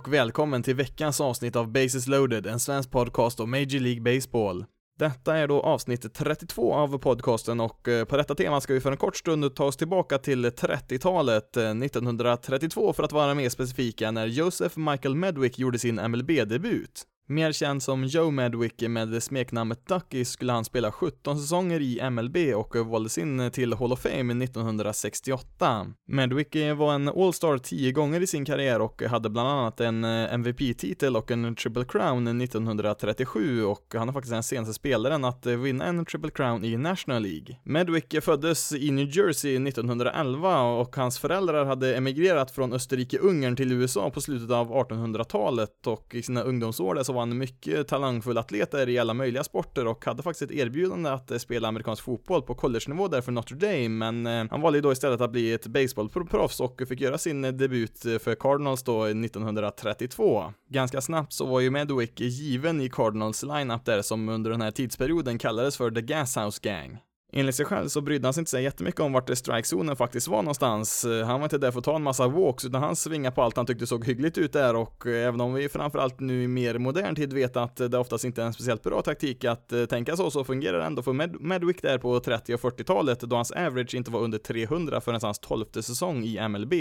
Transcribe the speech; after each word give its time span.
Och 0.00 0.12
välkommen 0.12 0.62
till 0.62 0.74
veckans 0.74 1.20
avsnitt 1.20 1.56
av 1.56 1.72
Bases 1.72 2.06
loaded, 2.06 2.46
en 2.46 2.60
svensk 2.60 2.90
podcast 2.90 3.40
om 3.40 3.50
Major 3.50 3.80
League 3.80 4.00
Baseball. 4.00 4.64
Detta 4.98 5.36
är 5.36 5.48
då 5.48 5.60
avsnitt 5.60 6.14
32 6.14 6.74
av 6.74 6.98
podcasten 6.98 7.60
och 7.60 7.88
eh, 7.88 8.04
på 8.04 8.16
detta 8.16 8.34
tema 8.34 8.60
ska 8.60 8.74
vi 8.74 8.80
för 8.80 8.90
en 8.90 8.96
kort 8.96 9.16
stund 9.16 9.54
ta 9.54 9.64
oss 9.64 9.76
tillbaka 9.76 10.18
till 10.18 10.46
30-talet, 10.46 11.56
1932 11.56 12.88
eh, 12.88 12.92
för 12.92 13.02
att 13.02 13.12
vara 13.12 13.34
mer 13.34 13.48
specifika, 13.48 14.10
när 14.10 14.26
Joseph 14.26 14.78
Michael 14.78 15.14
Medwick 15.14 15.58
gjorde 15.58 15.78
sin 15.78 16.10
MLB-debut. 16.10 17.06
Mer 17.30 17.52
känd 17.52 17.82
som 17.82 18.04
Joe 18.04 18.30
Medwick 18.30 18.82
med 18.88 19.22
smeknamnet 19.22 19.86
Ducky 19.86 20.24
skulle 20.24 20.52
han 20.52 20.64
spela 20.64 20.92
17 20.92 21.38
säsonger 21.38 21.80
i 21.80 22.10
MLB 22.10 22.36
och 22.54 22.76
valdes 22.76 23.18
in 23.18 23.50
till 23.50 23.74
Hall 23.74 23.92
of 23.92 24.00
Fame 24.00 24.44
1968. 24.44 25.86
Medwick 26.08 26.56
var 26.76 26.94
en 26.94 27.08
All-Star 27.08 27.58
10 27.58 27.92
gånger 27.92 28.20
i 28.20 28.26
sin 28.26 28.44
karriär 28.44 28.80
och 28.80 29.02
hade 29.02 29.30
bland 29.30 29.48
annat 29.48 29.80
en 29.80 30.04
eh, 30.04 30.34
MVP-titel 30.34 31.16
och 31.16 31.30
en 31.30 31.56
Triple 31.56 31.84
Crown 31.84 32.40
1937 32.40 33.64
och 33.64 33.94
han 33.94 34.08
är 34.08 34.12
faktiskt 34.12 34.32
den 34.32 34.42
senaste 34.42 34.74
spelaren 34.74 35.24
att 35.24 35.46
eh, 35.46 35.56
vinna 35.56 35.84
en 35.84 36.04
Triple 36.04 36.30
Crown 36.30 36.64
i 36.64 36.76
National 36.76 37.22
League. 37.22 37.56
Medwick 37.64 38.22
föddes 38.22 38.72
i 38.72 38.90
New 38.90 39.16
Jersey 39.16 39.68
1911 39.68 40.62
och 40.62 40.96
hans 40.96 41.18
föräldrar 41.18 41.64
hade 41.64 41.96
emigrerat 41.96 42.50
från 42.50 42.72
Österrike-Ungern 42.72 43.56
till 43.56 43.72
USA 43.72 44.10
på 44.10 44.20
slutet 44.20 44.50
av 44.50 44.72
1800-talet 44.72 45.86
och 45.86 46.14
i 46.14 46.22
sina 46.22 46.42
ungdomsår 46.42 46.94
där 46.94 47.02
så 47.02 47.12
var 47.12 47.19
var 47.20 47.26
en 47.26 47.38
mycket 47.38 47.88
talangfull 47.88 48.38
atlet 48.38 48.74
i 48.74 48.98
alla 48.98 49.14
möjliga 49.14 49.44
sporter 49.44 49.86
och 49.86 50.04
hade 50.04 50.22
faktiskt 50.22 50.50
ett 50.50 50.56
erbjudande 50.56 51.10
att 51.10 51.30
eh, 51.30 51.38
spela 51.38 51.68
amerikansk 51.68 52.04
fotboll 52.04 52.42
på 52.42 52.54
college-nivå 52.54 53.08
där 53.08 53.20
för 53.20 53.32
Notre 53.32 53.56
Dame, 53.56 53.88
men 53.88 54.26
eh, 54.26 54.46
han 54.50 54.60
valde 54.60 54.80
då 54.80 54.92
istället 54.92 55.20
att 55.20 55.32
bli 55.32 55.52
ett 55.52 55.66
baseballproffs 55.66 56.60
och 56.60 56.82
fick 56.88 57.00
göra 57.00 57.18
sin 57.18 57.44
eh, 57.44 57.52
debut 57.52 57.98
för 57.98 58.34
Cardinals 58.34 58.82
då 58.82 59.04
1932. 59.04 60.52
Ganska 60.70 61.00
snabbt 61.00 61.32
så 61.32 61.46
var 61.46 61.60
ju 61.60 61.70
Medwick 61.70 62.20
given 62.20 62.80
i 62.80 62.88
Cardinals 62.88 63.42
lineup 63.42 63.84
där 63.84 64.02
som 64.02 64.28
under 64.28 64.50
den 64.50 64.60
här 64.60 64.70
tidsperioden 64.70 65.38
kallades 65.38 65.76
för 65.76 65.90
The 65.90 66.00
Gashouse 66.00 66.60
Gang. 66.62 66.98
Enligt 67.32 67.54
sig 67.54 67.66
själv 67.66 67.88
så 67.88 68.00
brydde 68.00 68.26
han 68.26 68.34
sig 68.34 68.40
inte 68.40 68.50
så 68.50 68.58
jättemycket 68.58 69.00
om 69.00 69.12
vart 69.12 69.38
strikezonen 69.38 69.96
faktiskt 69.96 70.28
var 70.28 70.42
någonstans. 70.42 71.04
Eh, 71.04 71.26
han 71.26 71.40
var 71.40 71.46
inte 71.46 71.58
där 71.58 71.70
för 71.70 71.78
att 71.78 71.84
ta 71.84 71.96
en 71.96 72.02
massa 72.02 72.28
walks, 72.28 72.64
utan 72.64 72.82
han 72.82 72.96
svingade 72.96 73.34
på 73.34 73.42
allt 73.42 73.56
han 73.56 73.66
tyckte 73.66 73.86
såg 73.86 74.04
hyggligt 74.04 74.38
ut 74.38 74.52
där 74.52 74.76
och 74.76 75.06
eh, 75.06 75.26
även 75.26 75.40
om 75.40 75.54
vi 75.54 75.68
framförallt 75.68 76.20
nu 76.20 76.42
i 76.42 76.48
mer 76.48 76.78
modern 76.78 77.14
tid 77.14 77.32
vet 77.32 77.56
att 77.56 77.76
det 77.76 77.98
oftast 77.98 78.24
inte 78.24 78.42
är 78.42 78.46
en 78.46 78.52
speciellt 78.52 78.82
bra 78.82 79.02
taktik 79.02 79.44
att 79.44 79.72
eh, 79.72 79.84
tänka 79.84 80.16
så, 80.16 80.30
så 80.30 80.44
fungerar 80.44 80.78
det 80.78 80.84
ändå 80.84 81.02
för 81.02 81.12
Med 81.12 81.40
Medwick 81.40 81.82
där 81.82 81.98
på 81.98 82.20
30 82.20 82.54
och 82.54 82.60
40-talet 82.60 83.20
då 83.20 83.36
hans 83.36 83.50
average 83.50 83.94
inte 83.94 84.10
var 84.10 84.20
under 84.20 84.38
300 84.38 85.00
förrän 85.00 85.20
hans 85.22 85.38
12 85.38 85.64
säsong 85.74 86.24
i 86.24 86.48
MLB. 86.48 86.74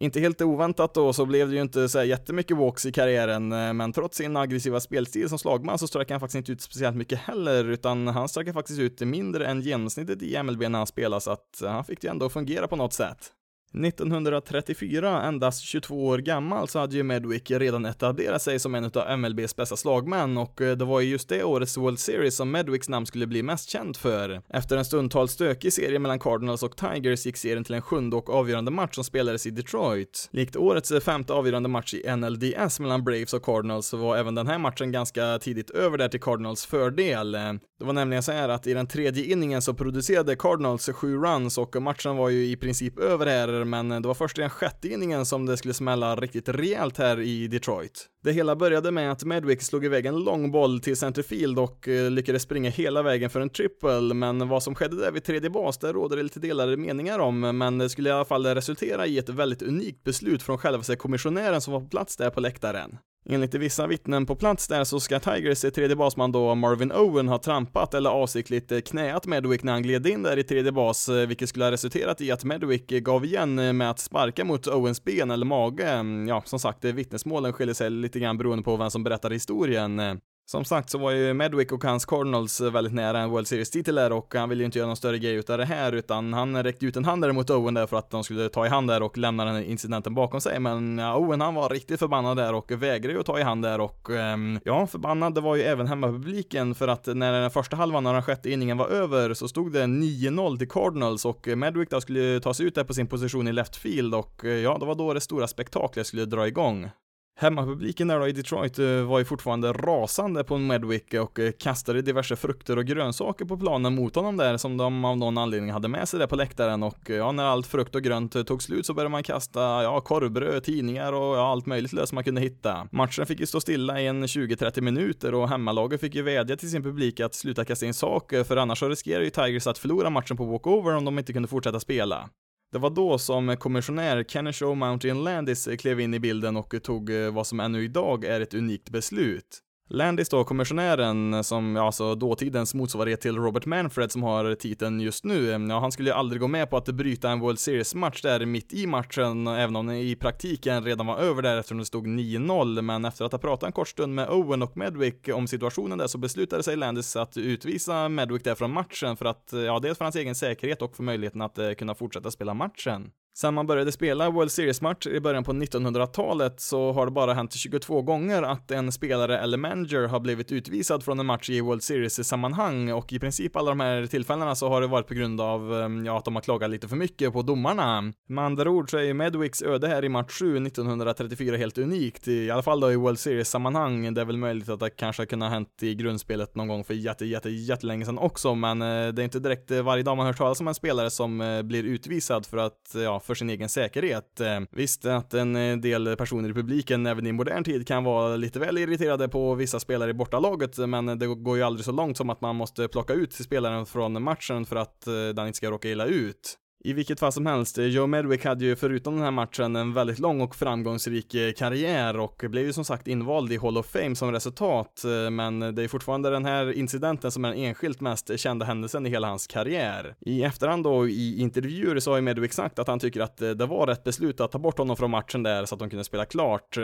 Inte 0.00 0.20
helt 0.20 0.42
oväntat 0.42 0.94
då 0.94 1.12
så 1.12 1.26
blev 1.26 1.48
det 1.48 1.54
ju 1.54 1.62
inte 1.62 1.88
så 1.88 2.02
jättemycket 2.02 2.56
walks 2.56 2.86
i 2.86 2.92
karriären, 2.92 3.48
men 3.48 3.92
trots 3.92 4.16
sin 4.16 4.36
aggressiva 4.36 4.80
spelstil 4.80 5.28
som 5.28 5.38
slagman 5.38 5.78
så 5.78 5.86
strök 5.86 6.10
han 6.10 6.20
faktiskt 6.20 6.36
inte 6.36 6.52
ut 6.52 6.62
speciellt 6.62 6.96
mycket 6.96 7.18
heller, 7.18 7.64
utan 7.64 8.06
han 8.06 8.28
strök 8.28 8.52
faktiskt 8.52 8.80
ut 8.80 9.00
mindre 9.00 9.46
än 9.46 9.60
genomsnittet 9.60 9.95
i 9.98 10.42
MLB 10.42 10.60
när 10.60 10.78
han 10.78 10.86
spelade, 10.86 11.20
så 11.20 11.30
att 11.30 11.60
han 11.60 11.84
fick 11.84 12.00
det 12.00 12.08
ändå 12.08 12.28
fungera 12.28 12.68
på 12.68 12.76
något 12.76 12.92
sätt. 12.92 13.32
1934, 13.74 15.22
endast 15.22 15.62
22 15.62 16.06
år 16.06 16.18
gammal, 16.18 16.68
så 16.68 16.78
hade 16.78 16.96
ju 16.96 17.02
Medwick 17.02 17.50
redan 17.50 17.86
etablerat 17.86 18.42
sig 18.42 18.58
som 18.58 18.74
en 18.74 18.84
av 18.84 19.18
MLBs 19.18 19.56
bästa 19.56 19.76
slagmän 19.76 20.38
och 20.38 20.60
eh, 20.60 20.76
det 20.76 20.84
var 20.84 21.00
ju 21.00 21.10
just 21.10 21.28
det 21.28 21.44
årets 21.44 21.76
World 21.76 21.98
Series 21.98 22.36
som 22.36 22.50
Medwicks 22.50 22.88
namn 22.88 23.06
skulle 23.06 23.26
bli 23.26 23.42
mest 23.42 23.70
känd 23.70 23.96
för. 23.96 24.42
Efter 24.48 24.76
en 24.76 24.84
stundtals 24.84 25.32
stökig 25.32 25.72
serie 25.72 25.98
mellan 25.98 26.18
Cardinals 26.18 26.62
och 26.62 26.76
Tigers 26.76 27.26
gick 27.26 27.36
serien 27.36 27.64
till 27.64 27.74
en 27.74 27.82
sjunde 27.82 28.16
och 28.16 28.30
avgörande 28.30 28.70
match 28.70 28.94
som 28.94 29.04
spelades 29.04 29.46
i 29.46 29.50
Detroit. 29.50 30.28
Likt 30.32 30.56
årets 30.56 30.90
eh, 30.90 31.00
femte 31.00 31.32
avgörande 31.32 31.68
match 31.68 31.94
i 31.94 32.16
NLDS 32.16 32.80
mellan 32.80 33.04
Braves 33.04 33.34
och 33.34 33.44
Cardinals 33.44 33.86
så 33.86 33.96
var 33.96 34.16
även 34.16 34.34
den 34.34 34.46
här 34.46 34.58
matchen 34.58 34.92
ganska 34.92 35.38
tidigt 35.38 35.70
över 35.70 35.98
där 35.98 36.08
till 36.08 36.20
Cardinals 36.20 36.66
fördel. 36.66 37.32
Det 37.78 37.84
var 37.84 37.92
nämligen 37.92 38.22
så 38.22 38.32
här 38.32 38.48
att 38.48 38.66
i 38.66 38.74
den 38.74 38.86
tredje 38.86 39.24
inningen 39.24 39.62
så 39.62 39.74
producerade 39.74 40.36
Cardinals 40.36 40.86
sju 40.88 41.16
runs 41.16 41.58
och 41.58 41.82
matchen 41.82 42.16
var 42.16 42.28
ju 42.28 42.46
i 42.46 42.56
princip 42.56 42.98
över 42.98 43.26
här 43.26 43.55
men 43.64 43.88
det 43.88 44.08
var 44.08 44.14
först 44.14 44.38
i 44.38 44.40
den 44.40 44.50
sjätte 44.50 44.88
inningen 44.88 45.26
som 45.26 45.46
det 45.46 45.56
skulle 45.56 45.74
smälla 45.74 46.16
riktigt 46.16 46.48
rejält 46.48 46.98
här 46.98 47.20
i 47.20 47.48
Detroit. 47.48 48.06
Det 48.22 48.32
hela 48.32 48.56
började 48.56 48.90
med 48.90 49.12
att 49.12 49.24
Medwick 49.24 49.62
slog 49.62 49.84
iväg 49.84 50.06
en 50.06 50.24
lång 50.24 50.50
boll 50.50 50.80
till 50.80 50.96
centerfield 50.96 51.58
och 51.58 51.88
eh, 51.88 52.10
lyckades 52.10 52.42
springa 52.42 52.70
hela 52.70 53.02
vägen 53.02 53.30
för 53.30 53.40
en 53.40 53.50
triple, 53.50 54.14
men 54.14 54.48
vad 54.48 54.62
som 54.62 54.74
skedde 54.74 54.96
där 54.96 55.12
vid 55.12 55.24
tredje 55.24 55.50
bas, 55.50 55.78
det 55.78 55.92
råder 55.92 56.16
det 56.16 56.22
lite 56.22 56.40
delade 56.40 56.76
meningar 56.76 57.18
om, 57.18 57.40
men 57.40 57.78
det 57.78 57.88
skulle 57.88 58.08
i 58.08 58.12
alla 58.12 58.24
fall 58.24 58.46
resultera 58.46 59.06
i 59.06 59.18
ett 59.18 59.28
väldigt 59.28 59.62
unikt 59.62 60.04
beslut 60.04 60.42
från 60.42 60.58
själva 60.58 60.96
kommissionären 60.96 61.60
som 61.60 61.72
var 61.72 61.80
på 61.80 61.88
plats 61.88 62.16
där 62.16 62.30
på 62.30 62.40
läktaren. 62.40 62.98
Enligt 63.28 63.54
vissa 63.54 63.86
vittnen 63.86 64.26
på 64.26 64.36
plats 64.36 64.68
där 64.68 64.84
så 64.84 65.00
ska 65.00 65.20
Tigers 65.20 65.60
tredje 65.60 65.96
basman 65.96 66.32
då 66.32 66.54
Marvin 66.54 66.92
Owen 66.92 67.28
ha 67.28 67.38
trampat 67.38 67.94
eller 67.94 68.10
avsiktligt 68.10 68.88
knäat 68.88 69.26
Medwick 69.26 69.62
när 69.62 69.72
han 69.72 69.82
gled 69.82 70.06
in 70.06 70.22
där 70.22 70.36
i 70.36 70.42
tredje 70.42 70.72
bas, 70.72 71.08
eh, 71.08 71.26
vilket 71.26 71.48
skulle 71.48 71.64
ha 71.64 71.72
resulterat 71.72 72.20
i 72.20 72.30
att 72.30 72.44
Medwick 72.44 72.88
gav 72.88 73.24
igen 73.24 73.58
eh, 73.58 73.72
med 73.72 73.90
att 73.90 73.98
sparka 73.98 74.44
mot 74.44 74.66
Owens 74.66 75.04
ben 75.04 75.30
eller 75.30 75.46
mage. 75.46 75.88
Mm, 75.88 76.28
ja, 76.28 76.42
som 76.44 76.58
sagt, 76.58 76.84
eh, 76.84 76.92
vittnesmålen 76.92 77.52
skiljer 77.52 77.74
sig 77.74 77.90
lite 77.90 78.20
grann 78.20 78.38
beroende 78.38 78.64
på 78.64 78.76
vem 78.76 78.90
som 78.90 79.04
berättar 79.04 79.30
historien. 79.30 80.00
Som 80.48 80.64
sagt 80.64 80.90
så 80.90 80.98
var 80.98 81.10
ju 81.10 81.34
Medwick 81.34 81.72
och 81.72 81.84
hans 81.84 82.04
Cardinals 82.04 82.60
eh, 82.60 82.70
väldigt 82.70 82.92
nära 82.92 83.20
en 83.20 83.30
World 83.30 83.46
Series-titel 83.46 83.94
där 83.94 84.12
och 84.12 84.34
han 84.34 84.48
ville 84.48 84.62
ju 84.62 84.64
inte 84.64 84.78
göra 84.78 84.86
någon 84.86 84.96
större 84.96 85.18
grej 85.18 85.34
utav 85.34 85.58
det 85.58 85.64
här 85.64 85.92
utan 85.92 86.32
han 86.32 86.62
räckte 86.62 86.86
ut 86.86 86.96
en 86.96 87.04
hand 87.04 87.22
där 87.22 87.32
mot 87.32 87.50
Owen 87.50 87.74
där 87.74 87.86
för 87.86 87.96
att 87.96 88.10
de 88.10 88.24
skulle 88.24 88.48
ta 88.48 88.66
i 88.66 88.68
hand 88.68 88.88
där 88.88 89.02
och 89.02 89.18
lämna 89.18 89.44
den 89.44 89.54
här 89.54 89.62
incidenten 89.62 90.14
bakom 90.14 90.40
sig 90.40 90.60
men 90.60 90.98
ja, 90.98 91.16
Owen 91.16 91.40
han 91.40 91.54
var 91.54 91.68
riktigt 91.68 91.98
förbannad 91.98 92.36
där 92.36 92.54
och 92.54 92.72
vägrade 92.72 93.14
ju 93.14 93.20
att 93.20 93.26
ta 93.26 93.38
i 93.38 93.42
hand 93.42 93.62
där 93.64 93.80
och 93.80 94.10
um, 94.10 94.60
ja, 94.64 94.86
förbannad 94.86 95.34
det 95.34 95.40
var 95.40 95.56
ju 95.56 95.62
även 95.62 95.86
hemmapubliken 95.86 96.74
för 96.74 96.88
att 96.88 97.06
när 97.06 97.40
den 97.40 97.50
första 97.50 97.76
halvan 97.76 98.06
av 98.06 98.14
den 98.14 98.22
sjätte 98.22 98.50
inningen 98.50 98.76
var 98.76 98.88
över 98.88 99.34
så 99.34 99.48
stod 99.48 99.72
det 99.72 99.84
9-0 99.84 100.58
till 100.58 100.68
Cardinals 100.68 101.24
och 101.24 101.48
Medwick 101.56 101.90
då 101.90 102.00
skulle 102.00 102.40
ta 102.40 102.54
sig 102.54 102.66
ut 102.66 102.74
där 102.74 102.84
på 102.84 102.94
sin 102.94 103.06
position 103.06 103.48
i 103.48 103.52
left 103.52 103.76
field 103.76 104.14
och 104.14 104.44
eh, 104.44 104.50
ja, 104.50 104.78
det 104.78 104.86
var 104.86 104.94
då 104.94 105.14
det 105.14 105.20
stora 105.20 105.48
spektaklet 105.48 106.06
skulle 106.06 106.24
dra 106.24 106.46
igång. 106.46 106.90
Hemmapubliken 107.38 108.08
där 108.08 108.20
då 108.20 108.28
i 108.28 108.32
Detroit 108.32 108.78
eh, 108.78 108.86
var 108.86 109.18
ju 109.18 109.24
fortfarande 109.24 109.72
rasande 109.72 110.44
på 110.44 110.58
Medwick 110.58 111.14
och 111.14 111.38
eh, 111.38 111.52
kastade 111.58 112.02
diverse 112.02 112.36
frukter 112.36 112.78
och 112.78 112.84
grönsaker 112.84 113.44
på 113.44 113.56
planen 113.56 113.94
mot 113.94 114.14
honom 114.14 114.36
där 114.36 114.56
som 114.56 114.76
de 114.76 115.04
av 115.04 115.16
någon 115.16 115.38
anledning 115.38 115.72
hade 115.72 115.88
med 115.88 116.08
sig 116.08 116.20
där 116.20 116.26
på 116.26 116.36
läktaren 116.36 116.82
och 116.82 117.10
eh, 117.10 117.16
ja, 117.16 117.32
när 117.32 117.44
allt 117.44 117.66
frukt 117.66 117.94
och 117.94 118.02
grönt 118.02 118.46
tog 118.46 118.62
slut 118.62 118.86
så 118.86 118.94
började 118.94 119.10
man 119.10 119.22
kasta, 119.22 119.60
ja, 119.60 120.00
korvbröd, 120.00 120.64
tidningar 120.64 121.12
och 121.12 121.36
ja, 121.36 121.50
allt 121.50 121.66
möjligt 121.66 121.92
löst 121.92 122.12
man 122.12 122.24
kunde 122.24 122.40
hitta. 122.40 122.88
Matchen 122.92 123.26
fick 123.26 123.40
ju 123.40 123.46
stå 123.46 123.60
stilla 123.60 124.00
i 124.00 124.06
en 124.06 124.26
20-30 124.26 124.80
minuter 124.80 125.34
och 125.34 125.48
hemmalaget 125.48 126.00
fick 126.00 126.14
ju 126.14 126.22
vädja 126.22 126.56
till 126.56 126.70
sin 126.70 126.82
publik 126.82 127.20
att 127.20 127.34
sluta 127.34 127.64
kasta 127.64 127.86
in 127.86 127.94
saker 127.94 128.44
för 128.44 128.56
annars 128.56 128.78
så 128.78 128.88
riskerar 128.88 129.22
ju 129.22 129.30
Tigers 129.30 129.66
att 129.66 129.78
förlora 129.78 130.10
matchen 130.10 130.36
på 130.36 130.44
walkover 130.44 130.94
om 130.94 131.04
de 131.04 131.18
inte 131.18 131.32
kunde 131.32 131.48
fortsätta 131.48 131.80
spela. 131.80 132.28
Det 132.76 132.80
var 132.80 132.90
då 132.90 133.18
som 133.18 133.56
kommissionär 133.56 134.24
Kenneth 134.24 134.64
Mountain 134.74 135.24
Landis 135.24 135.68
klev 135.78 136.00
in 136.00 136.14
i 136.14 136.20
bilden 136.20 136.56
och 136.56 136.82
tog 136.82 137.10
eh, 137.10 137.32
vad 137.32 137.46
som 137.46 137.60
ännu 137.60 137.84
idag 137.84 138.24
är 138.24 138.40
ett 138.40 138.54
unikt 138.54 138.90
beslut. 138.90 139.62
Landis 139.88 140.28
då, 140.28 140.44
kommissionären, 140.44 141.44
som 141.44 141.76
ja, 141.76 141.86
alltså 141.86 142.14
dåtidens 142.14 142.74
motsvarighet 142.74 143.20
till 143.20 143.36
Robert 143.36 143.66
Manfred 143.66 144.12
som 144.12 144.22
har 144.22 144.54
titeln 144.54 145.00
just 145.00 145.24
nu, 145.24 145.66
ja, 145.68 145.80
han 145.80 145.92
skulle 145.92 146.10
ju 146.10 146.16
aldrig 146.16 146.40
gå 146.40 146.48
med 146.48 146.70
på 146.70 146.76
att 146.76 146.86
bryta 146.86 147.30
en 147.30 147.40
World 147.40 147.58
Series-match 147.58 148.22
där 148.22 148.46
mitt 148.46 148.72
i 148.72 148.86
matchen, 148.86 149.46
även 149.46 149.76
om 149.76 149.86
den 149.86 149.96
i 149.96 150.16
praktiken 150.16 150.84
redan 150.84 151.06
var 151.06 151.18
över 151.18 151.42
där 151.42 151.56
eftersom 151.56 151.78
det 151.78 151.84
stod 151.84 152.06
9-0, 152.06 152.82
men 152.82 153.04
efter 153.04 153.24
att 153.24 153.32
ha 153.32 153.38
pratat 153.38 153.66
en 153.66 153.72
kort 153.72 153.88
stund 153.88 154.14
med 154.14 154.28
Owen 154.28 154.62
och 154.62 154.76
Medwick 154.76 155.28
om 155.28 155.46
situationen 155.46 155.98
där 155.98 156.06
så 156.06 156.18
beslutade 156.18 156.62
sig 156.62 156.76
Landis 156.76 157.16
att 157.16 157.36
utvisa 157.36 158.08
Medwick 158.08 158.44
där 158.44 158.54
från 158.54 158.72
matchen 158.72 159.16
för 159.16 159.24
att, 159.24 159.52
ja, 159.66 159.78
dels 159.78 159.98
för 159.98 160.04
hans 160.04 160.16
egen 160.16 160.34
säkerhet 160.34 160.82
och 160.82 160.96
för 160.96 161.02
möjligheten 161.02 161.42
att 161.42 161.58
eh, 161.58 161.72
kunna 161.72 161.94
fortsätta 161.94 162.30
spela 162.30 162.54
matchen. 162.54 163.10
Sen 163.38 163.54
man 163.54 163.66
började 163.66 163.92
spela 163.92 164.30
World 164.30 164.52
Series-matcher 164.52 165.10
i 165.10 165.20
början 165.20 165.44
på 165.44 165.52
1900-talet 165.52 166.60
så 166.60 166.92
har 166.92 167.06
det 167.06 167.12
bara 167.12 167.34
hänt 167.34 167.52
22 167.52 168.02
gånger 168.02 168.42
att 168.42 168.70
en 168.70 168.92
spelare 168.92 169.38
eller 169.38 169.58
manager 169.58 170.08
har 170.08 170.20
blivit 170.20 170.52
utvisad 170.52 171.04
från 171.04 171.20
en 171.20 171.26
match 171.26 171.50
i 171.50 171.60
World 171.60 171.82
Series-sammanhang 171.82 172.92
och 172.92 173.12
i 173.12 173.18
princip 173.18 173.56
alla 173.56 173.70
de 173.70 173.80
här 173.80 174.06
tillfällena 174.06 174.54
så 174.54 174.68
har 174.68 174.80
det 174.80 174.86
varit 174.86 175.06
på 175.06 175.14
grund 175.14 175.40
av, 175.40 175.74
ehm, 175.74 176.06
ja, 176.06 176.18
att 176.18 176.24
de 176.24 176.34
har 176.34 176.42
klagat 176.42 176.70
lite 176.70 176.88
för 176.88 176.96
mycket 176.96 177.32
på 177.32 177.42
domarna. 177.42 178.12
Med 178.28 178.44
andra 178.44 178.70
ord 178.70 178.90
så 178.90 178.96
är 178.98 179.02
ju 179.02 179.14
Medwicks 179.14 179.62
öde 179.62 179.88
här 179.88 180.04
i 180.04 180.08
match 180.08 180.32
7 180.32 180.66
1934 180.66 181.56
helt 181.56 181.78
unikt, 181.78 182.28
i 182.28 182.50
alla 182.50 182.62
fall 182.62 182.80
då 182.80 182.92
i 182.92 182.96
World 182.96 183.18
Series-sammanhang. 183.18 184.14
Det 184.14 184.20
är 184.20 184.24
väl 184.24 184.36
möjligt 184.36 184.68
att 184.68 184.80
det 184.80 184.90
kanske 184.90 185.26
kunde 185.26 185.46
ha 185.46 185.50
hänt 185.50 185.82
i 185.82 185.94
grundspelet 185.94 186.54
någon 186.54 186.68
gång 186.68 186.84
för 186.84 186.94
jätte, 186.94 187.26
jätte, 187.26 187.50
jättelänge 187.50 188.04
sedan 188.04 188.18
också, 188.18 188.54
men 188.54 188.82
eh, 188.82 189.08
det 189.08 189.22
är 189.22 189.24
inte 189.24 189.40
direkt 189.40 189.70
eh, 189.70 189.82
varje 189.82 190.02
dag 190.02 190.16
man 190.16 190.26
hör 190.26 190.32
talas 190.32 190.60
om 190.60 190.68
en 190.68 190.74
spelare 190.74 191.10
som 191.10 191.40
eh, 191.40 191.62
blir 191.62 191.84
utvisad 191.84 192.46
för 192.46 192.56
att, 192.56 192.94
ja, 192.94 193.20
för 193.26 193.34
sin 193.34 193.50
egen 193.50 193.68
säkerhet. 193.68 194.40
Eh, 194.40 194.60
visst 194.70 195.04
att 195.04 195.34
en 195.34 195.56
eh, 195.56 195.76
del 195.76 196.16
personer 196.16 196.48
i 196.48 196.54
publiken 196.54 197.06
även 197.06 197.26
i 197.26 197.32
modern 197.32 197.64
tid 197.64 197.86
kan 197.86 198.04
vara 198.04 198.36
lite 198.36 198.58
väl 198.58 198.78
irriterade 198.78 199.28
på 199.28 199.54
vissa 199.54 199.80
spelare 199.80 200.10
i 200.10 200.14
bortalaget, 200.14 200.78
men 200.78 201.18
det 201.18 201.26
går 201.26 201.56
ju 201.56 201.62
aldrig 201.62 201.84
så 201.84 201.92
långt 201.92 202.16
som 202.16 202.30
att 202.30 202.40
man 202.40 202.56
måste 202.56 202.88
plocka 202.88 203.12
ut 203.12 203.32
spelaren 203.32 203.86
från 203.86 204.22
matchen 204.22 204.66
för 204.66 204.76
att 204.76 205.06
eh, 205.06 205.12
den 205.14 205.46
inte 205.46 205.56
ska 205.56 205.70
råka 205.70 205.88
illa 205.88 206.04
ut. 206.04 206.58
I 206.86 206.92
vilket 206.92 207.20
fall 207.20 207.32
som 207.32 207.46
helst, 207.46 207.78
eh, 207.78 207.84
Joe 207.84 208.06
Medwick 208.06 208.44
hade 208.44 208.64
ju 208.64 208.76
förutom 208.76 209.14
den 209.14 209.24
här 209.24 209.30
matchen 209.30 209.76
en 209.76 209.94
väldigt 209.94 210.18
lång 210.18 210.40
och 210.40 210.56
framgångsrik 210.56 211.34
eh, 211.34 211.52
karriär 211.52 212.18
och 212.18 212.44
blev 212.48 212.64
ju 212.64 212.72
som 212.72 212.84
sagt 212.84 213.08
invald 213.08 213.52
i 213.52 213.56
Hall 213.56 213.78
of 213.78 213.86
Fame 213.86 214.16
som 214.16 214.32
resultat, 214.32 215.04
eh, 215.04 215.30
men 215.30 215.74
det 215.74 215.82
är 215.82 215.88
fortfarande 215.88 216.30
den 216.30 216.44
här 216.44 216.72
incidenten 216.72 217.30
som 217.30 217.44
är 217.44 217.48
den 217.48 217.58
enskilt 217.58 218.00
mest 218.00 218.38
kända 218.38 218.66
händelsen 218.66 219.06
i 219.06 219.10
hela 219.10 219.28
hans 219.28 219.46
karriär. 219.46 220.14
I 220.20 220.42
efterhand 220.42 220.84
då 220.84 221.08
i 221.08 221.40
intervjuer 221.40 222.00
så 222.00 222.10
har 222.10 222.16
ju 222.16 222.22
Medwick 222.22 222.52
sagt 222.52 222.78
att 222.78 222.88
han 222.88 222.98
tycker 222.98 223.20
att 223.20 223.36
det 223.36 223.66
var 223.66 223.86
rätt 223.86 224.04
beslut 224.04 224.40
att 224.40 224.52
ta 224.52 224.58
bort 224.58 224.78
honom 224.78 224.96
från 224.96 225.10
matchen 225.10 225.42
där 225.42 225.64
så 225.64 225.74
att 225.74 225.78
de 225.78 225.90
kunde 225.90 226.04
spela 226.04 226.24
klart. 226.24 226.74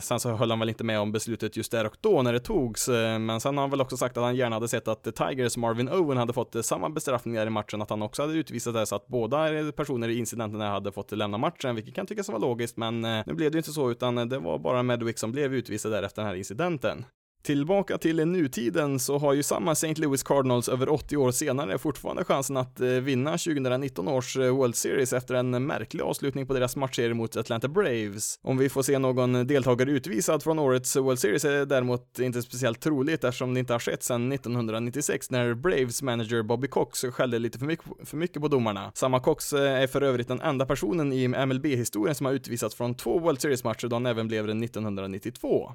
Sen 0.00 0.20
så 0.20 0.30
höll 0.30 0.50
han 0.50 0.58
väl 0.58 0.68
inte 0.68 0.84
med 0.84 1.00
om 1.00 1.12
beslutet 1.12 1.56
just 1.56 1.72
där 1.72 1.86
och 1.86 1.96
då 2.00 2.22
när 2.22 2.32
det 2.32 2.40
togs, 2.40 2.88
men 3.20 3.40
sen 3.40 3.56
har 3.56 3.62
han 3.62 3.70
väl 3.70 3.80
också 3.80 3.96
sagt 3.96 4.16
att 4.16 4.24
han 4.24 4.36
gärna 4.36 4.56
hade 4.56 4.68
sett 4.68 4.88
att 4.88 5.16
Tigers 5.16 5.56
Marvin 5.56 5.88
Owen 5.88 6.16
hade 6.18 6.32
fått 6.32 6.64
samma 6.64 6.90
bestraffningar 6.90 7.46
i 7.46 7.50
matchen, 7.50 7.82
att 7.82 7.90
han 7.90 8.02
också 8.02 8.22
hade 8.22 8.34
utvisat 8.34 8.74
det 8.74 8.86
så 8.86 8.96
att 8.96 9.06
båda 9.06 9.49
personer 9.72 10.08
i 10.08 10.18
incidenterna 10.18 10.70
hade 10.70 10.92
fått 10.92 11.12
lämna 11.12 11.38
matchen, 11.38 11.74
vilket 11.74 11.94
kan 11.94 12.06
tyckas 12.06 12.28
vara 12.28 12.38
logiskt, 12.38 12.76
men 12.76 13.04
eh, 13.04 13.22
nu 13.26 13.34
blev 13.34 13.50
det 13.50 13.56
ju 13.56 13.58
inte 13.58 13.72
så, 13.72 13.90
utan 13.90 14.18
eh, 14.18 14.24
det 14.24 14.38
var 14.38 14.58
bara 14.58 14.82
Medwick 14.82 15.18
som 15.18 15.32
blev 15.32 15.54
utvisad 15.54 15.92
där 15.92 16.02
efter 16.02 16.22
den 16.22 16.28
här 16.28 16.36
incidenten. 16.36 17.04
Tillbaka 17.42 17.98
till 17.98 18.26
nutiden 18.26 18.98
så 18.98 19.18
har 19.18 19.32
ju 19.32 19.42
samma 19.42 19.72
St. 19.72 19.94
Louis 19.94 20.22
Cardinals 20.22 20.68
över 20.68 20.88
80 20.88 21.16
år 21.16 21.30
senare 21.30 21.78
fortfarande 21.78 22.24
chansen 22.24 22.56
att 22.56 22.80
eh, 22.80 22.88
vinna 22.88 23.30
2019 23.30 24.08
års 24.08 24.36
eh, 24.36 24.56
World 24.56 24.76
Series 24.76 25.12
efter 25.12 25.34
en 25.34 25.66
märklig 25.66 26.02
avslutning 26.02 26.46
på 26.46 26.54
deras 26.54 26.76
matchserie 26.76 27.14
mot 27.14 27.36
Atlanta 27.36 27.68
Braves. 27.68 28.38
Om 28.42 28.58
vi 28.58 28.68
får 28.68 28.82
se 28.82 28.98
någon 28.98 29.46
deltagare 29.46 29.90
utvisad 29.90 30.42
från 30.42 30.58
årets 30.58 30.96
World 30.96 31.18
Series 31.18 31.44
är 31.44 31.66
däremot 31.66 32.18
inte 32.18 32.42
speciellt 32.42 32.80
troligt 32.80 33.24
eftersom 33.24 33.54
det 33.54 33.60
inte 33.60 33.72
har 33.72 33.80
skett 33.80 34.02
sedan 34.02 34.32
1996 34.32 35.30
när 35.30 35.54
Braves 35.54 36.02
manager 36.02 36.42
Bobby 36.42 36.68
Cox 36.68 37.00
skällde 37.00 37.38
lite 37.38 37.58
för 37.58 37.66
mycket, 37.66 37.86
för 38.04 38.16
mycket 38.16 38.42
på 38.42 38.48
domarna. 38.48 38.92
Samma 38.94 39.20
Cox 39.20 39.52
eh, 39.52 39.82
är 39.82 39.86
för 39.86 40.02
övrigt 40.02 40.28
den 40.28 40.40
enda 40.40 40.66
personen 40.66 41.12
i 41.12 41.28
MLB-historien 41.28 42.14
som 42.14 42.26
har 42.26 42.32
utvisats 42.32 42.74
från 42.74 42.94
två 42.94 43.18
World 43.18 43.40
Series-matcher 43.40 43.88
då 43.88 43.96
han 43.96 44.06
även 44.06 44.28
blev 44.28 44.46
det 44.46 44.64
1992. 44.64 45.72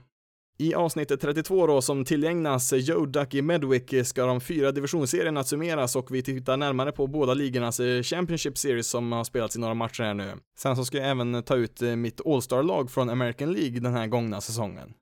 I 0.58 0.74
avsnittet 0.74 1.22
32 1.22 1.68
då 1.68 1.82
som 1.82 2.06
tillägnas 2.06 2.74
Joe 2.74 3.06
Ducky 3.06 3.42
Medwick 3.42 4.08
ska 4.08 4.26
de 4.26 4.42
fyra 4.42 4.72
divisionsserierna 4.72 5.44
summeras 5.44 5.96
och 5.96 6.12
vi 6.12 6.24
tittar 6.24 6.58
närmare 6.58 6.92
på 6.92 7.08
båda 7.08 7.34
ligornas 7.34 7.80
eh, 7.80 8.04
Championship 8.04 8.58
Series 8.58 8.88
som 8.88 9.12
har 9.12 9.24
spelats 9.24 9.56
i 9.56 9.60
några 9.60 9.74
matcher 9.74 10.04
här 10.04 10.14
nu. 10.14 10.32
Sen 10.58 10.76
så 10.76 10.86
ska 10.86 10.98
jag 10.98 11.10
även 11.10 11.44
ta 11.44 11.56
ut 11.56 11.82
eh, 11.82 11.96
mitt 11.96 12.22
All-Star-lag 12.26 12.92
från 12.92 13.10
American 13.10 13.54
League 13.54 13.80
den 13.80 13.94
här 13.94 14.08
gångna 14.08 14.42
säsongen. 14.42 14.94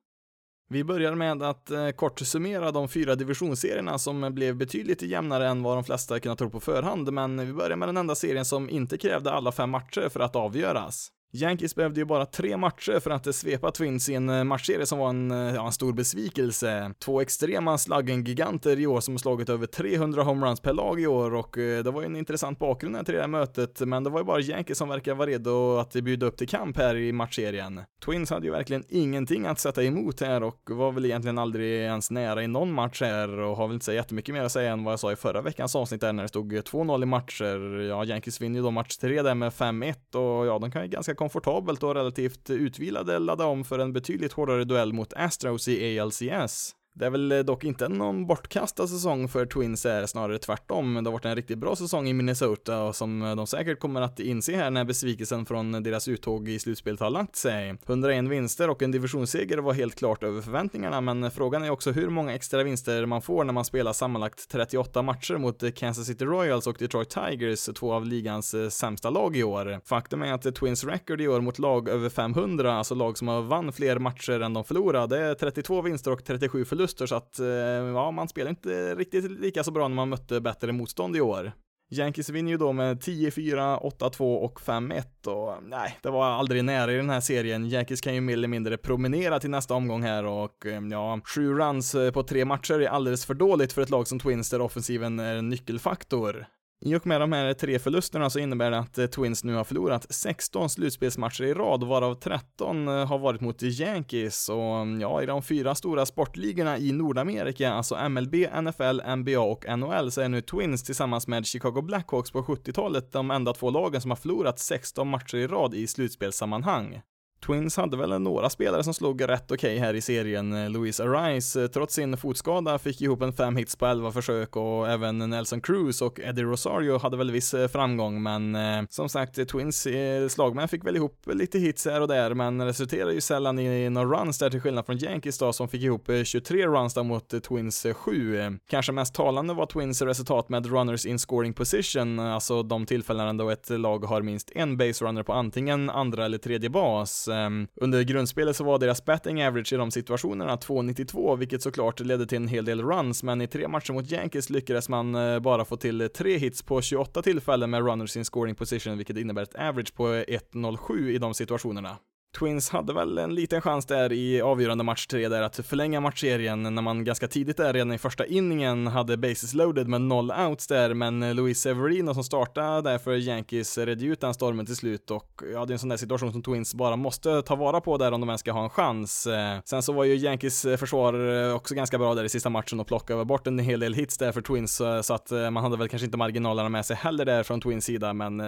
Vi 0.70 0.84
börjar 0.84 1.16
med 1.16 1.44
att 1.44 1.72
eh, 1.72 1.90
kort 1.90 2.20
summera 2.20 2.72
de 2.72 2.90
fyra 2.90 3.16
divisionsserierna 3.16 4.00
som 4.00 4.34
blev 4.34 4.56
betydligt 4.56 5.02
jämnare 5.02 5.48
än 5.48 5.64
vad 5.64 5.78
de 5.78 5.84
flesta 5.84 6.20
kunnat 6.20 6.40
tro 6.40 6.50
på 6.50 6.60
förhand, 6.60 7.14
men 7.14 7.48
vi 7.48 7.54
börjar 7.54 7.78
med 7.78 7.88
den 7.88 7.98
enda 7.98 8.16
serien 8.16 8.46
som 8.46 8.70
inte 8.70 8.98
krävde 8.98 9.32
alla 9.32 9.52
fem 9.52 9.70
matcher 9.70 10.10
för 10.10 10.20
att 10.20 10.36
avgöras. 10.36 11.10
Yankees 11.36 11.76
behövde 11.76 12.00
ju 12.00 12.06
bara 12.06 12.26
tre 12.26 12.58
matcher 12.58 13.00
för 13.00 13.12
att 13.12 13.36
svepa 13.36 13.72
Twins 13.72 14.10
i 14.10 14.14
en 14.14 14.30
eh, 14.30 14.44
matchserie 14.44 14.86
som 14.86 15.00
var 15.00 15.10
en, 15.10 15.32
eh, 15.32 15.56
ja, 15.56 15.66
en 15.66 15.72
stor 15.72 15.94
besvikelse. 15.94 16.94
Två 17.00 17.22
extrema 17.22 17.78
slaggen-giganter 17.78 18.80
i 18.80 18.88
år 18.88 19.02
som 19.02 19.18
slagit 19.18 19.50
över 19.50 19.66
300 19.66 20.24
homeruns 20.24 20.60
per 20.60 20.74
lag 20.74 21.02
i 21.02 21.08
år 21.08 21.36
och 21.36 21.58
eh, 21.58 21.84
det 21.84 21.92
var 21.92 22.02
ju 22.02 22.06
en 22.06 22.16
intressant 22.16 22.60
bakgrund 22.60 23.06
till 23.06 23.16
det 23.16 23.22
här 23.22 23.28
mötet, 23.28 23.80
men 23.80 24.04
det 24.04 24.10
var 24.10 24.20
ju 24.20 24.26
bara 24.26 24.42
Yankees 24.42 24.78
som 24.78 24.90
verkar 24.90 25.16
vara 25.16 25.30
redo 25.30 25.78
att 25.78 25.94
bjuda 25.94 26.26
upp 26.26 26.38
till 26.38 26.48
kamp 26.48 26.78
här 26.78 26.96
i 26.96 27.12
matchserien. 27.12 27.82
Twins 28.06 28.30
hade 28.30 28.46
ju 28.46 28.52
verkligen 28.52 28.84
ingenting 28.90 29.46
att 29.46 29.60
sätta 29.60 29.84
emot 29.84 30.22
här 30.22 30.44
och 30.44 30.70
var 30.70 30.92
väl 30.92 31.06
egentligen 31.06 31.38
aldrig 31.38 31.82
ens 31.82 32.12
nära 32.12 32.44
i 32.44 32.48
någon 32.48 32.74
match 32.74 33.02
här 33.02 33.40
och 33.40 33.58
har 33.58 33.68
väl 33.68 33.74
inte 33.74 33.86
så 33.86 33.94
jättemycket 33.94 34.36
mer 34.36 34.44
att 34.44 34.52
säga 34.52 34.72
än 34.72 34.84
vad 34.84 34.92
jag 34.92 35.00
sa 35.00 35.12
i 35.12 35.16
förra 35.16 35.42
veckans 35.42 35.76
avsnitt 35.76 36.02
där 36.02 36.14
när 36.14 36.24
det 36.24 36.30
stod 36.30 36.54
2-0 36.54 37.04
i 37.04 37.06
matcher. 37.06 37.80
Ja, 37.90 38.06
Yankees 38.06 38.42
vinner 38.42 38.60
ju 38.60 38.64
då 38.64 38.72
match 38.72 38.98
3 38.98 39.22
där 39.22 39.36
med 39.36 39.52
5-1 39.52 40.16
och 40.16 40.48
ja, 40.48 40.60
de 40.60 40.72
kan 40.72 40.82
ju 40.82 40.88
ganska 40.88 41.16
komfortabelt 41.24 41.84
och 41.84 41.96
relativt 41.96 42.50
utvilade 42.50 43.20
ladda 43.20 43.46
om 43.46 43.64
för 43.64 43.80
en 43.80 43.94
betydligt 43.94 44.34
hårdare 44.34 44.64
duell 44.64 44.94
mot 44.94 45.14
Astros 45.14 45.68
i 45.68 46.00
ALCS. 46.00 46.76
Det 46.96 47.06
är 47.06 47.10
väl 47.10 47.32
eh, 47.32 47.40
dock 47.40 47.64
inte 47.64 47.88
någon 47.90 48.26
bortkastad 48.26 48.88
säsong 48.88 49.28
för 49.28 49.46
Twins 49.46 49.86
är 49.86 50.06
snarare 50.06 50.40
tvärtom. 50.40 50.94
Det 50.94 51.10
har 51.10 51.12
varit 51.12 51.26
en 51.26 51.36
riktigt 51.36 51.58
bra 51.58 51.76
säsong 51.76 52.08
i 52.08 52.14
Minnesota 52.14 52.84
och 52.84 52.96
som 52.96 53.22
eh, 53.22 53.36
de 53.36 53.48
säkert 53.48 53.80
kommer 53.80 54.02
att 54.02 54.20
inse 54.20 54.56
här 54.56 54.72
när 54.72 54.84
besvikelsen 54.84 55.46
från 55.46 55.84
deras 55.84 56.08
uttåg 56.08 56.50
i 56.50 56.60
slutspelet 56.60 57.00
har 57.00 57.10
lagt 57.10 57.36
sig. 57.36 57.76
101 57.88 58.26
vinster 58.26 58.70
och 58.70 58.82
en 58.82 58.92
divisionsseger 58.92 59.58
var 59.58 59.74
helt 59.74 59.96
klart 59.96 60.24
över 60.24 60.42
förväntningarna, 60.42 61.02
men 61.02 61.32
frågan 61.32 61.64
är 61.64 61.70
också 61.70 61.92
hur 61.92 62.10
många 62.10 62.34
extra 62.34 62.64
vinster 62.64 63.06
man 63.06 63.22
får 63.22 63.44
när 63.44 63.54
man 63.54 63.66
spelar 63.66 63.94
sammanlagt 63.94 64.50
38 64.50 65.02
matcher 65.02 65.38
mot 65.38 65.64
eh, 65.64 65.72
Kansas 65.72 66.08
City 66.08 66.26
Royals 66.26 66.68
och 66.68 66.76
Detroit 66.80 67.10
Tigers, 67.10 67.66
två 67.66 67.94
av 67.94 68.06
ligans 68.06 68.56
sämsta 68.70 69.10
lag 69.10 69.38
i 69.38 69.44
år. 69.44 69.80
Faktum 69.86 70.22
är 70.22 70.34
att 70.34 70.56
Twins 70.56 70.84
record 70.84 71.22
i 71.22 71.28
år 71.28 71.42
mot 71.42 71.60
lag 71.60 71.90
över 71.90 72.10
500, 72.10 72.74
alltså 72.74 72.96
lag 72.96 73.18
som 73.18 73.28
har 73.28 73.42
vann 73.42 73.74
fler 73.74 74.00
matcher 74.00 74.40
än 74.40 74.54
de 74.54 74.64
förlorade, 74.64 75.18
det 75.18 75.24
är 75.24 75.34
32 75.34 75.82
vinster 75.82 76.12
och 76.12 76.24
37 76.24 76.66
förluster 76.66 76.83
förluster 76.84 77.06
så 77.06 77.16
att, 77.16 77.40
eh, 77.40 77.48
ja, 77.48 78.12
man 78.12 78.28
spelar 78.28 78.50
inte 78.50 78.96
riktigt 78.96 79.32
lika 79.32 79.64
så 79.64 79.72
bra 79.72 79.88
när 79.88 79.96
man 79.96 80.10
mötte 80.10 80.42
bättre 80.42 80.72
motstånd 80.72 81.16
i 81.16 81.22
år. 81.22 81.52
Yankees 81.92 82.30
vinner 82.30 82.52
ju 82.52 82.58
då 82.58 82.74
med 82.74 83.02
10-4, 83.02 83.78
8-2 83.78 84.36
och 84.36 84.60
5-1 84.60 85.28
och 85.28 85.64
nej, 85.64 86.00
det 86.02 86.10
var 86.10 86.26
aldrig 86.26 86.64
nära 86.64 86.94
i 86.94 86.96
den 86.96 87.10
här 87.10 87.22
serien. 87.22 87.66
Yankees 87.66 88.02
kan 88.02 88.16
ju 88.16 88.22
mer 88.22 88.34
eller 88.34 88.48
mindre 88.48 88.78
promenera 88.78 89.40
till 89.40 89.50
nästa 89.50 89.74
omgång 89.74 90.04
här 90.04 90.26
och 90.26 90.66
eh, 90.66 90.82
ja, 90.92 91.20
sju 91.26 91.54
runs 91.54 91.96
eh, 91.96 92.12
på 92.12 92.24
tre 92.24 92.46
matcher 92.46 92.80
är 92.80 92.88
alldeles 92.88 93.26
för 93.26 93.34
dåligt 93.34 93.74
för 93.74 93.82
ett 93.82 93.90
lag 93.90 94.08
som 94.08 94.20
Twins 94.20 94.50
där 94.50 94.62
offensiven 94.62 95.20
är 95.20 95.36
en 95.36 95.50
nyckelfaktor. 95.50 96.46
I 96.86 96.96
och 96.96 97.08
med 97.08 97.22
de 97.22 97.32
här 97.32 97.54
tre 97.54 97.80
förlusterna 97.80 98.30
så 98.30 98.40
innebär 98.40 98.72
det 98.72 98.78
att 98.78 98.98
eh, 98.98 99.06
Twins 99.06 99.44
nu 99.44 99.54
har 99.54 99.64
förlorat 99.64 100.06
16 100.10 100.70
slutspelsmatcher 100.70 101.44
i 101.44 101.54
rad, 101.54 101.84
varav 101.84 102.16
13 102.16 102.88
eh, 102.88 103.08
har 103.08 103.18
varit 103.18 103.42
mot 103.42 103.64
Yankees 103.64 104.50
och 104.50 104.76
mm, 104.76 105.02
ja, 105.02 105.24
i 105.24 105.26
de 105.26 105.44
fyra 105.44 105.76
stora 105.76 106.06
sportligorna 106.06 106.78
i 106.78 106.92
Nordamerika, 106.92 107.74
alltså 107.74 108.10
MLB, 108.10 108.36
NFL, 108.62 109.16
NBA 109.16 109.40
och 109.40 109.66
NHL, 109.78 110.12
så 110.12 110.22
är 110.22 110.30
nu 110.30 110.42
Twins 110.42 110.84
tillsammans 110.84 111.28
med 111.28 111.46
Chicago 111.46 111.82
Blackhawks 111.82 112.32
på 112.32 112.42
70-talet 112.42 113.12
de 113.12 113.32
enda 113.32 113.54
två 113.54 113.70
lagen 113.70 114.02
som 114.02 114.12
har 114.12 114.16
förlorat 114.16 114.60
16 114.60 115.08
matcher 115.08 115.38
i 115.38 115.48
rad 115.48 115.74
i 115.74 115.88
slutspelssammanhang. 115.88 117.02
Twins 117.46 117.78
hade 117.78 117.98
väl 117.98 118.22
några 118.22 118.50
spelare 118.50 118.84
som 118.84 118.94
slog 118.94 119.30
rätt 119.30 119.52
okej 119.52 119.76
okay 119.76 119.80
här 119.80 119.94
i 119.94 120.02
serien. 120.02 120.54
Eh, 120.54 120.70
Luis 120.70 121.00
Arise, 121.00 121.64
eh, 121.64 121.68
trots 121.68 121.94
sin 121.94 122.18
fotskada, 122.18 122.80
fick 122.80 123.02
ihop 123.02 123.22
en 123.22 123.34
fem 123.34 123.56
hits 123.56 123.76
på 123.76 123.86
11 123.86 124.12
försök 124.12 124.56
och 124.56 124.90
även 124.90 125.18
Nelson 125.18 125.62
Cruz 125.62 126.02
och 126.02 126.20
Eddie 126.20 126.44
Rosario 126.44 126.98
hade 126.98 127.18
väl 127.18 127.32
viss 127.32 127.54
eh, 127.54 127.68
framgång, 127.68 128.24
men 128.24 128.56
eh, 128.56 128.84
som 128.90 129.10
sagt, 129.10 129.50
Twins 129.50 129.88
slagmän 130.30 130.68
fick 130.68 130.86
väl 130.86 130.96
ihop 130.96 131.22
lite 131.34 131.60
hits 131.60 131.86
här 131.86 132.02
och 132.02 132.08
där, 132.08 132.34
men 132.34 132.66
resulterade 132.66 133.14
ju 133.14 133.22
sällan 133.22 133.60
i 133.60 133.90
några 133.90 134.22
runs 134.22 134.38
där 134.38 134.50
till 134.50 134.62
skillnad 134.62 134.86
från 134.86 134.98
Yankees 134.98 135.38
då, 135.38 135.54
som 135.54 135.68
fick 135.68 135.82
ihop 135.82 136.10
23 136.24 136.68
runs 136.68 136.94
där 136.94 137.04
mot 137.04 137.44
Twins 137.44 137.86
7. 137.94 138.38
Kanske 138.70 138.92
mest 138.92 139.14
talande 139.14 139.54
var 139.54 139.66
Twins 139.66 140.02
resultat 140.02 140.50
med 140.50 140.66
runners 140.66 141.06
in 141.06 141.20
scoring 141.20 141.54
position, 141.54 142.20
alltså 142.20 142.64
de 142.64 142.86
tillfällen 142.86 143.38
då 143.38 143.50
ett 143.50 143.70
lag 143.70 144.06
har 144.06 144.22
minst 144.22 144.52
en 144.56 144.78
base 144.78 145.06
runner 145.06 145.24
på 145.24 145.34
antingen 145.34 145.90
andra 145.90 146.26
eller 146.26 146.38
tredje 146.38 146.70
bas. 146.70 147.30
Ehm, 147.34 147.68
under 147.76 148.04
grundspelet 148.04 148.56
så 148.56 148.64
var 148.64 148.80
deras 148.80 149.06
betting 149.06 149.42
average 149.42 149.74
i 149.74 149.78
de 149.78 149.92
situationerna 149.92 150.56
2,92, 150.56 151.36
vilket 151.36 151.62
såklart 151.62 152.00
ledde 152.00 152.26
till 152.26 152.36
en 152.36 152.48
hel 152.48 152.66
del 152.66 152.82
runs, 152.82 153.24
men 153.24 153.42
i 153.42 153.48
tre 153.48 153.68
matcher 153.68 153.94
mot 153.94 154.12
Yankees 154.12 154.50
lyckades 154.50 154.90
man 154.90 155.16
eh, 155.16 155.40
bara 155.40 155.66
få 155.66 155.76
till 155.76 156.10
tre 156.16 156.38
hits 156.38 156.62
på 156.62 156.82
28 156.82 157.22
tillfällen 157.22 157.70
med 157.70 157.86
runners 157.86 158.18
in 158.18 158.26
scoring 158.26 158.56
position, 158.56 158.98
vilket 158.98 159.18
innebär 159.18 159.44
ett 159.44 159.56
average 159.56 159.96
på 159.96 160.08
1,07 160.08 161.10
i 161.10 161.18
de 161.18 161.34
situationerna. 161.34 161.98
Twins 162.40 162.70
hade 162.70 162.94
väl 162.94 163.18
en 163.18 163.36
liten 163.36 163.62
chans 163.62 163.86
där 163.86 164.12
i 164.14 164.42
avgörande 164.42 164.84
match 164.84 165.08
3 165.08 165.30
där 165.30 165.42
att 165.42 165.56
förlänga 165.56 166.00
matchserien 166.00 166.64
när 166.64 166.82
man 166.82 167.04
ganska 167.04 167.28
tidigt 167.28 167.58
där 167.58 167.74
redan 167.74 167.94
i 167.94 167.98
första 167.98 168.26
inningen 168.26 168.88
hade 168.88 169.18
bases 169.18 169.54
loaded 169.54 169.88
med 169.88 170.02
noll 170.02 170.32
outs 170.32 170.68
där, 170.68 170.94
men 170.94 171.36
Luis 171.36 171.62
Severino 171.62 172.14
som 172.14 172.24
startade 172.24 172.82
där 172.90 172.98
för 172.98 173.18
Yankees 173.18 173.78
redde 173.78 174.06
ut 174.06 174.22
den 174.22 174.34
stormen 174.34 174.66
till 174.66 174.76
slut 174.76 175.12
och 175.12 175.42
ja, 175.54 175.66
det 175.66 175.72
är 175.72 175.74
en 175.74 175.80
sån 175.80 175.90
där 175.90 175.98
situation 175.98 176.32
som 176.32 176.44
Twins 176.44 176.76
bara 176.76 176.96
måste 176.96 177.42
ta 177.42 177.56
vara 177.56 177.82
på 177.82 177.98
där 177.98 178.12
om 178.12 178.22
de 178.22 178.30
ens 178.30 178.40
ska 178.42 178.52
ha 178.52 178.64
en 178.64 178.70
chans. 178.70 179.28
Eh, 179.28 179.58
sen 179.66 179.84
så 179.84 179.94
var 179.94 180.04
ju 180.04 180.16
Yankees 180.16 180.66
eh, 180.66 180.78
försvar 180.78 181.48
eh, 181.50 181.56
också 181.56 181.76
ganska 181.76 181.98
bra 181.98 182.16
där 182.16 182.24
i 182.24 182.30
sista 182.30 182.50
matchen 182.50 182.80
och 182.80 182.88
plockade 182.88 183.26
bort 183.26 183.48
en 183.48 183.60
hel 183.60 183.80
del 183.80 183.94
hits 183.94 184.18
där 184.18 184.32
för 184.32 184.42
Twins 184.42 184.82
så 185.02 185.14
att 185.14 185.32
man 185.32 185.58
hade 185.58 185.78
väl 185.78 185.90
kanske 185.90 186.06
inte 186.06 186.18
marginalerna 186.18 186.70
med 186.70 186.86
sig 186.86 186.96
heller 186.96 187.26
där 187.26 187.44
från 187.44 187.62
Twins 187.62 187.86
sida, 187.86 188.14
men 188.14 188.40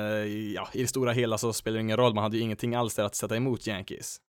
ja, 0.56 0.68
i 0.74 0.82
det 0.82 0.88
stora 0.88 1.12
hela 1.12 1.38
så 1.38 1.54
spelar 1.54 1.76
det 1.76 1.82
ingen 1.82 1.98
roll. 1.98 2.14
Man 2.14 2.24
hade 2.24 2.38
ju 2.38 2.44
ingenting 2.44 2.76
alls 2.76 2.96
där 2.96 3.04
att 3.04 3.16
sätta 3.16 3.36
emot 3.36 3.68
Yankees. 3.68 3.75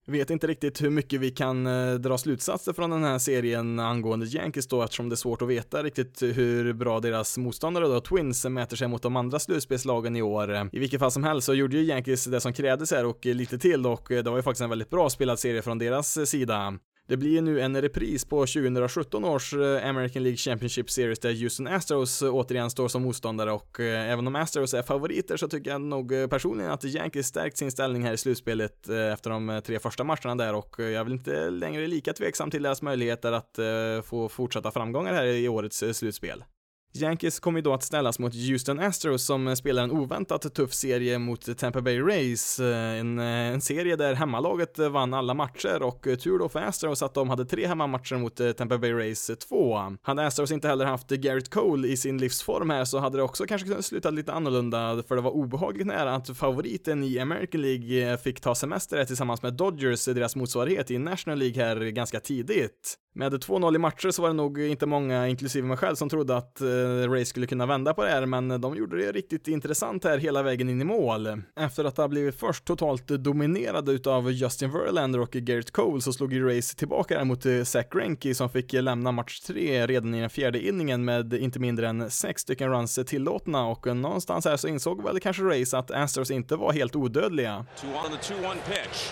Vet 0.07 0.29
inte 0.29 0.47
riktigt 0.47 0.81
hur 0.81 0.89
mycket 0.89 1.19
vi 1.19 1.31
kan 1.31 1.67
eh, 1.67 1.93
dra 1.93 2.17
slutsatser 2.17 2.73
från 2.73 2.89
den 2.89 3.03
här 3.03 3.17
serien 3.17 3.79
angående 3.79 4.25
Yankees 4.25 4.67
då 4.67 4.83
eftersom 4.83 5.09
det 5.09 5.13
är 5.13 5.17
svårt 5.17 5.41
att 5.41 5.47
veta 5.47 5.83
riktigt 5.83 6.21
hur 6.21 6.73
bra 6.73 6.99
deras 6.99 7.37
motståndare 7.37 7.87
då, 7.87 8.01
Twins, 8.01 8.45
mäter 8.45 8.77
sig 8.77 8.87
mot 8.87 9.01
de 9.01 9.15
andra 9.15 9.39
slutspelslagen 9.39 10.15
i 10.15 10.21
år. 10.21 10.69
I 10.71 10.79
vilket 10.79 10.99
fall 10.99 11.11
som 11.11 11.23
helst 11.23 11.45
så 11.45 11.53
gjorde 11.53 11.77
ju 11.77 11.83
Yankees 11.83 12.25
det 12.25 12.41
som 12.41 12.53
krävdes 12.53 12.91
här 12.91 13.05
och 13.05 13.25
lite 13.25 13.57
till 13.57 13.87
och 13.87 14.11
eh, 14.11 14.23
det 14.23 14.29
var 14.29 14.37
ju 14.37 14.43
faktiskt 14.43 14.61
en 14.61 14.69
väldigt 14.69 14.89
bra 14.89 15.09
spelad 15.09 15.39
serie 15.39 15.61
från 15.61 15.77
deras 15.77 16.17
eh, 16.17 16.23
sida. 16.23 16.73
Det 17.11 17.17
blir 17.17 17.41
nu 17.41 17.61
en 17.61 17.81
repris 17.81 18.25
på 18.25 18.39
2017 18.45 19.25
års 19.25 19.53
eh, 19.53 19.89
American 19.89 20.23
League 20.23 20.37
Championship 20.37 20.89
Series 20.89 21.19
där 21.19 21.41
Houston 21.41 21.67
Astros 21.67 22.21
eh, 22.21 22.35
återigen 22.35 22.69
står 22.69 22.87
som 22.87 23.01
motståndare 23.01 23.51
och 23.51 23.79
eh, 23.79 24.11
även 24.11 24.27
om 24.27 24.35
Astros 24.35 24.73
är 24.73 24.83
favoriter 24.83 25.37
så 25.37 25.47
tycker 25.47 25.71
jag 25.71 25.81
nog 25.81 26.29
personligen 26.29 26.71
att 26.71 26.83
Yankees 26.83 27.27
stärkt 27.27 27.57
sin 27.57 27.71
ställning 27.71 28.03
här 28.03 28.13
i 28.13 28.17
slutspelet 28.17 28.89
efter 28.89 29.29
de 29.29 29.61
tre 29.65 29.79
första 29.79 30.03
matcherna 30.03 30.35
där 30.35 30.53
och 30.53 30.75
jag 30.77 30.93
är 30.93 31.03
väl 31.03 31.13
inte 31.13 31.49
längre 31.49 31.87
lika 31.87 32.13
tveksam 32.13 32.51
till 32.51 32.63
deras 32.63 32.81
möjligheter 32.81 33.31
att 33.31 33.59
få 34.05 34.29
fortsätta 34.29 34.71
framgångar 34.71 35.13
här 35.13 35.25
i 35.25 35.47
årets 35.47 35.83
slutspel. 35.93 36.43
Yankees 36.93 37.39
kommer 37.39 37.59
ju 37.59 37.63
då 37.63 37.73
att 37.73 37.83
ställas 37.83 38.19
mot 38.19 38.33
Houston 38.35 38.79
Astros 38.79 39.25
som 39.25 39.55
spelar 39.55 39.83
en 39.83 39.91
oväntat 39.91 40.53
tuff 40.53 40.73
serie 40.73 41.19
mot 41.19 41.57
Tampa 41.57 41.81
Bay 41.81 41.99
Rays. 42.01 42.59
En, 42.59 43.19
en 43.19 43.61
serie 43.61 43.95
där 43.95 44.13
hemmalaget 44.13 44.79
vann 44.79 45.13
alla 45.13 45.33
matcher 45.33 45.83
och 45.83 46.01
tur 46.01 46.39
då 46.39 46.49
för 46.49 46.59
Astros 46.59 47.03
att 47.03 47.13
de 47.13 47.29
hade 47.29 47.45
tre 47.45 47.67
hemmamatcher 47.67 48.15
mot 48.15 48.57
Tampa 48.57 48.77
Bay 48.77 48.93
Rays 48.93 49.31
2. 49.49 49.79
Hade 50.01 50.27
Astros 50.27 50.51
inte 50.51 50.67
heller 50.67 50.85
haft 50.85 51.09
Garrett 51.09 51.49
Cole 51.49 51.87
i 51.87 51.97
sin 51.97 52.17
livsform 52.17 52.69
här 52.69 52.85
så 52.85 52.99
hade 52.99 53.17
det 53.17 53.23
också 53.23 53.45
kanske 53.45 53.67
kunnat 53.67 53.85
sluta 53.85 54.09
lite 54.09 54.33
annorlunda 54.33 55.03
för 55.07 55.15
det 55.15 55.21
var 55.21 55.31
obehagligt 55.31 55.87
nära 55.87 56.15
att 56.15 56.37
favoriten 56.37 57.03
i 57.03 57.19
American 57.19 57.61
League 57.61 58.17
fick 58.17 58.41
ta 58.41 58.55
semester 58.55 59.05
tillsammans 59.05 59.41
med 59.41 59.53
Dodgers, 59.53 60.05
deras 60.05 60.35
motsvarighet 60.35 60.91
i 60.91 60.97
National 60.97 61.39
League 61.39 61.63
här 61.63 61.75
ganska 61.75 62.19
tidigt. 62.19 62.97
Med 63.13 63.33
2-0 63.33 63.75
i 63.75 63.77
matcher 63.77 64.11
så 64.11 64.21
var 64.21 64.29
det 64.29 64.35
nog 64.35 64.61
inte 64.61 64.85
många, 64.85 65.27
inklusive 65.27 65.67
mig 65.67 65.77
själv, 65.77 65.95
som 65.95 66.09
trodde 66.09 66.37
att 66.37 66.61
eh, 66.61 66.65
Ray 67.09 67.25
skulle 67.25 67.47
kunna 67.47 67.65
vända 67.65 67.93
på 67.93 68.03
det 68.03 68.09
här, 68.09 68.25
men 68.25 68.61
de 68.61 68.75
gjorde 68.75 68.97
det 68.97 69.11
riktigt 69.11 69.47
intressant 69.47 70.03
här 70.03 70.17
hela 70.17 70.43
vägen 70.43 70.69
in 70.69 70.81
i 70.81 70.83
mål. 70.83 71.41
Efter 71.59 71.83
att 71.83 71.97
ha 71.97 72.07
blivit 72.07 72.39
först 72.39 72.65
totalt 72.65 73.07
dominerade 73.07 73.91
utav 73.91 74.31
Justin 74.31 74.71
Verlander 74.71 75.19
och 75.19 75.31
Garrett 75.31 75.71
Cole 75.71 76.01
så 76.01 76.13
slog 76.13 76.33
ju 76.33 76.47
Rays 76.47 76.75
tillbaka 76.75 77.17
där 77.17 77.25
mot 77.25 77.45
eh, 77.45 77.63
Zach 77.63 77.85
Greinke 77.91 78.35
som 78.35 78.49
fick 78.49 78.73
eh, 78.73 78.83
lämna 78.83 79.11
match 79.11 79.39
3 79.39 79.87
redan 79.87 80.15
i 80.15 80.21
den 80.21 80.29
fjärde 80.29 80.67
inningen 80.67 81.05
med 81.05 81.33
inte 81.33 81.59
mindre 81.59 81.87
än 81.87 82.11
sex 82.11 82.41
stycken 82.41 82.69
runs 82.69 82.99
tillåtna 83.07 83.65
och 83.65 83.97
någonstans 83.97 84.45
här 84.45 84.57
så 84.57 84.67
insåg 84.67 85.03
väl 85.03 85.19
kanske 85.19 85.43
Rays 85.43 85.73
att 85.73 85.91
Astros 85.91 86.31
inte 86.31 86.55
var 86.55 86.73
helt 86.73 86.95
odödliga. 86.95 87.65
Two 87.81 87.87
on 87.87 88.17
the 88.17 88.33
two 88.33 88.45
one 88.45 88.59
pitch. 88.67 89.11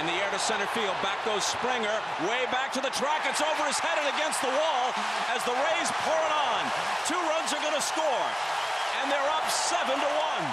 In 0.00 0.04
the 0.04 0.16
air 0.22 0.30
to 0.36 0.38
center 0.38 0.68
field. 0.76 0.96
Back 1.02 1.20
goes 1.24 1.44
Springer. 1.56 1.96
Way 2.30 2.42
back 2.56 2.70
to 2.76 2.80
the 2.86 2.92
track. 3.00 3.22
It's 3.30 3.42
over 3.50 3.64
his 3.72 3.80
head 3.86 3.96
and 4.02 4.08
against 4.16 4.40
the 4.46 4.52
wall 4.60 4.84
as 5.34 5.40
the 5.48 5.56
Rays 5.66 5.90
pour 6.04 6.20
it 6.28 6.34
on. 6.48 6.62
Two 7.10 7.22
runs 7.32 7.48
are 7.54 7.62
going 7.66 7.78
to 7.80 7.86
score. 7.92 8.26
And 8.98 9.06
they're 9.10 9.30
up 9.38 9.46
seven 9.70 9.96
to 10.04 10.10
one. 10.32 10.46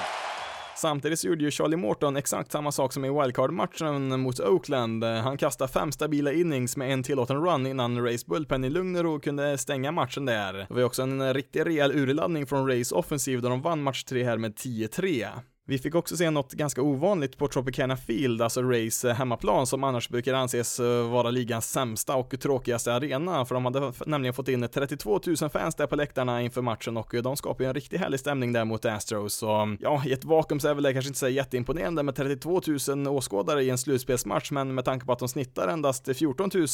Samtidigt 0.75 1.19
så 1.19 1.27
gjorde 1.27 1.43
ju 1.43 1.51
Charlie 1.51 1.77
Morton 1.77 2.17
exakt 2.17 2.51
samma 2.51 2.71
sak 2.71 2.93
som 2.93 3.05
i 3.05 3.09
wildcard-matchen 3.09 4.19
mot 4.19 4.39
Oakland. 4.39 5.03
Han 5.03 5.37
kastade 5.37 5.71
fem 5.71 5.91
stabila 5.91 6.31
innings 6.31 6.77
med 6.77 6.93
en 6.93 7.03
tillåten 7.03 7.45
run 7.45 7.67
innan 7.67 8.03
Rays 8.05 8.25
bullpen 8.25 8.63
i 8.63 8.69
lugn 8.69 8.95
och 8.95 9.03
ro 9.03 9.19
kunde 9.19 9.57
stänga 9.57 9.91
matchen 9.91 10.25
där. 10.25 10.53
Det 10.53 10.67
var 10.69 10.79
ju 10.79 10.85
också 10.85 11.01
en 11.01 11.33
riktigt 11.33 11.65
rejäl 11.65 11.91
urladdning 11.91 12.45
från 12.45 12.67
Rays 12.67 12.91
offensiv 12.91 13.41
då 13.41 13.49
de 13.49 13.61
vann 13.61 13.83
match 13.83 14.03
3 14.03 14.23
här 14.23 14.37
med 14.37 14.53
10-3. 14.55 15.27
Vi 15.65 15.77
fick 15.77 15.95
också 15.95 16.17
se 16.17 16.29
något 16.29 16.53
ganska 16.53 16.81
ovanligt 16.81 17.37
på 17.37 17.47
Tropicana 17.47 17.97
Field, 17.97 18.41
alltså 18.41 18.61
Rays 18.61 19.05
eh, 19.05 19.15
hemmaplan, 19.15 19.67
som 19.67 19.83
annars 19.83 20.09
brukar 20.09 20.33
anses 20.33 20.79
eh, 20.79 21.09
vara 21.09 21.31
ligans 21.31 21.71
sämsta 21.71 22.15
och 22.15 22.39
tråkigaste 22.39 22.93
arena, 22.93 23.45
för 23.45 23.55
de 23.55 23.65
hade 23.65 23.93
nämligen 24.05 24.33
fått 24.33 24.47
in 24.47 24.67
32 24.73 25.19
000 25.41 25.49
fans 25.49 25.75
där 25.75 25.87
på 25.87 25.95
läktarna 25.95 26.41
inför 26.41 26.61
matchen 26.61 26.97
och 26.97 27.15
eh, 27.15 27.21
de 27.21 27.37
skapade 27.37 27.69
en 27.69 27.73
riktigt 27.73 27.99
härlig 27.99 28.19
stämning 28.19 28.53
där 28.53 28.65
mot 28.65 28.85
Astros. 28.85 29.33
Så 29.33 29.51
mm, 29.51 29.77
ja, 29.81 30.03
i 30.05 30.13
ett 30.13 30.25
vakuum 30.25 30.59
så 30.59 30.67
är 30.67 30.73
väl 30.73 30.83
det 30.83 30.93
kanske 30.93 31.09
inte 31.09 31.19
så 31.19 31.27
jätteimponerande 31.27 32.03
med 32.03 32.15
32 32.15 32.61
000 32.87 33.07
åskådare 33.07 33.63
i 33.63 33.69
en 33.69 33.77
slutspelsmatch, 33.77 34.51
men 34.51 34.75
med 34.75 34.85
tanke 34.85 35.05
på 35.05 35.11
att 35.11 35.19
de 35.19 35.27
snittar 35.27 35.67
endast 35.67 36.17
14 36.17 36.49
000 36.53 36.67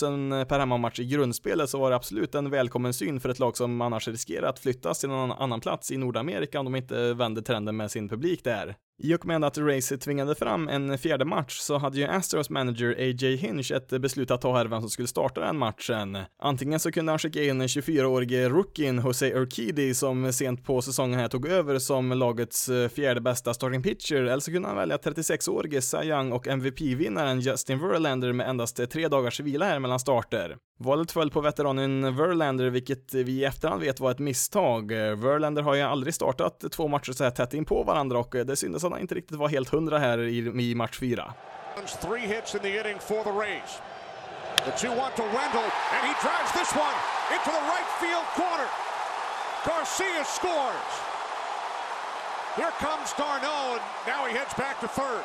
per 0.45 0.59
hemmamatch 0.59 0.99
i 0.99 1.05
grundspelet 1.05 1.69
så 1.69 1.79
var 1.79 1.89
det 1.89 1.95
absolut 1.95 2.35
en 2.35 2.49
välkommen 2.49 2.93
syn 2.93 3.19
för 3.19 3.29
ett 3.29 3.39
lag 3.39 3.57
som 3.57 3.81
annars 3.81 4.07
riskerar 4.07 4.49
att 4.49 4.59
flyttas 4.59 4.99
till 4.99 5.09
någon 5.09 5.31
annan 5.31 5.61
plats 5.61 5.91
i 5.91 5.97
Nordamerika 5.97 6.59
om 6.59 6.65
de 6.65 6.75
inte 6.75 7.13
vänder 7.13 7.41
trenden 7.41 7.77
med 7.77 7.91
sin 7.91 8.09
publik 8.09 8.43
där. 8.43 8.75
I 9.01 9.15
och 9.15 9.25
med 9.25 9.43
att 9.43 9.57
Race 9.57 9.97
tvingade 9.97 10.35
fram 10.35 10.67
en 10.67 10.97
fjärde 10.97 11.25
match 11.25 11.57
så 11.57 11.77
hade 11.77 11.97
ju 11.97 12.05
Astros 12.05 12.49
manager 12.49 12.91
A.J. 12.91 13.35
Hinch 13.35 13.71
ett 13.71 13.89
beslut 13.89 14.31
att 14.31 14.41
ta 14.41 14.57
här 14.57 14.65
vem 14.65 14.81
som 14.81 14.89
skulle 14.89 15.07
starta 15.07 15.41
den 15.41 15.57
matchen. 15.57 16.17
Antingen 16.41 16.79
så 16.79 16.91
kunde 16.91 17.11
han 17.11 17.19
skicka 17.19 17.43
in 17.43 17.61
24-årige 17.61 18.49
rookien 18.49 19.01
Jose 19.05 19.33
Urquidy 19.33 19.93
som 19.93 20.33
sent 20.33 20.63
på 20.63 20.81
säsongen 20.81 21.19
här 21.19 21.27
tog 21.27 21.47
över 21.47 21.79
som 21.79 22.11
lagets 22.11 22.69
eh, 22.69 22.89
fjärde 22.89 23.21
bästa 23.21 23.53
starting 23.53 23.83
pitcher, 23.83 24.15
eller 24.15 24.39
så 24.39 24.51
kunde 24.51 24.67
han 24.67 24.77
välja 24.77 24.97
36-årige 24.97 25.81
Cy 25.81 25.97
Young 25.97 26.31
och 26.31 26.47
MVP-vinnaren 26.47 27.39
Justin 27.39 27.79
Verlander 27.79 28.33
med 28.33 28.49
endast 28.49 28.89
tre 28.91 29.07
dagars 29.07 29.39
vila 29.39 29.65
här 29.65 29.79
mellan 29.79 29.99
starter. 29.99 30.57
Valet 30.81 31.11
föll 31.11 31.29
på 31.29 31.41
veteranen 31.41 32.15
Verlander, 32.15 32.69
vilket 32.69 33.13
vi 33.13 33.31
i 33.31 33.45
efterhand 33.45 33.81
vet 33.81 33.99
var 33.99 34.11
ett 34.11 34.19
misstag. 34.19 34.91
Verlander 34.91 35.61
har 35.61 35.75
ju 35.75 35.81
aldrig 35.81 36.13
startat 36.13 36.71
två 36.71 36.87
matcher 36.87 37.11
så 37.11 37.23
här 37.23 37.31
tätt 37.31 37.53
in 37.53 37.65
på 37.65 37.83
varandra 37.83 38.19
och 38.19 38.35
det 38.45 38.55
syntes 38.55 38.83
att 38.83 38.91
han 38.91 39.01
inte 39.01 39.15
riktigt 39.15 39.37
var 39.37 39.49
helt 39.49 39.69
hundra 39.69 39.97
här 39.97 40.19
i, 40.19 40.37
i 40.37 40.75
match 40.75 40.99
fyra. 40.99 41.33
Three 42.01 42.27
hits 42.27 42.55
in 42.55 42.61
the 42.61 42.79
inning 42.79 42.99
for 42.99 43.23
the 43.23 43.29
Rays. 43.29 43.81
The 44.65 44.71
2-1 44.71 45.15
to 45.15 45.23
Wendell, 45.23 45.69
and 45.95 46.01
he 46.09 46.13
drives 46.25 46.51
this 46.59 46.71
one 46.75 46.97
into 47.33 47.51
the 47.57 47.63
right 47.73 47.89
field 48.01 48.27
corner. 48.35 48.69
Garcia 49.65 50.23
scores. 50.23 50.91
Here 52.55 52.73
comes 52.79 53.13
Darno, 53.19 53.73
and 53.73 53.81
now 54.07 54.25
he 54.27 54.33
heads 54.37 54.53
back 54.53 54.79
to 54.81 54.87
third. 54.87 55.23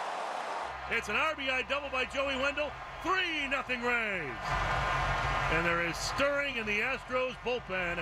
It's 0.91 1.09
an 1.09 1.17
RBI 1.17 1.69
double 1.69 1.91
by 1.91 2.05
Joey 2.05 2.37
Wendell. 2.43 2.71
3-0 3.03 3.83
Rays. 3.83 5.04
And 5.53 5.65
there 5.65 5.89
is 5.91 5.97
stirring 5.97 6.57
in 6.59 6.65
the 6.65 6.83
Astros 6.83 7.35
bullpen 7.45 7.99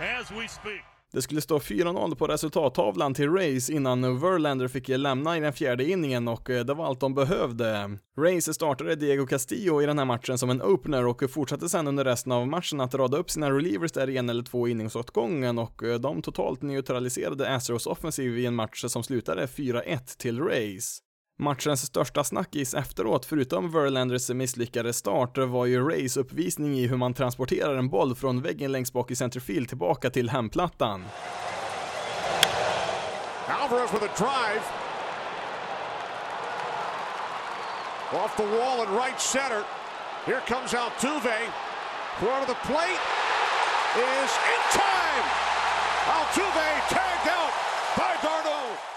as 0.00 0.30
we 0.30 0.48
speak. 0.48 0.82
Det 1.12 1.22
skulle 1.22 1.40
stå 1.40 1.58
4-0 1.58 2.14
på 2.14 2.26
resultattavlan 2.26 3.14
till 3.14 3.30
Rays 3.30 3.70
innan 3.70 4.20
Verlander 4.20 4.68
fick 4.68 4.88
lämna 4.88 5.36
i 5.36 5.40
den 5.40 5.52
fjärde 5.52 5.84
inningen 5.84 6.28
och 6.28 6.50
eh, 6.50 6.64
det 6.64 6.74
var 6.74 6.86
allt 6.86 7.00
de 7.00 7.14
behövde. 7.14 7.98
Rays 8.18 8.54
startade 8.54 8.96
Diego 8.96 9.26
Castillo 9.26 9.82
i 9.82 9.86
den 9.86 9.98
här 9.98 10.04
matchen 10.04 10.38
som 10.38 10.50
en 10.50 10.62
opener 10.62 11.06
och 11.06 11.30
fortsatte 11.30 11.68
sen 11.68 11.86
under 11.86 12.04
resten 12.04 12.32
av 12.32 12.48
matchen 12.48 12.80
att 12.80 12.94
rada 12.94 13.18
upp 13.18 13.30
sina 13.30 13.50
relievers 13.50 13.92
där 13.92 14.10
i 14.10 14.16
en 14.16 14.30
eller 14.30 14.42
två 14.42 14.68
innings 14.68 14.96
åt 14.96 15.10
gången 15.10 15.58
och 15.58 15.82
eh, 15.82 15.98
de 15.98 16.22
totalt 16.22 16.62
neutraliserade 16.62 17.54
Astros 17.54 17.86
offensiv 17.86 18.38
i 18.38 18.46
en 18.46 18.54
match 18.54 18.84
som 18.84 19.02
slutade 19.02 19.46
4-1 19.46 20.18
till 20.18 20.40
Rays. 20.40 21.02
Matchens 21.38 21.86
största 21.86 22.24
snackis 22.24 22.74
efteråt, 22.74 23.24
förutom 23.24 23.72
Verlanders 23.72 24.30
misslyckade 24.30 24.92
start, 24.92 25.38
var 25.38 25.66
ju 25.66 25.90
Rays 25.90 26.16
uppvisning 26.16 26.78
i 26.78 26.86
hur 26.86 26.96
man 26.96 27.14
transporterar 27.14 27.76
en 27.76 27.88
boll 27.88 28.14
från 28.14 28.42
väggen 28.42 28.72
längst 28.72 28.92
bak 28.92 29.10
i 29.10 29.16
centerfield 29.16 29.68
tillbaka 29.68 30.10
till 30.10 30.30
hemplattan. 30.30 31.04
Alvarez 33.48 33.92
with 33.92 34.04
a 34.04 34.12
drive. 34.16 34.62
Off 38.24 38.36
the 38.36 38.46
wall 38.46 38.86
in 38.86 38.94
right 38.94 39.20
center. 39.20 39.62
Here 40.26 40.40
comes 40.48 40.74
Altuve. 40.74 41.38
Throw 42.18 42.40
to 42.40 42.46
the 42.46 42.58
plate 42.68 43.02
is 43.96 44.32
in 44.52 44.62
time. 44.72 45.26
Altuve 46.16 46.68
tagged 46.88 47.28
out 47.28 47.52
by 47.96 48.28
Darno. 48.28 48.35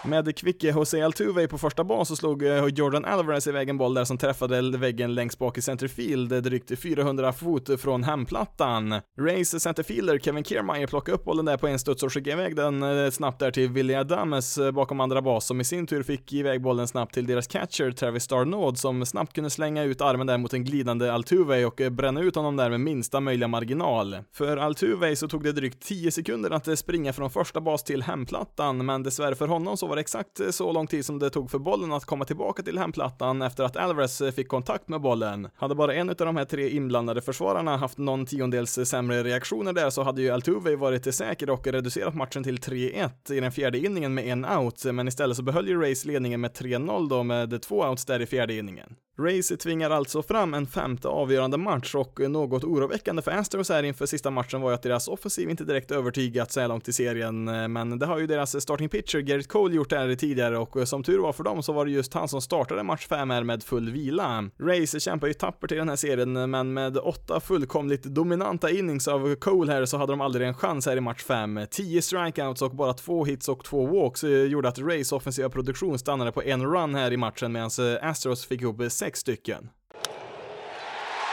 Med 0.09 0.35
kvicke 0.35 0.67
Jose 0.67 1.05
Altuve 1.05 1.47
på 1.47 1.57
första 1.57 1.83
bas 1.83 2.07
så 2.07 2.15
slog 2.15 2.43
eh, 2.43 2.65
Jordan 2.65 3.05
Alvarez 3.05 3.47
iväg 3.47 3.69
en 3.69 3.77
boll 3.77 3.93
där 3.93 4.05
som 4.05 4.17
träffade 4.17 4.77
väggen 4.77 5.15
längst 5.15 5.39
bak 5.39 5.57
i 5.57 5.61
centerfield, 5.61 6.33
eh, 6.33 6.37
drygt 6.37 6.79
400 6.79 7.33
fot 7.33 7.81
från 7.81 8.03
hemplattan. 8.03 9.01
Rays 9.19 9.63
centerfielder 9.63 10.19
Kevin 10.19 10.43
Kiermaier 10.43 10.87
plockade 10.87 11.15
upp 11.15 11.23
bollen 11.23 11.45
där 11.45 11.57
på 11.57 11.67
en 11.67 11.79
studs 11.79 12.03
och 12.03 12.13
skickade 12.13 12.41
iväg 12.41 12.55
den 12.55 12.83
eh, 12.83 13.09
snabbt 13.11 13.39
där 13.39 13.51
till 13.51 13.69
Willie 13.69 13.99
Adames 13.99 14.59
bakom 14.73 14.99
andra 14.99 15.21
bas, 15.21 15.45
som 15.45 15.61
i 15.61 15.63
sin 15.63 15.87
tur 15.87 16.03
fick 16.03 16.33
iväg 16.33 16.61
bollen 16.61 16.87
snabbt 16.87 17.13
till 17.13 17.27
deras 17.27 17.47
catcher 17.47 17.91
Travis 17.91 18.23
Starnod, 18.23 18.77
som 18.77 19.05
snabbt 19.05 19.33
kunde 19.33 19.49
slänga 19.49 19.83
ut 19.83 20.01
armen 20.01 20.27
där 20.27 20.37
mot 20.37 20.53
en 20.53 20.63
glidande 20.63 21.11
Altuve 21.11 21.65
och 21.65 21.81
bränna 21.91 22.21
ut 22.21 22.35
honom 22.35 22.55
där 22.55 22.69
med 22.69 22.79
minsta 22.79 23.19
möjliga 23.19 23.47
marginal. 23.47 24.17
För 24.33 24.57
Altuve 24.57 25.15
så 25.15 25.27
tog 25.27 25.43
det 25.43 25.51
drygt 25.51 25.81
10 25.83 26.11
sekunder 26.11 26.51
att 26.51 26.79
springa 26.79 27.13
från 27.13 27.29
första 27.29 27.61
bas 27.61 27.83
till 27.83 28.03
hemplattan, 28.03 28.85
men 28.85 29.03
dessvärre 29.03 29.35
för 29.35 29.47
honom 29.47 29.77
så 29.77 29.87
var 29.87 29.95
det 29.95 29.98
exakt 29.99 30.41
så 30.51 30.71
lång 30.71 30.87
tid 30.87 31.05
som 31.05 31.19
det 31.19 31.29
tog 31.29 31.51
för 31.51 31.59
bollen 31.59 31.93
att 31.93 32.05
komma 32.05 32.25
tillbaka 32.25 32.63
till 32.63 32.77
hemplattan 32.77 33.41
efter 33.41 33.63
att 33.63 33.77
Alvarez 33.77 34.21
fick 34.35 34.47
kontakt 34.47 34.87
med 34.87 35.01
bollen. 35.01 35.47
Hade 35.55 35.75
bara 35.75 35.93
en 35.93 36.09
av 36.09 36.15
de 36.15 36.35
här 36.35 36.45
tre 36.45 36.69
inblandade 36.69 37.21
försvararna 37.21 37.77
haft 37.77 37.97
någon 37.97 38.25
tiondels 38.25 38.79
sämre 38.83 39.23
reaktioner 39.23 39.73
där 39.73 39.89
så 39.89 40.03
hade 40.03 40.21
ju 40.21 40.29
Altuve 40.29 40.75
varit 40.75 41.15
säker 41.15 41.49
och 41.49 41.67
reducerat 41.67 42.15
matchen 42.15 42.43
till 42.43 42.57
3-1 42.57 43.33
i 43.33 43.39
den 43.39 43.51
fjärde 43.51 43.79
inningen 43.79 44.13
med 44.13 44.25
en 44.25 44.45
out, 44.45 44.85
men 44.85 45.07
istället 45.07 45.37
så 45.37 45.43
behöll 45.43 45.67
ju 45.67 45.81
Rays 45.81 46.05
ledningen 46.05 46.41
med 46.41 46.51
3-0 46.51 47.09
då 47.09 47.23
med 47.23 47.61
två 47.61 47.75
outs 47.75 48.05
där 48.05 48.19
i 48.19 48.25
fjärde 48.25 48.53
inningen. 48.53 48.95
Racy 49.19 49.57
tvingar 49.57 49.89
alltså 49.89 50.23
fram 50.23 50.53
en 50.53 50.67
femte 50.67 51.07
avgörande 51.07 51.57
match 51.57 51.95
och 51.95 52.19
något 52.19 52.63
oroväckande 52.63 53.21
för 53.21 53.31
Astros 53.31 53.69
här 53.69 53.83
inför 53.83 54.05
sista 54.05 54.31
matchen 54.31 54.61
var 54.61 54.69
ju 54.69 54.75
att 54.75 54.83
deras 54.83 55.07
offensiv 55.07 55.49
inte 55.49 55.63
direkt 55.63 55.91
övertygat 55.91 56.51
så 56.51 56.59
här 56.59 56.67
långt 56.67 56.87
i 56.87 56.93
serien, 56.93 57.47
eh, 57.47 57.67
men 57.67 57.99
det 57.99 58.05
har 58.05 58.19
ju 58.19 58.27
deras 58.27 58.55
eh, 58.55 58.59
starting 58.59 58.89
pitcher 58.89 59.19
Garrett 59.19 59.47
Cole 59.47 59.75
gjort 59.75 59.91
här 59.91 60.15
tidigare 60.15 60.57
och 60.57 60.77
eh, 60.77 60.83
som 60.83 61.03
tur 61.03 61.19
var 61.19 61.33
för 61.33 61.43
dem 61.43 61.63
så 61.63 61.73
var 61.73 61.85
det 61.85 61.91
just 61.91 62.13
han 62.13 62.27
som 62.27 62.41
startade 62.41 62.83
match 62.83 63.07
5 63.07 63.29
här 63.29 63.43
med 63.43 63.63
full 63.63 63.91
vila. 63.91 64.49
Racy 64.59 64.99
kämpar 64.99 65.27
ju 65.27 65.33
tappert 65.33 65.71
i 65.71 65.75
den 65.75 65.89
här 65.89 65.95
serien, 65.95 66.49
men 66.49 66.73
med 66.73 66.97
åtta 66.97 67.39
fullkomligt 67.39 68.03
dominanta 68.03 68.69
innings 68.69 69.07
av 69.07 69.35
Cole 69.35 69.71
här 69.71 69.85
så 69.85 69.97
hade 69.97 70.11
de 70.11 70.21
aldrig 70.21 70.47
en 70.47 70.53
chans 70.53 70.85
här 70.85 70.97
i 70.97 71.01
match 71.01 71.23
5. 71.23 71.59
10 71.71 72.01
strikeouts 72.01 72.61
och 72.61 72.75
bara 72.75 72.93
två 72.93 73.25
hits 73.25 73.49
och 73.49 73.63
två 73.63 73.85
walks 73.85 74.23
gjorde 74.23 74.69
att 74.69 74.79
Rays 74.79 75.11
offensiva 75.11 75.49
produktion 75.49 75.99
stannade 75.99 76.31
på 76.31 76.43
en 76.43 76.65
run 76.65 76.95
här 76.95 77.11
i 77.11 77.17
matchen 77.17 77.51
medan 77.51 77.69
Astros 78.01 78.45
fick 78.45 78.61
ihop 78.61 78.77
sex 79.09 79.19
stycken. 79.21 79.71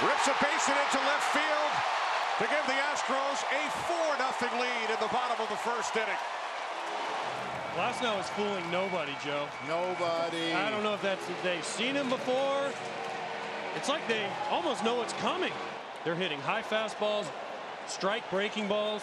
Rips 0.00 0.28
a 0.28 0.37
base 0.40 0.68
into 0.68 0.99
left 1.04 1.28
field 1.37 1.73
to 2.38 2.45
give 2.49 2.64
the 2.64 2.73
Astros 2.73 3.45
a 3.52 3.68
4-0 3.85 4.61
lead 4.61 4.88
in 4.88 5.00
the 5.00 5.12
bottom 5.12 5.37
of 5.38 5.49
the 5.50 5.56
first 5.56 5.95
inning. 5.95 6.09
Glasnow 7.75 8.18
is 8.18 8.28
fooling 8.30 8.64
nobody, 8.71 9.12
Joe. 9.23 9.47
Nobody. 9.68 10.54
I 10.54 10.71
don't 10.71 10.83
know 10.83 10.95
if 10.95 11.02
that's 11.02 11.28
if 11.28 11.42
they've 11.42 11.64
seen 11.64 11.95
him 11.95 12.09
before. 12.09 12.71
It's 13.76 13.90
like 13.90 14.09
they 14.09 14.26
almost 14.50 14.83
know 14.83 14.95
what's 14.95 15.12
coming. 15.14 15.52
They're 16.02 16.14
hitting 16.14 16.40
high 16.40 16.62
fastballs, 16.62 17.26
strike 17.87 18.28
breaking 18.30 18.68
balls. 18.68 19.02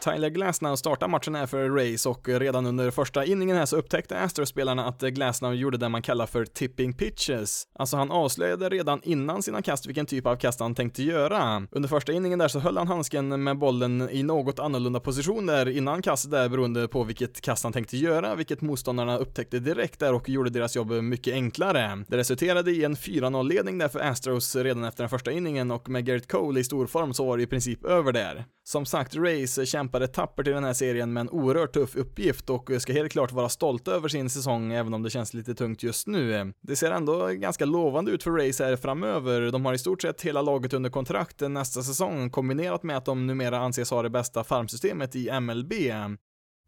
Tyler 0.00 0.28
Glasnow 0.28 0.76
startar 0.76 1.08
matchen 1.08 1.34
här 1.34 1.46
för 1.46 1.68
Rays 1.70 2.06
och 2.06 2.28
redan 2.28 2.66
under 2.66 2.90
första 2.90 3.24
inningen 3.24 3.56
här 3.56 3.66
så 3.66 3.76
upptäckte 3.76 4.18
Astros-spelarna 4.18 4.86
att 4.86 5.00
Glasnow 5.00 5.54
gjorde 5.54 5.78
det 5.78 5.88
man 5.88 6.02
kallar 6.02 6.26
för 6.26 6.44
tipping 6.44 6.92
pitches. 6.92 7.66
Alltså 7.78 7.96
han 7.96 8.10
avslöjade 8.10 8.68
redan 8.68 9.00
innan 9.02 9.42
sina 9.42 9.62
kast 9.62 9.86
vilken 9.86 10.06
typ 10.06 10.26
av 10.26 10.36
kast 10.36 10.60
han 10.60 10.74
tänkte 10.74 11.02
göra. 11.02 11.66
Under 11.70 11.88
första 11.88 12.12
inningen 12.12 12.38
där 12.38 12.48
så 12.48 12.58
höll 12.58 12.76
han 12.76 12.88
handsken 12.88 13.42
med 13.42 13.58
bollen 13.58 14.08
i 14.10 14.22
något 14.22 14.58
annorlunda 14.58 15.00
position 15.00 15.46
där 15.46 15.68
innan 15.68 16.02
kastet 16.02 16.30
där 16.30 16.48
beroende 16.48 16.88
på 16.88 17.04
vilket 17.04 17.40
kast 17.40 17.64
han 17.64 17.72
tänkte 17.72 17.96
göra, 17.96 18.34
vilket 18.34 18.60
motståndarna 18.60 19.18
upptäckte 19.18 19.58
direkt 19.58 20.00
där 20.00 20.14
och 20.14 20.28
gjorde 20.28 20.50
deras 20.50 20.76
jobb 20.76 20.90
mycket 20.90 21.34
enklare. 21.34 22.04
Det 22.08 22.16
resulterade 22.16 22.70
i 22.70 22.84
en 22.84 22.96
4-0-ledning 22.96 23.78
där 23.78 23.88
för 23.88 24.00
Astros 24.00 24.56
redan 24.56 24.84
efter 24.84 25.02
den 25.02 25.10
första 25.10 25.32
inningen 25.32 25.70
och 25.70 25.88
med 25.88 26.04
Garrett 26.04 26.28
Cole 26.32 26.60
i 26.60 26.64
stor 26.64 26.86
form 26.86 27.14
så 27.14 27.26
var 27.26 27.36
det 27.36 27.42
i 27.42 27.46
princip 27.46 27.84
över 27.84 28.12
det 28.12 28.21
där. 28.22 28.44
Som 28.64 28.86
sagt, 28.86 29.16
Race 29.16 29.66
kämpade 29.66 30.08
tappert 30.08 30.46
i 30.46 30.50
den 30.50 30.64
här 30.64 30.72
serien 30.72 31.12
med 31.12 31.20
en 31.20 31.30
oerhört 31.30 31.72
tuff 31.72 31.96
uppgift 31.96 32.50
och 32.50 32.70
ska 32.78 32.92
helt 32.92 33.12
klart 33.12 33.32
vara 33.32 33.48
stolta 33.48 33.90
över 33.92 34.08
sin 34.08 34.30
säsong 34.30 34.72
även 34.72 34.94
om 34.94 35.02
det 35.02 35.10
känns 35.10 35.34
lite 35.34 35.54
tungt 35.54 35.82
just 35.82 36.06
nu. 36.06 36.52
Det 36.60 36.76
ser 36.76 36.90
ändå 36.90 37.26
ganska 37.26 37.64
lovande 37.64 38.10
ut 38.10 38.22
för 38.22 38.30
Race 38.30 38.64
här 38.64 38.76
framöver. 38.76 39.50
De 39.50 39.64
har 39.64 39.74
i 39.74 39.78
stort 39.78 40.02
sett 40.02 40.22
hela 40.22 40.42
laget 40.42 40.72
under 40.72 40.90
kontrakt 40.90 41.40
nästa 41.40 41.82
säsong 41.82 42.30
kombinerat 42.30 42.82
med 42.82 42.96
att 42.96 43.04
de 43.04 43.26
numera 43.26 43.58
anses 43.58 43.90
ha 43.90 44.02
det 44.02 44.10
bästa 44.10 44.44
farmsystemet 44.44 45.16
i 45.16 45.40
MLB. 45.40 45.72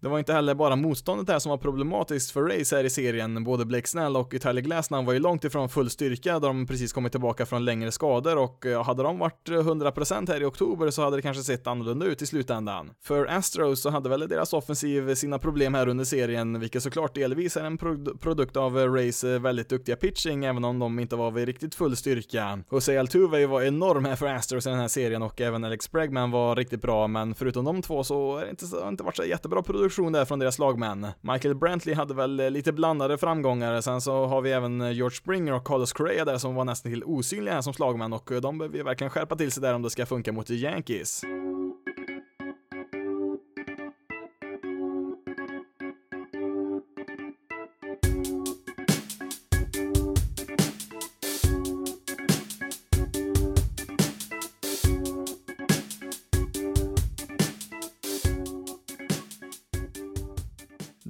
Det 0.04 0.10
var 0.10 0.18
inte 0.18 0.32
heller 0.32 0.54
bara 0.54 0.76
motståndet 0.76 1.28
här 1.28 1.38
som 1.38 1.50
var 1.50 1.58
problematiskt 1.58 2.30
för 2.30 2.42
Race 2.42 2.76
här 2.76 2.84
i 2.84 2.90
serien. 2.90 3.44
Både 3.44 3.64
Blake 3.64 3.88
Snell 3.88 4.16
och 4.16 4.30
Tyler 4.30 4.60
Glasnow 4.60 5.04
var 5.04 5.12
ju 5.12 5.18
långt 5.18 5.44
ifrån 5.44 5.68
full 5.68 5.90
styrka 5.90 6.38
då 6.38 6.46
de 6.46 6.66
precis 6.66 6.92
kommit 6.92 7.12
tillbaka 7.12 7.46
från 7.46 7.64
längre 7.64 7.92
skador 7.92 8.38
och 8.38 8.66
eh, 8.66 8.84
hade 8.84 9.02
de 9.02 9.18
varit 9.18 9.48
eh, 9.48 9.52
100% 9.52 10.28
här 10.28 10.40
i 10.40 10.44
oktober 10.44 10.90
så 10.90 11.02
hade 11.02 11.16
det 11.16 11.22
kanske 11.22 11.42
sett 11.42 11.66
annorlunda 11.66 12.06
ut 12.06 12.22
i 12.22 12.26
slutändan. 12.26 12.90
För 13.02 13.26
Astros 13.26 13.82
så 13.82 13.90
hade 13.90 14.08
väl 14.08 14.28
deras 14.28 14.52
offensiv 14.52 15.14
sina 15.14 15.38
problem 15.38 15.74
här 15.74 15.88
under 15.88 16.04
serien, 16.04 16.60
vilket 16.60 16.82
såklart 16.82 17.14
delvis 17.14 17.56
är 17.56 17.64
en 17.64 17.78
pro 17.78 18.18
produkt 18.18 18.56
av 18.56 18.78
eh, 18.78 18.92
Race 18.92 19.38
väldigt 19.38 19.68
duktiga 19.68 19.96
pitching, 19.96 20.44
även 20.44 20.64
om 20.64 20.78
de 20.78 20.98
inte 20.98 21.16
var 21.16 21.30
vid 21.30 21.46
riktigt 21.46 21.74
full 21.74 21.96
styrka. 21.96 22.58
Jose 22.70 23.00
Altuve 23.00 23.46
var 23.46 23.62
enorm 23.62 24.04
här 24.04 24.16
för 24.16 24.26
Astros 24.26 24.66
i 24.66 24.70
den 24.70 24.78
här 24.78 24.88
serien 24.88 25.22
och 25.22 25.40
även 25.40 25.64
Alex 25.64 25.90
Bregman 25.90 26.30
var 26.30 26.56
riktigt 26.56 26.82
bra, 26.82 27.06
men 27.06 27.34
förutom 27.34 27.64
de 27.64 27.82
två 27.82 28.04
så 28.04 28.32
har 28.32 28.40
det 28.40 28.50
inte, 28.50 28.66
inte 28.88 29.04
varit 29.04 29.16
så 29.16 29.24
jättebra 29.24 29.62
produktion 29.62 29.93
produktion 29.94 30.12
där 30.12 30.24
från 30.24 30.38
deras 30.38 30.58
lagmän. 30.58 31.06
Michael 31.20 31.54
Brantley 31.54 31.94
hade 31.94 32.14
väl 32.14 32.40
eh, 32.40 32.50
lite 32.50 32.72
blandade 32.72 33.18
framgångar, 33.18 33.80
sen 33.80 34.00
så 34.00 34.26
har 34.26 34.40
vi 34.40 34.52
även 34.52 34.80
eh, 34.80 34.92
George 34.92 35.16
Springer 35.16 35.52
och 35.52 35.64
Carlos 35.64 35.92
Correa 35.92 36.24
där 36.24 36.38
som 36.38 36.54
var 36.54 36.64
nästan 36.64 36.92
till 36.92 37.04
osynliga 37.04 37.62
som 37.62 37.72
slagmän 37.72 38.12
och 38.12 38.32
eh, 38.32 38.40
de 38.40 38.58
behöver 38.58 38.76
ju 38.76 38.82
verkligen 38.82 39.10
skärpa 39.10 39.36
till 39.36 39.52
sig 39.52 39.62
där 39.62 39.74
om 39.74 39.82
det 39.82 39.90
ska 39.90 40.06
funka 40.06 40.32
mot 40.32 40.50
Yankees. 40.50 41.24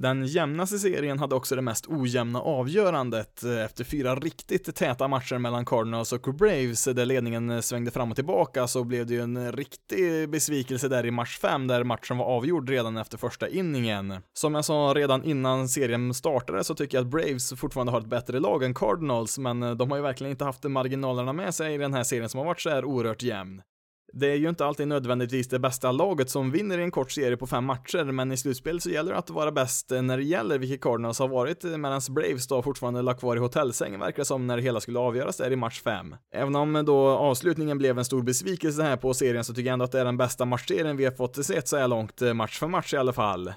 Den 0.05 0.25
jämnaste 0.25 0.79
serien 0.79 1.19
hade 1.19 1.35
också 1.35 1.55
det 1.55 1.61
mest 1.61 1.87
ojämna 1.87 2.41
avgörandet. 2.41 3.43
Eh, 3.43 3.65
efter 3.65 3.83
fyra 3.83 4.15
riktigt 4.15 4.75
täta 4.75 5.07
matcher 5.07 5.37
mellan 5.37 5.65
Cardinals 5.65 6.13
och 6.13 6.33
Braves, 6.33 6.87
eh, 6.87 6.93
där 6.93 7.05
ledningen 7.05 7.49
eh, 7.49 7.59
svängde 7.59 7.91
fram 7.91 8.09
och 8.09 8.15
tillbaka, 8.15 8.67
så 8.67 8.83
blev 8.83 9.05
det 9.05 9.13
ju 9.13 9.21
en 9.21 9.51
riktig 9.51 10.29
besvikelse 10.29 10.87
där 10.87 11.05
i 11.05 11.11
match 11.11 11.37
5, 11.37 11.67
där 11.67 11.83
matchen 11.83 12.17
var 12.17 12.25
avgjord 12.25 12.69
redan 12.69 12.97
efter 12.97 13.17
första 13.17 13.49
inningen. 13.49 14.21
Som 14.33 14.55
jag 14.55 14.65
sa 14.65 14.93
redan 14.95 15.23
innan 15.23 15.69
serien 15.69 16.13
startade 16.13 16.63
så 16.63 16.75
tycker 16.75 16.97
jag 16.97 17.05
att 17.05 17.11
Braves 17.11 17.53
fortfarande 17.53 17.91
har 17.91 18.01
ett 18.01 18.07
bättre 18.07 18.39
lag 18.39 18.63
än 18.63 18.73
Cardinals, 18.73 19.37
men 19.37 19.77
de 19.77 19.91
har 19.91 19.97
ju 19.97 20.03
verkligen 20.03 20.31
inte 20.31 20.45
haft 20.45 20.63
marginalerna 20.63 21.33
med 21.33 21.55
sig 21.55 21.73
i 21.73 21.77
den 21.77 21.93
här 21.93 22.03
serien 22.03 22.29
som 22.29 22.37
har 22.37 22.45
varit 22.45 22.61
så 22.61 22.69
här 22.69 22.85
oerhört 22.85 23.23
jämn. 23.23 23.61
Det 24.17 24.31
är 24.31 24.35
ju 24.35 24.49
inte 24.49 24.65
alltid 24.65 24.87
nödvändigtvis 24.87 25.47
det 25.47 25.59
bästa 25.59 25.91
laget 25.91 26.29
som 26.29 26.51
vinner 26.51 26.77
i 26.77 26.83
en 26.83 26.91
kort 26.91 27.11
serie 27.11 27.37
på 27.37 27.47
fem 27.47 27.65
matcher, 27.65 28.03
men 28.03 28.31
i 28.31 28.37
slutspel 28.37 28.81
så 28.81 28.89
gäller 28.89 29.11
det 29.11 29.17
att 29.17 29.29
vara 29.29 29.51
bäst 29.51 29.89
när 29.89 30.17
det 30.17 30.23
gäller, 30.23 30.57
vilket 30.57 30.81
Cardinals 30.81 31.19
har 31.19 31.27
varit, 31.27 31.63
medan 31.63 32.01
Braves 32.09 32.47
då 32.47 32.61
fortfarande 32.61 33.01
lagt 33.01 33.19
kvar 33.19 33.35
i 33.35 33.39
hotellsängen 33.39 33.99
verkar 33.99 34.17
det 34.17 34.25
som 34.25 34.47
när 34.47 34.57
det 34.57 34.63
hela 34.63 34.79
skulle 34.79 34.99
avgöras 34.99 35.37
där 35.37 35.51
i 35.51 35.55
match 35.55 35.81
fem. 35.81 36.15
Även 36.33 36.55
om 36.55 36.83
då 36.85 37.07
avslutningen 37.07 37.77
blev 37.77 37.97
en 37.97 38.05
stor 38.05 38.23
besvikelse 38.23 38.83
här 38.83 38.97
på 38.97 39.13
serien 39.13 39.43
så 39.43 39.53
tycker 39.53 39.67
jag 39.67 39.73
ändå 39.73 39.85
att 39.85 39.91
det 39.91 39.99
är 39.99 40.05
den 40.05 40.17
bästa 40.17 40.45
matchserien 40.45 40.97
vi 40.97 41.05
har 41.05 41.11
fått 41.11 41.45
se 41.45 41.61
så 41.65 41.77
här 41.77 41.87
långt, 41.87 42.21
match 42.35 42.59
för 42.59 42.67
match 42.67 42.93
i 42.93 42.97
alla 42.97 43.13
fall. 43.13 43.53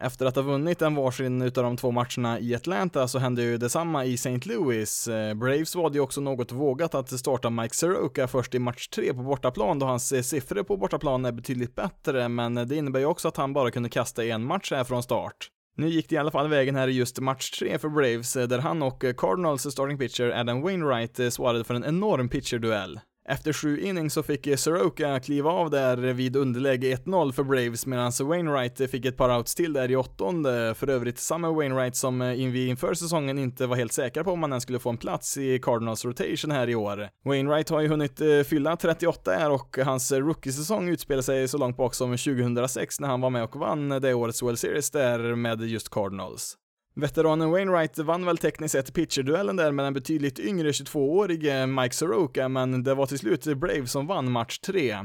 Efter 0.00 0.26
att 0.26 0.36
ha 0.36 0.42
vunnit 0.42 0.82
en 0.82 0.94
varsin 0.94 1.42
utav 1.42 1.64
de 1.64 1.76
två 1.76 1.90
matcherna 1.90 2.40
i 2.40 2.54
Atlanta 2.54 3.08
så 3.08 3.18
hände 3.18 3.42
ju 3.42 3.58
detsamma 3.58 4.04
i 4.04 4.14
St. 4.14 4.40
Louis. 4.44 5.08
Eh, 5.08 5.34
Braves 5.34 5.74
var 5.74 5.90
det 5.90 5.94
ju 5.94 6.00
också 6.00 6.20
något 6.20 6.52
vågat 6.52 6.94
att 6.94 7.10
starta 7.20 7.50
Mike 7.50 7.74
Soroka 7.74 8.28
först 8.28 8.54
i 8.54 8.58
match 8.58 8.88
3 8.88 9.14
på 9.14 9.22
bortaplan 9.22 9.78
då 9.78 9.86
hans 9.86 10.12
eh, 10.12 10.22
siffror 10.22 10.62
på 10.62 10.76
bortaplan 10.76 11.24
är 11.24 11.32
betydligt 11.32 11.74
bättre, 11.74 12.28
men 12.28 12.54
det 12.54 12.76
innebär 12.76 13.00
ju 13.00 13.06
också 13.06 13.28
att 13.28 13.36
han 13.36 13.52
bara 13.52 13.70
kunde 13.70 13.88
kasta 13.88 14.24
en 14.24 14.44
match 14.44 14.72
här 14.72 14.84
från 14.84 15.02
start. 15.02 15.48
Nu 15.76 15.88
gick 15.88 16.08
det 16.08 16.14
i 16.14 16.18
alla 16.18 16.30
fall 16.30 16.48
vägen 16.48 16.76
här 16.76 16.88
i 16.88 16.92
just 16.92 17.20
match 17.20 17.50
3 17.50 17.78
för 17.78 17.88
Braves, 17.88 18.36
eh, 18.36 18.48
där 18.48 18.58
han 18.58 18.82
och 18.82 19.04
Cardinals 19.16 19.72
starting 19.72 19.98
pitcher 19.98 20.30
Adam 20.40 20.62
Wainwright 20.62 21.32
svarade 21.32 21.64
för 21.64 21.74
en 21.74 21.84
enorm 21.84 22.28
pitcherduell. 22.28 23.00
Efter 23.30 23.52
sju 23.52 23.80
innings 23.80 24.14
så 24.14 24.22
fick 24.22 24.46
eh, 24.46 24.56
Soroka 24.56 25.20
kliva 25.20 25.50
av 25.50 25.70
där 25.70 25.96
vid 25.96 26.36
underläge 26.36 26.96
1-0 26.96 27.32
för 27.32 27.42
Braves 27.42 27.86
medan 27.86 28.12
Wainwright 28.22 28.90
fick 28.90 29.04
ett 29.04 29.16
par 29.16 29.36
outs 29.36 29.54
till 29.54 29.72
där 29.72 29.90
i 29.90 29.96
åttonde. 29.96 30.74
För 30.74 30.90
övrigt 30.90 31.18
samma 31.18 31.50
Wainwright 31.50 31.96
som 31.96 32.22
eh, 32.22 32.28
vi 32.28 32.66
inför 32.66 32.94
säsongen 32.94 33.38
inte 33.38 33.66
var 33.66 33.76
helt 33.76 33.92
säkra 33.92 34.24
på 34.24 34.30
om 34.30 34.42
han 34.42 34.52
ens 34.52 34.62
skulle 34.62 34.78
få 34.78 34.90
en 34.90 34.96
plats 34.96 35.36
i 35.36 35.58
Cardinals 35.58 36.04
rotation 36.04 36.50
här 36.50 36.68
i 36.68 36.74
år. 36.74 37.08
Wainwright 37.24 37.68
har 37.68 37.80
ju 37.80 37.88
hunnit 37.88 38.20
eh, 38.20 38.42
fylla 38.42 38.76
38 38.76 39.30
här 39.30 39.50
och 39.50 39.78
hans 39.84 40.12
rookie-säsong 40.12 40.88
utspelar 40.88 41.22
sig 41.22 41.48
så 41.48 41.58
långt 41.58 41.76
bak 41.76 41.94
som 41.94 42.16
2006 42.16 43.00
när 43.00 43.08
han 43.08 43.20
var 43.20 43.30
med 43.30 43.44
och 43.44 43.56
vann 43.56 43.88
det 43.88 44.14
årets 44.14 44.42
World 44.42 44.58
Series 44.58 44.90
där 44.90 45.34
med 45.34 45.62
just 45.62 45.90
Cardinals. 45.90 46.56
Veteranen 47.00 47.50
Wainwright 47.50 47.98
vann 47.98 48.26
väl 48.26 48.38
tekniskt 48.38 48.72
sett 48.72 48.94
pitcherduellen 48.94 49.56
där 49.56 49.72
med 49.72 49.84
den 49.84 49.94
betydligt 49.94 50.38
yngre 50.38 50.70
22-årige 50.70 51.66
Mike 51.66 51.94
Soroka, 51.94 52.48
men 52.48 52.84
det 52.84 52.94
var 52.94 53.06
till 53.06 53.18
slut 53.18 53.44
Brave 53.44 53.86
som 53.86 54.06
vann 54.06 54.32
match 54.32 54.58
3. 54.58 54.96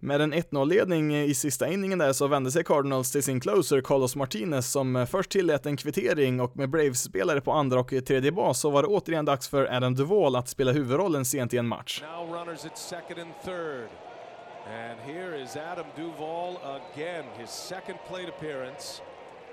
Med 0.00 0.20
en 0.20 0.34
1-0-ledning 0.34 1.16
i 1.16 1.34
sista 1.34 1.68
inningen 1.68 1.98
där 1.98 2.12
så 2.12 2.26
vände 2.26 2.50
sig 2.50 2.64
Cardinals 2.64 3.12
till 3.12 3.22
sin 3.22 3.40
closer 3.40 3.80
Carlos 3.80 4.16
Martinez 4.16 4.72
som 4.72 5.06
först 5.10 5.30
tillät 5.30 5.66
en 5.66 5.76
kvittering 5.76 6.40
och 6.40 6.56
med 6.56 6.70
Braves-spelare 6.70 7.40
på 7.40 7.52
andra 7.52 7.80
och 7.80 7.92
tredje 8.06 8.32
bas 8.32 8.60
så 8.60 8.70
var 8.70 8.82
det 8.82 8.88
återigen 8.88 9.24
dags 9.24 9.48
för 9.48 9.76
Adam 9.76 9.94
Duvall 9.94 10.36
att 10.36 10.48
spela 10.48 10.72
huvudrollen 10.72 11.24
sent 11.24 11.54
i 11.54 11.58
en 11.58 11.68
match. 11.68 12.02
Now 12.02 12.34
runners 12.34 12.64
at 12.64 12.78
second 12.78 13.20
and 13.20 13.32
third. 13.44 13.88
And 14.66 15.00
here 15.00 15.42
is 15.42 15.56
Adam 15.56 15.86
Duvall 15.96 16.56
again, 16.56 17.24
his 17.38 17.50
second 17.50 17.98
plate 18.08 18.28
appearance. 18.28 19.02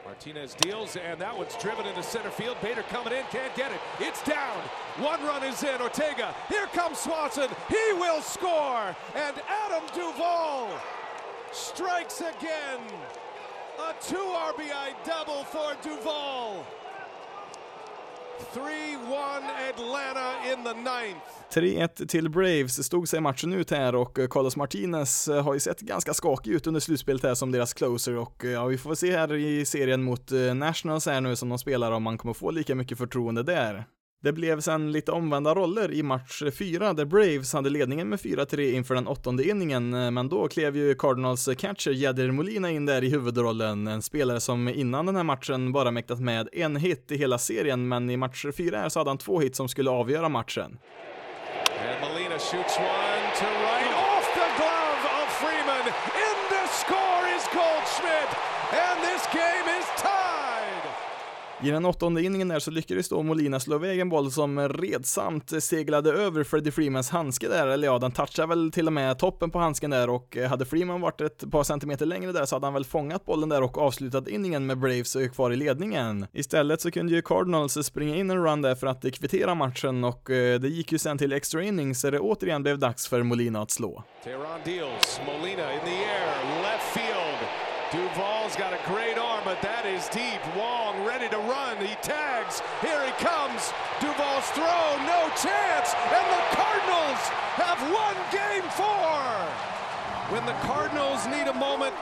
Martinez 0.09 0.55
deals, 0.55 0.95
and 0.95 1.21
that 1.21 1.37
one's 1.37 1.55
driven 1.57 1.85
into 1.85 2.01
center 2.01 2.31
field. 2.31 2.57
Bader 2.63 2.81
coming 2.89 3.13
in, 3.13 3.23
can't 3.29 3.55
get 3.55 3.71
it. 3.71 3.79
It's 3.99 4.23
down. 4.23 4.57
One 4.97 5.21
run 5.23 5.43
is 5.43 5.61
in. 5.61 5.79
Ortega. 5.79 6.33
Here 6.47 6.65
comes 6.73 6.97
Swanson. 6.97 7.47
He 7.67 7.93
will 7.93 8.19
score. 8.19 8.95
And 9.13 9.35
Adam 9.47 9.83
Duvall 9.93 10.71
strikes 11.51 12.21
again. 12.21 12.79
A 13.79 13.93
two 14.01 14.15
RBI 14.15 14.95
double 15.05 15.43
for 15.43 15.75
Duvall. 15.83 16.65
3-1 18.53 19.69
Atlanta 19.69 20.53
in 20.53 20.63
the 20.63 20.73
ninth. 20.73 21.39
3-1 21.53 22.07
till 22.07 22.29
Braves 22.29 22.85
stod 22.85 23.09
sig 23.09 23.21
matchen 23.21 23.53
ut 23.53 23.71
här 23.71 23.95
och 23.95 24.19
eh, 24.19 24.27
Carlos 24.27 24.55
Martinez 24.55 25.27
eh, 25.27 25.43
har 25.43 25.53
ju 25.53 25.59
sett 25.59 25.79
ganska 25.79 26.13
skakig 26.13 26.51
ut 26.51 26.67
under 26.67 26.79
slutspelet 26.79 27.23
här 27.23 27.35
som 27.35 27.51
deras 27.51 27.73
closer 27.73 28.17
och 28.17 28.45
eh, 28.45 28.51
ja, 28.51 28.65
vi 28.65 28.77
får 28.77 28.95
se 28.95 29.17
här 29.17 29.33
i 29.33 29.65
serien 29.65 30.03
mot 30.03 30.31
Nationals 30.55 31.05
här 31.05 31.21
nu 31.21 31.35
som 31.35 31.49
de 31.49 31.57
spelar 31.59 31.91
om 31.91 32.03
man 32.03 32.17
kommer 32.17 32.33
få 32.33 32.51
lika 32.51 32.75
mycket 32.75 32.97
förtroende 32.97 33.43
där. 33.43 33.85
Det 34.21 34.33
blev 34.33 34.59
sen 34.59 34.91
lite 34.91 35.11
omvända 35.11 35.53
roller 35.53 35.91
i 35.91 36.03
match 36.03 36.43
4 36.57 36.93
där 36.93 37.05
Braves 37.05 37.53
hade 37.53 37.69
ledningen 37.69 38.09
med 38.09 38.19
4-3 38.19 38.71
inför 38.71 38.95
den 38.95 39.07
åttonde 39.07 39.49
inningen, 39.49 39.93
eh, 39.93 40.11
men 40.11 40.29
då 40.29 40.47
klev 40.47 40.77
ju 40.77 40.95
Cardinals 40.95 41.49
catcher 41.57 41.91
Jadir 41.91 42.31
Molina 42.31 42.69
in 42.69 42.85
där 42.85 43.03
i 43.03 43.09
huvudrollen, 43.09 43.87
en 43.87 44.01
spelare 44.01 44.39
som 44.39 44.67
innan 44.67 45.05
den 45.05 45.15
här 45.15 45.23
matchen 45.23 45.71
bara 45.71 45.91
mäktat 45.91 46.19
med 46.19 46.49
en 46.53 46.75
hit 46.75 47.11
i 47.11 47.17
hela 47.17 47.37
serien, 47.37 47.87
men 47.87 48.09
i 48.09 48.17
match 48.17 48.45
4 48.57 48.77
här 48.77 48.89
så 48.89 48.99
hade 48.99 49.09
han 49.09 49.17
två 49.17 49.39
hits 49.39 49.57
som 49.57 49.69
skulle 49.69 49.89
avgöra 49.89 50.29
matchen. 50.29 50.77
And 51.89 52.01
Molina 52.01 52.39
shoots 52.39 52.77
one 52.77 53.25
to 53.39 53.47
right 53.67 53.93
off 54.09 54.25
the 54.39 54.49
glove 54.59 55.03
of 55.19 55.27
Freeman. 55.41 55.85
In 56.27 56.37
the 56.55 56.65
score 56.81 57.23
is 57.35 57.43
Goldschmidt, 57.59 58.31
and 58.85 58.95
this 59.07 59.23
game 59.33 59.67
is 59.79 59.89
i 61.63 61.71
den 61.71 61.85
åttonde 61.85 62.23
inningen 62.23 62.47
där 62.47 62.59
så 62.59 62.71
lyckades 62.71 63.09
då 63.09 63.23
Molina 63.23 63.59
slå 63.59 63.75
iväg 63.75 63.99
en 63.99 64.09
boll 64.09 64.31
som 64.31 64.69
redsamt 64.69 65.63
seglade 65.63 66.11
över 66.11 66.43
Freddie 66.43 66.71
Freemans 66.71 67.09
handske 67.09 67.47
där, 67.47 67.67
eller 67.67 67.87
ja, 67.87 67.99
den 67.99 68.11
touchade 68.11 68.47
väl 68.47 68.71
till 68.71 68.87
och 68.87 68.93
med 68.93 69.19
toppen 69.19 69.51
på 69.51 69.59
handsken 69.59 69.91
där 69.91 70.09
och 70.09 70.37
eh, 70.37 70.49
hade 70.49 70.65
Freeman 70.65 71.01
varit 71.01 71.21
ett 71.21 71.51
par 71.51 71.63
centimeter 71.63 72.05
längre 72.05 72.31
där 72.31 72.45
så 72.45 72.55
hade 72.55 72.65
han 72.65 72.73
väl 72.73 72.85
fångat 72.85 73.25
bollen 73.25 73.49
där 73.49 73.63
och 73.63 73.77
avslutat 73.77 74.27
inningen 74.27 74.65
med 74.65 74.79
Braves 74.79 75.15
och 75.15 75.21
är 75.21 75.27
kvar 75.27 75.51
i 75.51 75.55
ledningen. 75.55 76.27
Istället 76.33 76.81
så 76.81 76.91
kunde 76.91 77.13
ju 77.13 77.21
Cardinals 77.21 77.85
springa 77.85 78.15
in 78.15 78.31
en 78.31 78.43
run 78.43 78.61
där 78.61 78.75
för 78.75 78.87
att 78.87 79.01
kvittera 79.13 79.55
matchen 79.55 80.03
och 80.03 80.29
eh, 80.29 80.59
det 80.59 80.69
gick 80.69 80.91
ju 80.91 80.97
sen 80.97 81.17
till 81.17 81.33
extra 81.33 81.63
innings 81.63 82.01
så 82.01 82.09
det 82.09 82.19
återigen 82.19 82.63
blev 82.63 82.79
dags 82.79 83.07
för 83.07 83.23
Molina 83.23 83.61
att 83.61 83.71
slå. 83.71 84.03
Tehran 84.23 84.59
deals, 84.65 85.21
Molina 85.25 85.73
in 85.73 85.79
the 85.85 86.05
air, 86.05 86.61
left 86.63 86.93
field. 86.93 87.69
Duvall's 87.91 88.55
got 88.55 88.71
a 88.71 88.81
great 88.91 89.17
arm, 89.17 89.28
but 89.49 89.65
that 89.65 89.81
is 89.81 90.05
deep. 90.13 90.37
Wong 90.53 90.93
ready 91.01 91.25
to 91.25 91.41
run. 91.49 91.81
He 91.81 91.97
tags. 92.05 92.61
Here 92.85 93.01
he 93.01 93.09
comes. 93.17 93.73
Duval's 93.97 94.45
throw, 94.53 94.93
no 95.09 95.25
chance. 95.41 95.89
And 96.13 96.25
the 96.29 96.43
Cardinals 96.53 97.21
have 97.57 97.81
won 97.89 98.13
game 98.29 98.61
four. 98.77 99.17
When 100.29 100.45
the 100.45 100.53
Cardinals 100.69 101.25
need 101.33 101.49
a 101.49 101.57
moment, 101.57 101.97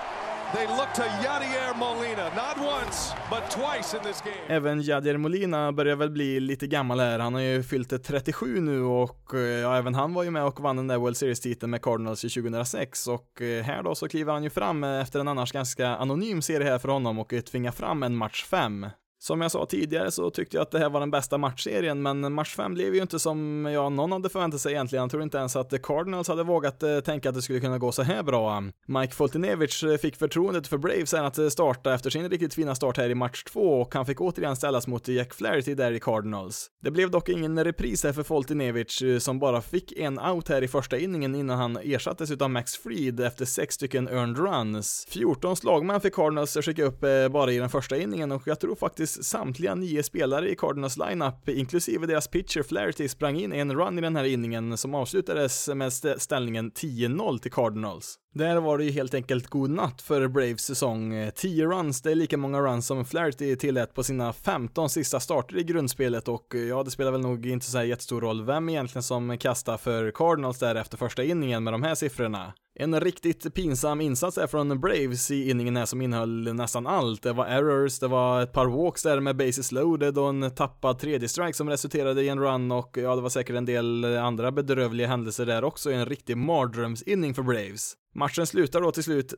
They 0.54 0.66
look 0.68 0.94
to 0.94 1.02
Yadier 1.02 1.78
Molina, 1.78 2.32
not 2.36 2.58
once, 2.58 3.14
but 3.30 3.52
twice 3.52 3.98
in 3.98 4.04
this 4.04 4.22
game. 4.22 4.56
Även 4.58 4.82
Yadier 4.82 5.18
Molina 5.18 5.72
börjar 5.72 5.96
väl 5.96 6.10
bli 6.10 6.40
lite 6.40 6.68
gammal 6.68 7.00
här. 7.00 7.20
Han 7.20 7.34
har 7.34 7.42
ju 7.42 7.64
fyllt 7.64 8.04
37 8.04 8.62
nu 8.62 8.82
och 8.82 9.34
eh, 9.34 9.40
ja, 9.40 9.78
även 9.78 9.96
han 9.96 10.14
var 10.14 10.24
ju 10.24 10.32
med 10.32 10.44
och 10.44 10.60
vann 10.60 10.76
den 10.76 10.88
där 10.88 10.98
World 10.98 11.18
Series-titeln 11.18 11.70
med 11.70 11.82
Cardinals 11.82 12.26
i 12.26 12.30
2006 12.30 13.08
och 13.08 13.42
eh, 13.42 13.64
här 13.64 13.84
då 13.84 13.96
så 13.96 14.08
kliver 14.08 14.34
han 14.34 14.44
ju 14.44 14.50
fram 14.50 14.84
eh, 14.84 15.02
efter 15.02 15.20
en 15.20 15.28
annars 15.28 15.52
ganska 15.52 15.88
anonym 15.88 16.42
serie 16.42 16.70
här 16.70 16.80
för 16.80 16.90
honom 16.90 17.20
och 17.20 17.34
tvingar 17.52 17.72
fram 17.72 18.04
en 18.04 18.16
match 18.16 18.46
5. 18.46 18.86
Som 19.20 19.42
jag 19.42 19.52
sa 19.52 19.66
tidigare 19.66 20.12
så 20.12 20.30
tyckte 20.30 20.58
jag 20.58 20.62
att 20.62 20.72
det 20.72 20.80
här 20.80 20.90
var 20.90 21.00
den 21.00 21.12
bästa 21.12 21.38
matchserien, 21.38 22.02
men 22.02 22.34
match 22.34 22.56
5 22.56 22.74
blev 22.74 22.96
ju 22.96 23.02
inte 23.02 23.20
som 23.20 23.66
ja, 23.74 23.90
någon 23.90 24.12
hade 24.12 24.30
förväntat 24.30 24.62
sig 24.62 24.72
egentligen. 24.74 25.04
Jag 25.04 25.12
tror 25.12 25.24
inte 25.24 25.38
ens 25.38 25.56
att 25.56 25.82
Cardinals 25.82 26.28
hade 26.28 26.44
vågat 26.44 26.84
eh, 26.84 27.00
tänka 27.00 27.30
att 27.30 27.36
det 27.36 27.42
skulle 27.42 27.60
kunna 27.60 27.78
gå 27.78 27.92
så 27.92 28.04
här 28.04 28.24
bra. 28.24 28.64
Mike 28.88 29.14
Foltynewicz 29.14 29.84
eh, 29.84 29.98
fick 29.98 30.16
förtroendet 30.16 30.68
för 30.68 30.78
Braves 30.78 31.14
att 31.14 31.38
eh, 31.38 31.50
starta 31.50 31.94
efter 31.94 32.10
sin 32.10 32.30
riktigt 32.30 32.54
fina 32.54 32.76
start 32.76 32.98
här 32.98 33.10
i 33.10 33.16
match 33.16 33.44
2 33.44 33.82
och 33.82 33.94
han 33.94 34.06
fick 34.06 34.22
återigen 34.22 34.56
ställas 34.56 34.88
mot 34.88 35.08
Jack 35.08 35.34
Flaherty 35.34 35.76
där 35.76 35.92
i 35.92 36.00
Cardinals. 36.00 36.68
Det 36.84 36.92
blev 36.92 37.12
dock 37.12 37.30
ingen 37.30 37.64
repris 37.64 38.04
här 38.04 38.14
för 38.14 38.24
Foltynewicz 38.24 39.02
eh, 39.02 39.20
som 39.20 39.40
bara 39.40 39.62
fick 39.62 39.92
en 39.92 40.20
out 40.20 40.50
här 40.50 40.64
i 40.64 40.68
första 40.68 40.98
inningen 40.98 41.36
innan 41.36 41.58
han 41.58 41.78
ersattes 41.78 42.32
utav 42.32 42.50
Max 42.50 42.78
Fried 42.78 43.20
efter 43.20 43.46
sex 43.46 43.76
stycken 43.76 44.08
earned 44.08 44.38
runs. 44.38 45.06
14 45.10 45.56
slagmän 45.56 46.02
fick 46.02 46.16
Cardinals 46.16 46.58
skicka 46.58 46.84
upp 46.84 47.00
bara 47.32 47.52
i 47.52 47.58
den 47.58 47.70
första 47.70 47.98
inningen 47.98 48.32
och 48.32 48.42
jag 48.46 48.60
tror 48.60 48.76
faktiskt 48.76 49.07
faktiskt 49.08 49.30
samtliga 49.30 49.76
nio 49.76 50.04
spelare 50.04 50.50
i 50.50 50.56
Cardinals 50.56 50.98
lineup, 50.98 51.50
inklusive 51.50 52.08
deras 52.08 52.28
pitcher 52.28 52.64
Flaherty, 52.64 53.08
sprang 53.08 53.40
in 53.40 53.54
en 53.54 53.74
run 53.74 53.98
i 53.98 54.02
den 54.02 54.16
här 54.16 54.24
inningen 54.24 54.78
som 54.78 54.96
avslutades 54.96 55.70
med 55.76 55.94
ställningen 56.18 56.72
10-0 56.72 57.40
till 57.40 57.52
Cardinals. 57.52 58.16
Där 58.34 58.56
var 58.60 58.78
det 58.78 58.84
ju 58.84 58.92
helt 58.92 59.14
enkelt 59.14 59.48
god 59.48 59.70
natt 59.70 60.02
för 60.02 60.28
Braves 60.28 60.62
säsong. 60.62 61.32
10 61.36 61.66
runs, 61.66 62.02
det 62.02 62.12
är 62.12 62.16
lika 62.16 62.38
många 62.38 62.62
runs 62.62 62.88
som 62.88 63.06
Flaherty 63.06 63.56
tillät 63.56 63.94
på 63.94 64.04
sina 64.04 64.34
15 64.34 64.90
sista 64.90 65.20
starter 65.20 65.58
i 65.58 65.64
grundspelet 65.64 66.28
och 66.28 66.56
eh, 66.56 66.62
ja, 66.62 66.84
det 66.84 66.92
spelar 66.92 67.12
väl 67.12 67.22
nog 67.22 67.46
inte 67.46 67.66
så 67.66 67.78
här 67.78 67.86
jättestor 67.86 68.22
roll 68.22 68.46
vem 68.46 68.70
egentligen 68.70 69.04
som 69.04 69.38
kastar 69.38 69.78
för 69.78 70.12
Cardinals 70.12 70.60
där 70.60 70.76
efter 70.76 70.98
första 70.98 71.24
inningen 71.24 71.64
med 71.64 71.74
de 71.74 71.84
här 71.84 71.96
siffrorna. 71.96 72.54
En 72.80 73.00
riktigt 73.00 73.54
pinsam 73.54 74.02
insats 74.02 74.38
är 74.38 74.48
från 74.48 74.80
Braves 74.80 75.32
i 75.32 75.50
inningen 75.50 75.78
här 75.78 75.86
som 75.86 76.02
innehöll 76.02 76.54
nästan 76.54 76.88
allt. 76.88 77.24
Det 77.24 77.34
var 77.34 77.46
errors, 77.46 78.00
det 78.00 78.08
var 78.08 78.42
ett 78.42 78.54
par 78.54 78.66
walks 78.66 79.04
där 79.04 79.20
med 79.20 79.36
bases 79.36 79.72
loaded 79.72 80.18
och 80.18 80.30
en 80.30 80.52
tappad 80.56 81.00
tredje 81.00 81.30
strike 81.30 81.54
som 81.54 81.70
resulterade 81.70 82.22
i 82.22 82.30
en 82.30 82.40
run 82.40 82.72
och 82.72 82.98
ja, 82.98 83.16
det 83.16 83.22
var 83.22 83.30
säkert 83.30 83.56
en 83.56 83.66
del 83.66 84.06
andra 84.06 84.52
bedrövliga 84.52 85.08
händelser 85.08 85.46
där 85.46 85.64
också. 85.64 85.92
En 85.92 86.06
riktig 86.06 86.38
mardrömsinning 86.38 87.34
för 87.34 87.44
Braves. 87.44 87.94
Matchen 88.16 88.48
slutar 88.48 88.82
då 88.82 88.92
till 88.92 89.04
slut 89.04 89.34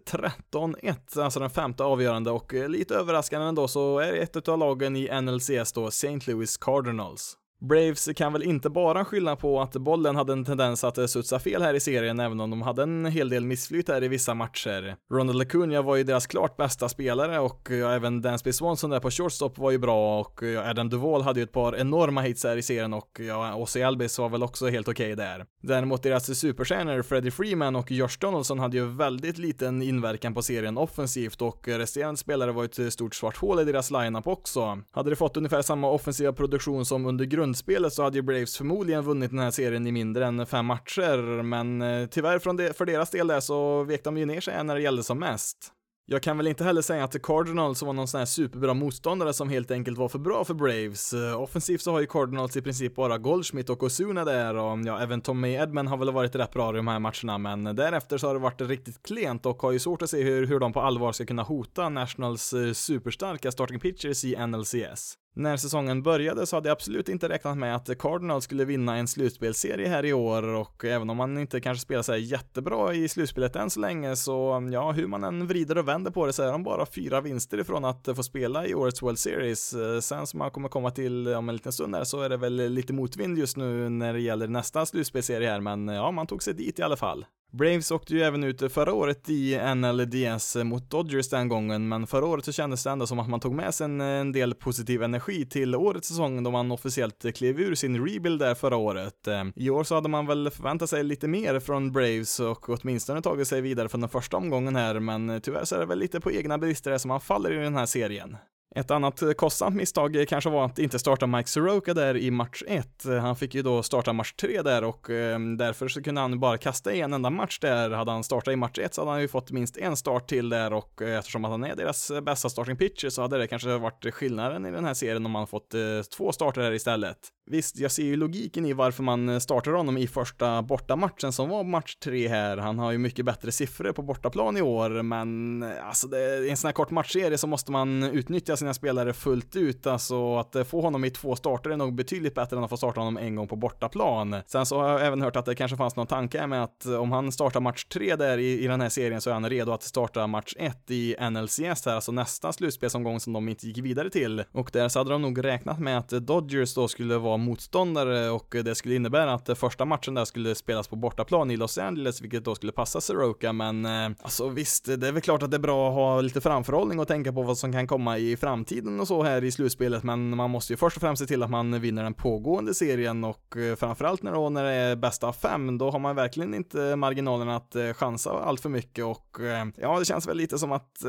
13-1, 0.51 1.21
alltså 1.21 1.39
den 1.39 1.49
femte 1.49 1.83
avgörande 1.83 2.31
och 2.31 2.53
lite 2.53 2.95
överraskande 2.95 3.47
ändå 3.47 3.67
så 3.67 3.99
är 3.99 4.13
ett 4.13 4.47
av 4.47 4.59
lagen 4.59 4.95
i 4.95 5.21
NLCS 5.21 5.73
då 5.73 5.87
St. 5.87 6.19
Louis 6.27 6.57
Cardinals. 6.57 7.38
Braves 7.61 8.09
kan 8.15 8.33
väl 8.33 8.43
inte 8.43 8.69
bara 8.69 9.05
skylla 9.05 9.35
på 9.35 9.61
att 9.61 9.73
bollen 9.73 10.15
hade 10.15 10.33
en 10.33 10.45
tendens 10.45 10.83
att 10.83 10.97
eh, 10.97 11.05
studsa 11.05 11.39
fel 11.39 11.61
här 11.61 11.73
i 11.73 11.79
serien, 11.79 12.19
även 12.19 12.39
om 12.39 12.49
de 12.49 12.61
hade 12.61 12.83
en 12.83 13.05
hel 13.05 13.29
del 13.29 13.45
missflyt 13.45 13.87
här 13.87 14.03
i 14.03 14.07
vissa 14.07 14.33
matcher. 14.33 14.95
Ronald 15.11 15.41
Acuna 15.41 15.81
var 15.81 15.95
ju 15.95 16.03
deras 16.03 16.27
klart 16.27 16.57
bästa 16.57 16.89
spelare 16.89 17.39
och 17.39 17.71
eh, 17.71 17.77
ja, 17.77 17.91
även 17.91 18.21
Dansby 18.21 18.53
Swanson 18.53 18.89
där 18.89 18.99
på 18.99 19.11
shortstop 19.11 19.57
var 19.57 19.71
ju 19.71 19.77
bra 19.77 20.19
och 20.19 20.43
eh, 20.43 20.69
Adam 20.69 20.89
Duvall 20.89 21.21
hade 21.21 21.39
ju 21.39 21.43
ett 21.43 21.51
par 21.51 21.75
enorma 21.75 22.21
hits 22.21 22.43
här 22.43 22.57
i 22.57 22.61
serien 22.61 22.93
och 22.93 23.19
ja, 23.27 23.55
Ossie 23.55 23.87
Albis 23.87 24.19
var 24.19 24.29
väl 24.29 24.43
också 24.43 24.67
helt 24.67 24.87
okej 24.87 25.13
okay 25.13 25.25
där. 25.25 25.45
Däremot 25.61 26.03
deras 26.03 26.39
superstjärnor 26.39 27.01
Freddie 27.01 27.31
Freeman 27.31 27.75
och 27.75 27.91
Josh 27.91 28.19
Donaldson 28.19 28.59
hade 28.59 28.77
ju 28.77 28.85
väldigt 28.85 29.37
liten 29.37 29.81
inverkan 29.81 30.33
på 30.33 30.41
serien 30.41 30.77
offensivt 30.77 31.41
och 31.41 31.67
resterande 31.67 32.17
spelare 32.17 32.51
var 32.51 32.63
ett 32.63 32.93
stort 32.93 33.15
svart 33.15 33.37
hål 33.37 33.59
i 33.59 33.63
deras 33.63 33.91
lineup 33.91 34.27
också. 34.27 34.81
Hade 34.91 35.09
de 35.09 35.15
fått 35.15 35.37
ungefär 35.37 35.61
samma 35.61 35.89
offensiva 35.89 36.33
produktion 36.33 36.85
som 36.85 37.05
under 37.05 37.25
grund 37.25 37.48
grundspelet 37.49 37.93
så 37.93 38.03
hade 38.03 38.17
ju 38.17 38.21
Braves 38.21 38.57
förmodligen 38.57 39.03
vunnit 39.03 39.31
den 39.31 39.39
här 39.39 39.51
serien 39.51 39.87
i 39.87 39.91
mindre 39.91 40.25
än 40.25 40.45
fem 40.45 40.65
matcher, 40.65 41.43
men 41.43 41.81
eh, 41.81 42.07
tyvärr 42.07 42.39
från 42.39 42.57
det, 42.57 42.77
för 42.77 42.85
deras 42.85 43.09
del 43.09 43.27
där 43.27 43.39
så 43.39 43.83
vek 43.83 44.03
de 44.03 44.17
ju 44.17 44.25
ner 44.25 44.41
sig 44.41 44.63
när 44.63 44.75
det 44.75 44.81
gällde 44.81 45.03
som 45.03 45.19
mest. 45.19 45.73
Jag 46.05 46.23
kan 46.23 46.37
väl 46.37 46.47
inte 46.47 46.63
heller 46.63 46.81
säga 46.81 47.03
att 47.03 47.21
Cardinals 47.21 47.81
var 47.81 47.93
någon 47.93 48.07
sån 48.07 48.17
här 48.17 48.25
superbra 48.25 48.73
motståndare 48.73 49.33
som 49.33 49.49
helt 49.49 49.71
enkelt 49.71 49.97
var 49.97 50.09
för 50.09 50.19
bra 50.19 50.43
för 50.43 50.53
Braves. 50.53 51.13
Eh, 51.13 51.41
offensivt 51.41 51.81
så 51.81 51.91
har 51.91 51.99
ju 51.99 52.07
Cardinals 52.07 52.57
i 52.57 52.61
princip 52.61 52.95
bara 52.95 53.17
Goldschmidt 53.17 53.69
och 53.69 53.83
Osuna 53.83 54.25
där 54.25 54.55
och 54.55 54.79
ja, 54.85 54.99
även 54.99 55.21
Tommy 55.21 55.53
Edman 55.53 55.87
har 55.87 55.97
väl 55.97 56.11
varit 56.11 56.35
rätt 56.35 56.53
bra 56.53 56.73
i 56.73 56.75
de 56.75 56.87
här 56.87 56.99
matcherna, 56.99 57.37
men 57.37 57.75
därefter 57.75 58.17
så 58.17 58.27
har 58.27 58.33
det 58.33 58.39
varit 58.39 58.61
riktigt 58.61 59.03
klent 59.03 59.45
och 59.45 59.61
har 59.61 59.71
ju 59.71 59.79
svårt 59.79 60.01
att 60.01 60.09
se 60.09 60.23
hur, 60.23 60.47
hur 60.47 60.59
de 60.59 60.73
på 60.73 60.81
allvar 60.81 61.11
ska 61.11 61.25
kunna 61.25 61.43
hota 61.43 61.89
Nationals 61.89 62.53
eh, 62.53 62.73
superstarka 62.73 63.51
starting 63.51 63.79
pitchers 63.79 64.23
i 64.23 64.47
NLCS. 64.47 65.15
När 65.35 65.57
säsongen 65.57 66.03
började 66.03 66.45
så 66.45 66.55
hade 66.55 66.69
jag 66.69 66.75
absolut 66.75 67.09
inte 67.09 67.29
räknat 67.29 67.57
med 67.57 67.75
att 67.75 67.97
Cardinals 67.97 68.43
skulle 68.43 68.65
vinna 68.65 68.97
en 68.97 69.07
slutspelserie 69.07 69.87
här 69.87 70.05
i 70.05 70.13
år 70.13 70.43
och 70.43 70.85
även 70.85 71.09
om 71.09 71.17
man 71.17 71.37
inte 71.37 71.61
kanske 71.61 71.81
spelar 71.81 72.01
sig 72.01 72.21
jättebra 72.21 72.93
i 72.93 73.09
slutspelet 73.09 73.55
än 73.55 73.69
så 73.69 73.79
länge 73.79 74.15
så 74.15 74.69
ja, 74.71 74.91
hur 74.91 75.07
man 75.07 75.23
än 75.23 75.47
vrider 75.47 75.77
och 75.77 75.87
vänder 75.87 76.11
på 76.11 76.25
det 76.25 76.33
så 76.33 76.43
är 76.43 76.51
de 76.51 76.63
bara 76.63 76.85
fyra 76.85 77.21
vinster 77.21 77.57
ifrån 77.57 77.85
att 77.85 78.09
få 78.15 78.23
spela 78.23 78.67
i 78.67 78.75
årets 78.75 79.01
World 79.01 79.19
Series. 79.19 79.75
Sen 80.01 80.27
som 80.27 80.37
man 80.37 80.51
kommer 80.51 80.69
komma 80.69 80.91
till 80.91 81.27
om 81.27 81.49
en 81.49 81.55
liten 81.55 81.71
stund 81.71 81.95
här 81.95 82.03
så 82.03 82.21
är 82.21 82.29
det 82.29 82.37
väl 82.37 82.69
lite 82.69 82.93
motvind 82.93 83.37
just 83.37 83.57
nu 83.57 83.89
när 83.89 84.13
det 84.13 84.21
gäller 84.21 84.47
nästa 84.47 84.85
slutspelserie 84.85 85.49
här 85.49 85.59
men 85.59 85.87
ja, 85.87 86.11
man 86.11 86.27
tog 86.27 86.43
sig 86.43 86.53
dit 86.53 86.79
i 86.79 86.81
alla 86.81 86.97
fall. 86.97 87.25
Braves 87.51 87.91
åkte 87.91 88.13
ju 88.13 88.21
även 88.21 88.43
ut 88.43 88.73
förra 88.73 88.93
året 88.93 89.29
i 89.29 89.59
NLDS 89.75 90.55
mot 90.55 90.89
Dodgers 90.89 91.29
den 91.29 91.47
gången, 91.47 91.87
men 91.87 92.07
förra 92.07 92.25
året 92.25 92.45
så 92.45 92.51
kändes 92.51 92.83
det 92.83 92.89
ändå 92.89 93.07
som 93.07 93.19
att 93.19 93.29
man 93.29 93.39
tog 93.39 93.53
med 93.53 93.73
sig 93.73 93.85
en, 93.85 94.01
en 94.01 94.31
del 94.31 94.55
positiv 94.55 95.03
energi 95.03 95.45
till 95.45 95.75
årets 95.75 96.07
säsong 96.07 96.43
då 96.43 96.51
man 96.51 96.71
officiellt 96.71 97.35
klev 97.35 97.59
ur 97.59 97.75
sin 97.75 98.07
rebuild 98.07 98.39
där 98.39 98.55
förra 98.55 98.75
året. 98.75 99.27
Eh, 99.27 99.43
I 99.55 99.69
år 99.69 99.83
så 99.83 99.95
hade 99.95 100.09
man 100.09 100.25
väl 100.25 100.49
förväntat 100.49 100.89
sig 100.89 101.03
lite 101.03 101.27
mer 101.27 101.59
från 101.59 101.91
Braves 101.91 102.39
och 102.39 102.69
åtminstone 102.69 103.21
tagit 103.21 103.47
sig 103.47 103.61
vidare 103.61 103.89
från 103.89 104.01
den 104.01 104.09
första 104.09 104.37
omgången 104.37 104.75
här, 104.75 104.99
men 104.99 105.41
tyvärr 105.41 105.65
så 105.65 105.75
är 105.75 105.79
det 105.79 105.85
väl 105.85 105.99
lite 105.99 106.19
på 106.19 106.31
egna 106.31 106.57
brister 106.57 106.97
som 106.97 107.09
man 107.09 107.21
faller 107.21 107.51
i 107.51 107.63
den 107.63 107.75
här 107.75 107.85
serien. 107.85 108.37
Ett 108.75 108.91
annat 108.91 109.21
eh, 109.21 109.31
kostsamt 109.31 109.75
misstag 109.75 110.25
kanske 110.29 110.49
var 110.49 110.65
att 110.65 110.79
inte 110.79 110.99
starta 110.99 111.27
Mike 111.27 111.49
Soroka 111.49 111.93
där 111.93 112.17
i 112.17 112.31
match 112.31 112.63
1. 112.67 112.87
Han 113.21 113.35
fick 113.35 113.55
ju 113.55 113.61
då 113.61 113.83
starta 113.83 114.13
match 114.13 114.33
3 114.33 114.61
där 114.61 114.83
och 114.83 115.09
ehm, 115.09 115.57
därför 115.57 115.87
så 115.87 116.03
kunde 116.03 116.21
han 116.21 116.39
bara 116.39 116.57
kasta 116.57 116.93
i 116.93 117.01
en 117.01 117.13
enda 117.13 117.29
match 117.29 117.59
där. 117.59 117.89
Hade 117.89 118.11
han 118.11 118.23
startat 118.23 118.53
i 118.53 118.55
match 118.55 118.79
1 118.79 118.93
så 118.93 119.01
hade 119.01 119.11
han 119.11 119.21
ju 119.21 119.27
fått 119.27 119.51
minst 119.51 119.77
en 119.77 119.97
start 119.97 120.29
till 120.29 120.49
där 120.49 120.73
och 120.73 121.01
eh, 121.01 121.19
eftersom 121.19 121.45
att 121.45 121.51
han 121.51 121.63
är 121.63 121.75
deras 121.75 122.11
eh, 122.11 122.21
bästa 122.21 122.49
starting 122.49 122.77
pitcher 122.77 123.09
så 123.09 123.21
hade 123.21 123.37
det 123.37 123.47
kanske 123.47 123.77
varit 123.77 124.13
skillnaden 124.13 124.65
i 124.65 124.71
den 124.71 124.85
här 124.85 124.93
serien 124.93 125.25
om 125.25 125.35
han 125.35 125.47
fått 125.47 125.73
två 126.17 126.31
starter 126.31 126.61
här 126.61 126.71
istället. 126.71 127.17
Visst, 127.51 127.79
jag 127.79 127.91
ser 127.91 128.03
ju 128.03 128.15
logiken 128.15 128.65
i 128.65 128.73
varför 128.73 129.03
man 129.03 129.29
eh, 129.29 129.39
startar 129.39 129.71
honom 129.71 129.97
i 129.97 130.07
första 130.07 130.61
bortamatchen 130.61 131.31
som 131.31 131.49
var 131.49 131.63
match 131.63 131.95
tre 131.95 132.27
här. 132.27 132.57
Han 132.57 132.79
har 132.79 132.91
ju 132.91 132.97
mycket 132.97 133.25
bättre 133.25 133.51
siffror 133.51 133.91
på 133.91 134.01
bortaplan 134.01 134.57
i 134.57 134.61
år, 134.61 134.89
men 134.89 135.63
eh, 135.63 135.87
alltså 135.87 136.07
det, 136.07 136.37
i 136.45 136.49
en 136.49 136.57
sån 136.57 136.67
här 136.67 136.73
kort 136.73 136.91
matchserie 136.91 137.37
så 137.37 137.47
måste 137.47 137.71
man 137.71 138.03
utnyttja 138.03 138.57
sina 138.57 138.73
spelare 138.73 139.13
fullt 139.13 139.55
ut, 139.55 139.87
alltså 139.87 140.37
att 140.37 140.55
eh, 140.55 140.63
få 140.63 140.81
honom 140.81 141.05
i 141.05 141.09
två 141.09 141.35
starter 141.35 141.69
är 141.69 141.77
nog 141.77 141.95
betydligt 141.95 142.35
bättre 142.35 142.57
än 142.57 142.63
att 142.63 142.69
få 142.69 142.77
starta 142.77 142.99
honom 142.99 143.17
en 143.17 143.35
gång 143.35 143.47
på 143.47 143.55
bortaplan. 143.55 144.35
Sen 144.47 144.65
så 144.65 144.81
har 144.81 144.89
jag 144.89 145.05
även 145.05 145.21
hört 145.21 145.35
att 145.35 145.45
det 145.45 145.55
kanske 145.55 145.77
fanns 145.77 145.95
någon 145.95 146.07
tanke 146.07 146.47
med 146.47 146.63
att 146.63 146.85
om 146.85 147.11
han 147.11 147.31
startar 147.31 147.59
match 147.59 147.85
tre 147.85 148.15
där 148.15 148.37
i, 148.37 148.63
i 148.63 148.67
den 148.67 148.81
här 148.81 148.89
serien 148.89 149.21
så 149.21 149.29
är 149.29 149.33
han 149.33 149.49
redo 149.49 149.71
att 149.71 149.83
starta 149.83 150.27
match 150.27 150.53
ett 150.59 150.91
i 150.91 151.15
NLCS 151.31 151.85
här, 151.85 151.95
alltså 151.95 152.11
nästa 152.11 152.53
slutspelsomgång 152.53 153.19
som 153.19 153.33
de 153.33 153.49
inte 153.49 153.67
gick 153.67 153.77
vidare 153.77 154.09
till. 154.09 154.43
Och 154.51 154.69
där 154.73 154.89
så 154.89 154.99
hade 154.99 155.11
de 155.11 155.21
nog 155.21 155.43
räknat 155.43 155.79
med 155.79 155.97
att 155.97 156.09
Dodgers 156.09 156.73
då 156.73 156.87
skulle 156.87 157.17
vara 157.17 157.38
motståndare 157.39 158.29
och 158.29 158.55
det 158.63 158.75
skulle 158.75 158.95
innebära 158.95 159.33
att 159.33 159.57
första 159.57 159.85
matchen 159.85 160.13
där 160.13 160.25
skulle 160.25 160.55
spelas 160.55 160.87
på 160.87 160.95
bortaplan 160.95 161.51
i 161.51 161.57
Los 161.57 161.77
Angeles, 161.77 162.21
vilket 162.21 162.45
då 162.45 162.55
skulle 162.55 162.71
passa 162.71 163.01
Soroka, 163.01 163.53
men 163.53 163.85
eh, 163.85 164.09
alltså 164.21 164.49
visst, 164.49 164.85
det 164.85 165.07
är 165.07 165.11
väl 165.11 165.21
klart 165.21 165.43
att 165.43 165.51
det 165.51 165.57
är 165.57 165.59
bra 165.59 165.89
att 165.89 165.93
ha 165.93 166.21
lite 166.21 166.41
framförhållning 166.41 166.99
och 166.99 167.07
tänka 167.07 167.33
på 167.33 167.41
vad 167.41 167.57
som 167.57 167.71
kan 167.71 167.87
komma 167.87 168.17
i 168.17 168.37
framtiden 168.37 168.99
och 168.99 169.07
så 169.07 169.23
här 169.23 169.43
i 169.43 169.51
slutspelet, 169.51 170.03
men 170.03 170.35
man 170.35 170.49
måste 170.49 170.73
ju 170.73 170.77
först 170.77 170.97
och 170.97 171.01
främst 171.01 171.21
se 171.21 171.27
till 171.27 171.43
att 171.43 171.49
man 171.49 171.81
vinner 171.81 172.03
den 172.03 172.13
pågående 172.13 172.73
serien 172.73 173.23
och 173.23 173.57
eh, 173.57 173.75
framförallt 173.75 174.23
när, 174.23 174.33
då, 174.33 174.49
när 174.49 174.63
det 174.63 174.71
är 174.71 174.95
bästa 174.95 175.27
av 175.27 175.33
fem, 175.33 175.77
då 175.77 175.91
har 175.91 175.99
man 175.99 176.15
verkligen 176.15 176.53
inte 176.53 176.95
marginalen 176.95 177.49
att 177.49 177.75
eh, 177.75 177.93
chansa 177.93 178.29
allt 178.29 178.61
för 178.61 178.69
mycket 178.69 179.05
och 179.05 179.37
ja, 179.75 179.99
det 179.99 180.05
känns 180.05 180.27
väl 180.27 180.37
lite 180.37 180.57
som 180.57 180.71
att 180.71 180.99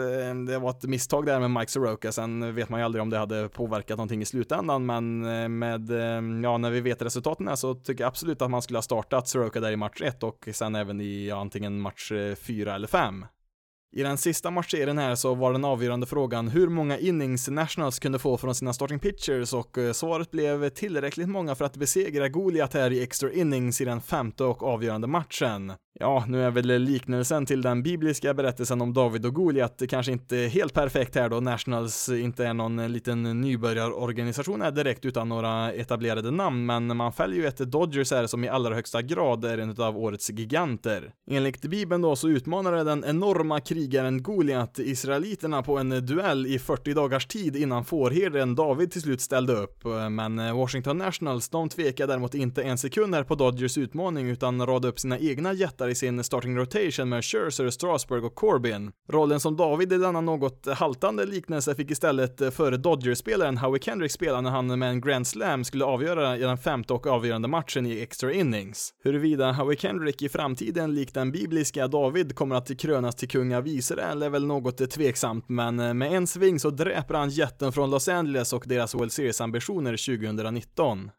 det 0.46 0.58
var 0.58 0.70
ett 0.70 0.84
misstag 0.84 1.26
där 1.26 1.40
med 1.40 1.50
Mike 1.50 1.72
Soroka, 1.72 2.12
sen 2.12 2.54
vet 2.54 2.68
man 2.68 2.80
ju 2.80 2.84
aldrig 2.84 3.02
om 3.02 3.10
det 3.10 3.18
hade 3.18 3.48
påverkat 3.48 3.96
någonting 3.96 4.22
i 4.22 4.24
slutändan, 4.24 4.86
men 4.86 5.20
med 5.58 5.90
Ehm, 6.20 6.44
ja, 6.44 6.59
när 6.59 6.70
vi 6.70 6.80
vet 6.80 7.02
resultaten 7.02 7.48
här 7.48 7.56
så 7.56 7.74
tycker 7.74 8.04
jag 8.04 8.09
absolut 8.09 8.42
att 8.42 8.50
man 8.50 8.62
skulle 8.62 8.76
ha 8.76 8.83
startat 8.83 9.28
Soroka 9.28 9.61
där 9.61 9.72
i 9.72 9.76
match 9.76 10.02
1 10.02 10.22
och 10.22 10.48
sen 10.52 10.74
även 10.74 11.00
i 11.00 11.26
ja, 11.28 11.40
antingen 11.40 11.80
match 11.80 12.12
eh, 12.12 12.35
4 12.35 12.74
eller 12.74 12.88
5. 12.88 13.26
I 13.92 14.03
den 14.03 14.18
sista 14.18 14.50
matchserien 14.50 14.98
här 14.98 15.14
så 15.14 15.35
var 15.35 15.53
den 15.53 15.64
avgörande 15.64 16.07
frågan 16.07 16.48
hur 16.48 16.68
många 16.68 16.98
innings 16.98 17.48
Nationals 17.48 17.98
kunde 17.98 18.18
få 18.18 18.37
från 18.37 18.55
sina 18.55 18.72
starting 18.72 18.98
pitchers 18.98 19.53
och 19.53 19.79
eh, 19.79 19.92
svaret 19.92 20.31
blev 20.31 20.68
tillräckligt 20.68 21.29
många 21.29 21.55
för 21.55 21.64
att 21.64 21.76
besegra 21.76 22.29
Goliat 22.29 22.74
här 22.74 22.90
i 22.90 23.03
extra 23.03 23.33
innings 23.33 23.81
i 23.81 23.85
den 23.85 24.00
femte 24.00 24.44
och 24.44 24.62
avgörande 24.62 25.07
matchen. 25.07 25.72
Ja, 26.00 26.24
nu 26.29 26.42
är 26.44 26.50
väl 26.50 26.83
liknelsen 26.83 27.46
till 27.46 27.62
den 27.62 27.83
bibliska 27.83 28.35
berättelsen 28.35 28.81
om 28.81 28.94
David 28.94 29.26
och 29.26 29.35
Goliat 29.35 29.83
kanske 29.88 30.12
inte 30.12 30.37
helt 30.37 30.74
perfekt 30.74 31.14
här 31.14 31.29
då 31.29 31.40
Nationals 31.40 32.09
inte 32.09 32.46
är 32.46 32.55
någon 32.55 32.92
liten 32.92 33.40
nybörjarorganisation 33.40 34.61
här 34.61 34.70
direkt 34.70 35.05
utan 35.05 35.29
några 35.29 35.72
etablerade 35.72 36.31
namn, 36.31 36.66
men 36.66 36.96
man 36.96 37.12
fäller 37.12 37.37
ju 37.37 37.46
ett 37.46 37.59
Dodgers 37.59 38.11
här 38.11 38.26
som 38.26 38.44
i 38.44 38.48
allra 38.48 38.74
högsta 38.74 39.03
grad 39.03 39.44
är 39.44 39.59
en 39.59 39.81
av 39.81 39.98
årets 39.98 40.31
giganter. 40.31 41.12
Enligt 41.31 41.62
Bibeln 41.62 42.03
då 42.03 42.16
så 42.16 42.29
utmanade 42.29 42.85
den 42.85 43.05
enorma 43.05 43.61
krigaren 43.80 44.22
Goliat 44.22 44.78
israeliterna 44.78 45.62
på 45.62 45.78
en 45.78 46.06
duell 46.06 46.46
i 46.46 46.58
40 46.58 46.94
dagars 46.94 47.26
tid 47.26 47.56
innan 47.56 47.84
fårherden 47.84 48.54
David 48.54 48.92
till 48.92 49.02
slut 49.02 49.20
ställde 49.20 49.52
upp, 49.52 49.84
men 50.10 50.38
eh, 50.38 50.56
Washington 50.56 50.98
Nationals 50.98 51.48
de 51.48 51.68
tvekade 51.68 52.12
däremot 52.12 52.34
inte 52.34 52.62
en 52.62 52.78
sekund 52.78 53.14
här 53.14 53.24
på 53.24 53.34
Dodgers 53.34 53.78
utmaning 53.78 54.28
utan 54.28 54.66
radade 54.66 54.88
upp 54.88 54.98
sina 54.98 55.18
egna 55.18 55.52
jättar 55.52 55.88
i 55.88 55.94
sin 55.94 56.24
starting 56.24 56.56
rotation 56.56 57.08
med 57.08 57.24
Scherzer, 57.24 57.70
Strasburg 57.70 58.24
och 58.24 58.34
Corbin. 58.34 58.92
Rollen 59.08 59.40
som 59.40 59.56
David 59.56 59.92
i 59.92 59.96
denna 59.96 60.20
något 60.20 60.66
haltande 60.66 61.24
liknelse 61.26 61.74
fick 61.74 61.90
istället 61.90 62.54
före 62.54 62.76
Dodgers-spelaren 62.76 63.58
Howie 63.58 63.82
Kendrick 63.82 64.12
spela 64.12 64.40
när 64.40 64.50
han 64.50 64.78
med 64.78 64.90
en 64.90 65.00
Grand 65.00 65.26
Slam 65.26 65.64
skulle 65.64 65.84
avgöra 65.84 66.36
i 66.36 66.40
den 66.40 66.58
femte 66.58 66.92
och 66.92 67.06
avgörande 67.06 67.48
matchen 67.48 67.86
i 67.86 68.00
extra 68.00 68.32
innings. 68.32 68.94
Huruvida 69.04 69.52
Howie 69.52 69.78
Kendrick 69.78 70.22
i 70.22 70.28
framtiden 70.28 70.94
likt 70.94 71.14
den 71.14 71.32
bibliska 71.32 71.88
David 71.88 72.34
kommer 72.34 72.56
att 72.56 72.78
krönas 72.78 73.14
till 73.14 73.28
kung 73.28 73.54
av 73.54 73.68
Israel 73.70 74.22
är 74.22 74.30
väl 74.30 74.46
något 74.46 74.90
tveksamt, 74.90 75.48
men 75.48 75.80
eh, 75.80 75.94
med 75.94 76.12
en 76.12 76.26
sving 76.26 76.61
så 76.61 76.70
dräper 76.70 77.14
han 77.14 77.30
jätten 77.30 77.72
från 77.72 77.90
Los 77.90 78.09
Angeles 78.09 78.52
och 78.52 78.64
deras 78.66 78.94
World 78.94 79.12
Series-ambitioner 79.12 80.18
2019. 80.18 81.11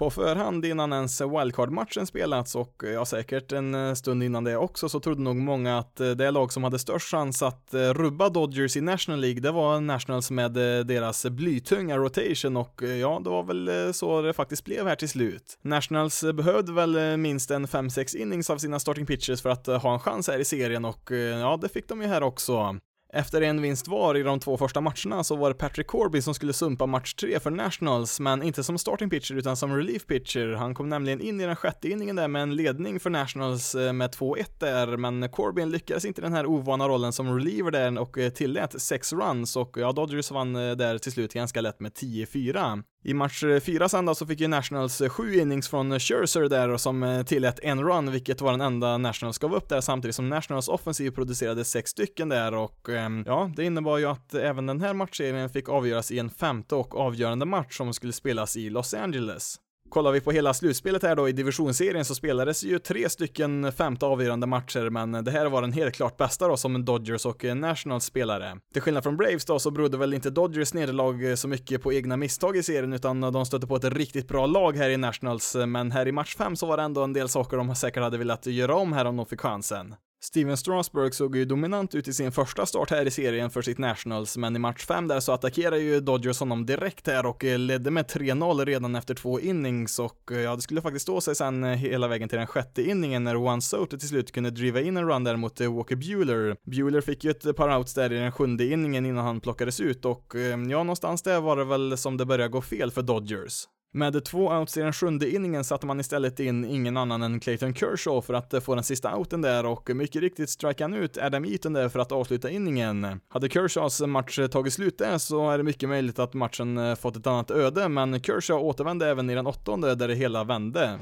På 0.00 0.10
förhand 0.10 0.64
innan 0.64 0.92
ens 0.92 1.20
wildcard-matchen 1.20 2.06
spelats 2.06 2.54
och 2.54 2.84
eh, 2.84 2.90
ja, 2.90 3.04
säkert 3.04 3.52
en 3.52 3.74
eh, 3.74 3.94
stund 3.94 4.22
innan 4.22 4.44
det 4.44 4.56
också 4.56 4.88
så 4.88 5.00
trodde 5.00 5.22
nog 5.22 5.36
många 5.36 5.78
att 5.78 6.00
eh, 6.00 6.10
det 6.10 6.30
lag 6.30 6.52
som 6.52 6.64
hade 6.64 6.78
störst 6.78 7.10
chans 7.10 7.42
att 7.42 7.74
rubba 7.74 8.28
Dodgers 8.28 8.76
i 8.76 8.80
National 8.80 9.20
League, 9.20 9.40
det 9.40 9.50
var 9.50 9.80
Nationals 9.80 10.30
med 10.30 10.52
deras 10.86 11.26
blytunga 11.26 11.96
rotation 11.96 12.56
och 12.56 12.82
ja, 13.00 13.20
det 13.24 13.30
var 13.30 13.42
väl 13.42 13.94
så 13.94 14.22
det 14.22 14.32
faktiskt 14.32 14.64
blev 14.64 14.86
här 14.86 14.96
till 14.96 15.08
slut. 15.08 15.58
Nationals 15.62 16.24
behövde 16.34 16.72
väl 16.72 17.16
minst 17.16 17.50
en 17.50 17.66
5-6 17.66 18.16
innings 18.16 18.50
av 18.50 18.58
sina 18.58 18.78
starting 18.78 19.06
pitchers 19.06 19.42
för 19.42 19.50
att 19.50 19.66
ha 19.66 19.92
en 19.92 20.00
chans 20.00 20.28
här 20.28 20.38
i 20.38 20.44
serien 20.44 20.84
och 20.84 21.10
ja, 21.40 21.58
det 21.62 21.68
fick 21.68 21.88
de 21.88 22.02
ju 22.02 22.08
här 22.08 22.22
också. 22.22 22.76
Efter 23.12 23.40
en 23.40 23.62
vinst 23.62 23.88
var 23.88 24.16
i 24.16 24.22
de 24.22 24.40
två 24.40 24.56
första 24.56 24.80
matcherna 24.80 25.24
så 25.24 25.36
var 25.36 25.48
det 25.48 25.54
Patrick 25.54 25.86
Corby 25.86 26.22
som 26.22 26.34
skulle 26.34 26.52
sumpa 26.52 26.86
match 26.86 27.14
3 27.14 27.40
för 27.40 27.50
Nationals, 27.50 28.20
men 28.20 28.42
inte 28.42 28.62
som 28.62 28.78
starting 28.78 29.10
pitcher 29.10 29.34
utan 29.34 29.56
som 29.56 29.76
relief 29.76 30.06
pitcher. 30.06 30.52
Han 30.52 30.74
kom 30.74 30.88
nämligen 30.88 31.20
in 31.20 31.40
i 31.40 31.46
den 31.46 31.56
sjätte 31.56 31.88
inningen 31.88 32.16
där 32.16 32.28
med 32.28 32.42
en 32.42 32.56
ledning 32.56 33.00
för 33.00 33.10
Nationals 33.10 33.74
eh, 33.74 33.92
med 33.92 34.10
2-1 34.10 34.44
där, 34.58 34.96
men 34.96 35.28
Corbyn 35.28 35.70
lyckades 35.70 36.04
inte 36.04 36.22
den 36.22 36.32
här 36.32 36.46
ovana 36.46 36.88
rollen 36.88 37.12
som 37.12 37.36
reliever 37.36 37.70
där 37.70 37.98
och 37.98 38.18
eh, 38.18 38.30
tillät 38.30 38.82
6 38.82 39.12
runs 39.12 39.56
och 39.56 39.76
ja, 39.76 39.92
Dodgers 39.92 40.30
vann 40.30 40.56
eh, 40.56 40.76
där 40.76 40.98
till 40.98 41.12
slut 41.12 41.34
ganska 41.34 41.60
lätt 41.60 41.80
med 41.80 41.92
10-4. 41.92 42.82
I 43.02 43.14
match 43.14 43.44
4 43.62 43.88
sen 43.88 44.06
då 44.06 44.14
så 44.14 44.26
fick 44.26 44.40
ju 44.40 44.48
Nationals 44.48 45.00
eh, 45.00 45.08
sju 45.08 45.34
innings 45.34 45.68
från 45.68 46.00
Scherzer 46.00 46.48
där 46.48 46.76
som 46.76 47.02
eh, 47.02 47.22
tillät 47.22 47.60
en 47.62 47.82
run, 47.82 48.12
vilket 48.12 48.40
var 48.40 48.50
den 48.50 48.60
enda 48.60 48.98
Nationals 48.98 49.38
gav 49.38 49.54
upp 49.54 49.68
där 49.68 49.80
samtidigt 49.80 50.16
som 50.16 50.28
Nationals 50.28 50.68
offensiv 50.68 51.10
producerade 51.10 51.64
sex 51.64 51.90
stycken 51.90 52.28
där 52.28 52.54
och 52.54 52.88
ehm, 52.88 53.24
ja, 53.26 53.50
det 53.56 53.64
innebar 53.64 53.98
ju 53.98 54.06
att 54.06 54.34
även 54.34 54.66
den 54.66 54.80
här 54.80 54.94
matchserien 54.94 55.50
fick 55.50 55.68
avgöras 55.68 56.10
i 56.10 56.18
en 56.18 56.30
femte 56.30 56.74
och 56.74 56.96
avgörande 56.96 57.46
match 57.46 57.76
som 57.76 57.94
skulle 57.94 58.12
spelas 58.12 58.56
i 58.56 58.70
Los 58.70 58.94
Angeles. 58.94 59.60
Kollar 59.90 60.12
vi 60.12 60.20
på 60.20 60.32
hela 60.32 60.54
slutspelet 60.54 61.02
här 61.02 61.16
då 61.16 61.28
i 61.28 61.32
divisionsserien 61.32 62.04
så 62.04 62.14
spelades 62.14 62.64
ju 62.64 62.78
tre 62.78 63.08
stycken 63.08 63.72
femte 63.72 64.06
avgörande 64.06 64.46
matcher, 64.46 64.90
men 64.90 65.24
det 65.24 65.30
här 65.30 65.46
var 65.46 65.62
den 65.62 65.72
helt 65.72 65.94
klart 65.94 66.16
bästa 66.16 66.48
då 66.48 66.56
som 66.56 66.84
Dodgers 66.84 67.26
och 67.26 67.44
Nationals 67.44 68.04
spelare. 68.04 68.56
Till 68.72 68.82
skillnad 68.82 69.02
från 69.02 69.16
Braves 69.16 69.44
då 69.44 69.58
så 69.58 69.70
berodde 69.70 69.98
väl 69.98 70.14
inte 70.14 70.30
Dodgers 70.30 70.74
nederlag 70.74 71.38
så 71.38 71.48
mycket 71.48 71.82
på 71.82 71.92
egna 71.92 72.16
misstag 72.16 72.56
i 72.56 72.62
serien, 72.62 72.92
utan 72.92 73.20
de 73.20 73.46
stötte 73.46 73.66
på 73.66 73.76
ett 73.76 73.84
riktigt 73.84 74.28
bra 74.28 74.46
lag 74.46 74.76
här 74.76 74.90
i 74.90 74.96
Nationals, 74.96 75.56
men 75.66 75.90
här 75.90 76.08
i 76.08 76.12
match 76.12 76.36
5 76.36 76.56
så 76.56 76.66
var 76.66 76.76
det 76.76 76.82
ändå 76.82 77.02
en 77.02 77.12
del 77.12 77.28
saker 77.28 77.56
de 77.56 77.74
säkert 77.74 78.02
hade 78.02 78.18
velat 78.18 78.46
göra 78.46 78.74
om 78.74 78.92
här 78.92 79.04
om 79.04 79.16
de 79.16 79.26
fick 79.26 79.40
chansen. 79.40 79.94
Steven 80.22 80.56
Strasburg 80.56 81.14
såg 81.14 81.36
ju 81.36 81.44
dominant 81.44 81.94
ut 81.94 82.08
i 82.08 82.12
sin 82.12 82.32
första 82.32 82.66
start 82.66 82.90
här 82.90 83.06
i 83.06 83.10
serien 83.10 83.50
för 83.50 83.62
sitt 83.62 83.78
Nationals, 83.78 84.36
men 84.36 84.56
i 84.56 84.58
match 84.58 84.86
5 84.86 85.08
där 85.08 85.20
så 85.20 85.32
attackerade 85.32 85.78
ju 85.78 86.00
Dodgers 86.00 86.40
honom 86.40 86.66
direkt 86.66 87.06
här 87.06 87.26
och 87.26 87.44
eh, 87.44 87.58
ledde 87.58 87.90
med 87.90 88.06
3-0 88.06 88.64
redan 88.64 88.94
efter 88.94 89.14
två 89.14 89.40
innings 89.40 89.98
och 89.98 90.32
eh, 90.32 90.40
ja, 90.40 90.56
det 90.56 90.62
skulle 90.62 90.82
faktiskt 90.82 91.02
stå 91.02 91.20
sig 91.20 91.34
sen 91.34 91.64
eh, 91.64 91.70
hela 91.70 92.08
vägen 92.08 92.28
till 92.28 92.38
den 92.38 92.46
sjätte 92.46 92.82
inningen 92.82 93.24
när 93.24 93.34
Juan 93.34 93.62
Soto 93.62 93.98
till 93.98 94.08
slut 94.08 94.32
kunde 94.32 94.50
driva 94.50 94.80
in 94.80 94.96
en 94.96 95.08
run 95.08 95.24
där 95.24 95.36
mot 95.36 95.60
Walker 95.60 95.96
Bueller. 95.96 96.56
Bueller 96.62 97.00
fick 97.00 97.24
ju 97.24 97.30
ett 97.30 97.56
par 97.56 97.78
outs 97.78 97.94
där 97.94 98.12
i 98.12 98.16
den 98.16 98.32
sjunde 98.32 98.64
inningen 98.64 99.06
innan 99.06 99.24
han 99.24 99.40
plockades 99.40 99.80
ut 99.80 100.04
och 100.04 100.34
ja, 100.70 100.82
någonstans 100.82 101.22
där 101.22 101.40
var 101.40 101.56
det 101.56 101.64
väl 101.64 101.98
som 101.98 102.16
det 102.16 102.26
började 102.26 102.52
gå 102.52 102.62
fel 102.62 102.90
för 102.90 103.02
Dodgers. 103.02 103.66
Med 103.92 104.24
två 104.24 104.48
outs 104.48 104.76
i 104.76 104.80
den 104.80 104.92
sjunde 104.92 105.30
inningen 105.30 105.64
satte 105.64 105.86
man 105.86 106.00
istället 106.00 106.40
in 106.40 106.64
ingen 106.64 106.96
annan 106.96 107.22
än 107.22 107.40
Clayton 107.40 107.74
Kershaw 107.74 108.26
för 108.26 108.34
att 108.34 108.54
eh, 108.54 108.60
få 108.60 108.74
den 108.74 108.84
sista 108.84 109.16
outen 109.16 109.42
där 109.42 109.66
och 109.66 109.90
mycket 109.96 110.22
riktigt 110.22 110.50
strike 110.50 110.84
han 110.84 110.94
ut 110.94 111.18
Adam 111.18 111.44
Eaton 111.44 111.72
där 111.72 111.88
för 111.88 111.98
att 111.98 112.12
avsluta 112.12 112.50
inningen. 112.50 113.20
Hade 113.28 113.48
Kershaws 113.48 114.00
match 114.00 114.38
eh, 114.38 114.46
tagit 114.46 114.72
slut 114.72 114.98
där 114.98 115.18
så 115.18 115.50
är 115.50 115.58
det 115.58 115.64
mycket 115.64 115.88
möjligt 115.88 116.18
att 116.18 116.34
matchen 116.34 116.78
eh, 116.78 116.94
fått 116.94 117.16
ett 117.16 117.26
annat 117.26 117.50
öde, 117.50 117.88
men 117.88 118.22
Kershaw 118.22 118.68
återvände 118.68 119.08
även 119.08 119.30
i 119.30 119.34
den 119.34 119.46
åttonde 119.46 119.94
där 119.94 120.08
det 120.08 120.14
hela 120.14 120.44
vände. 120.44 120.98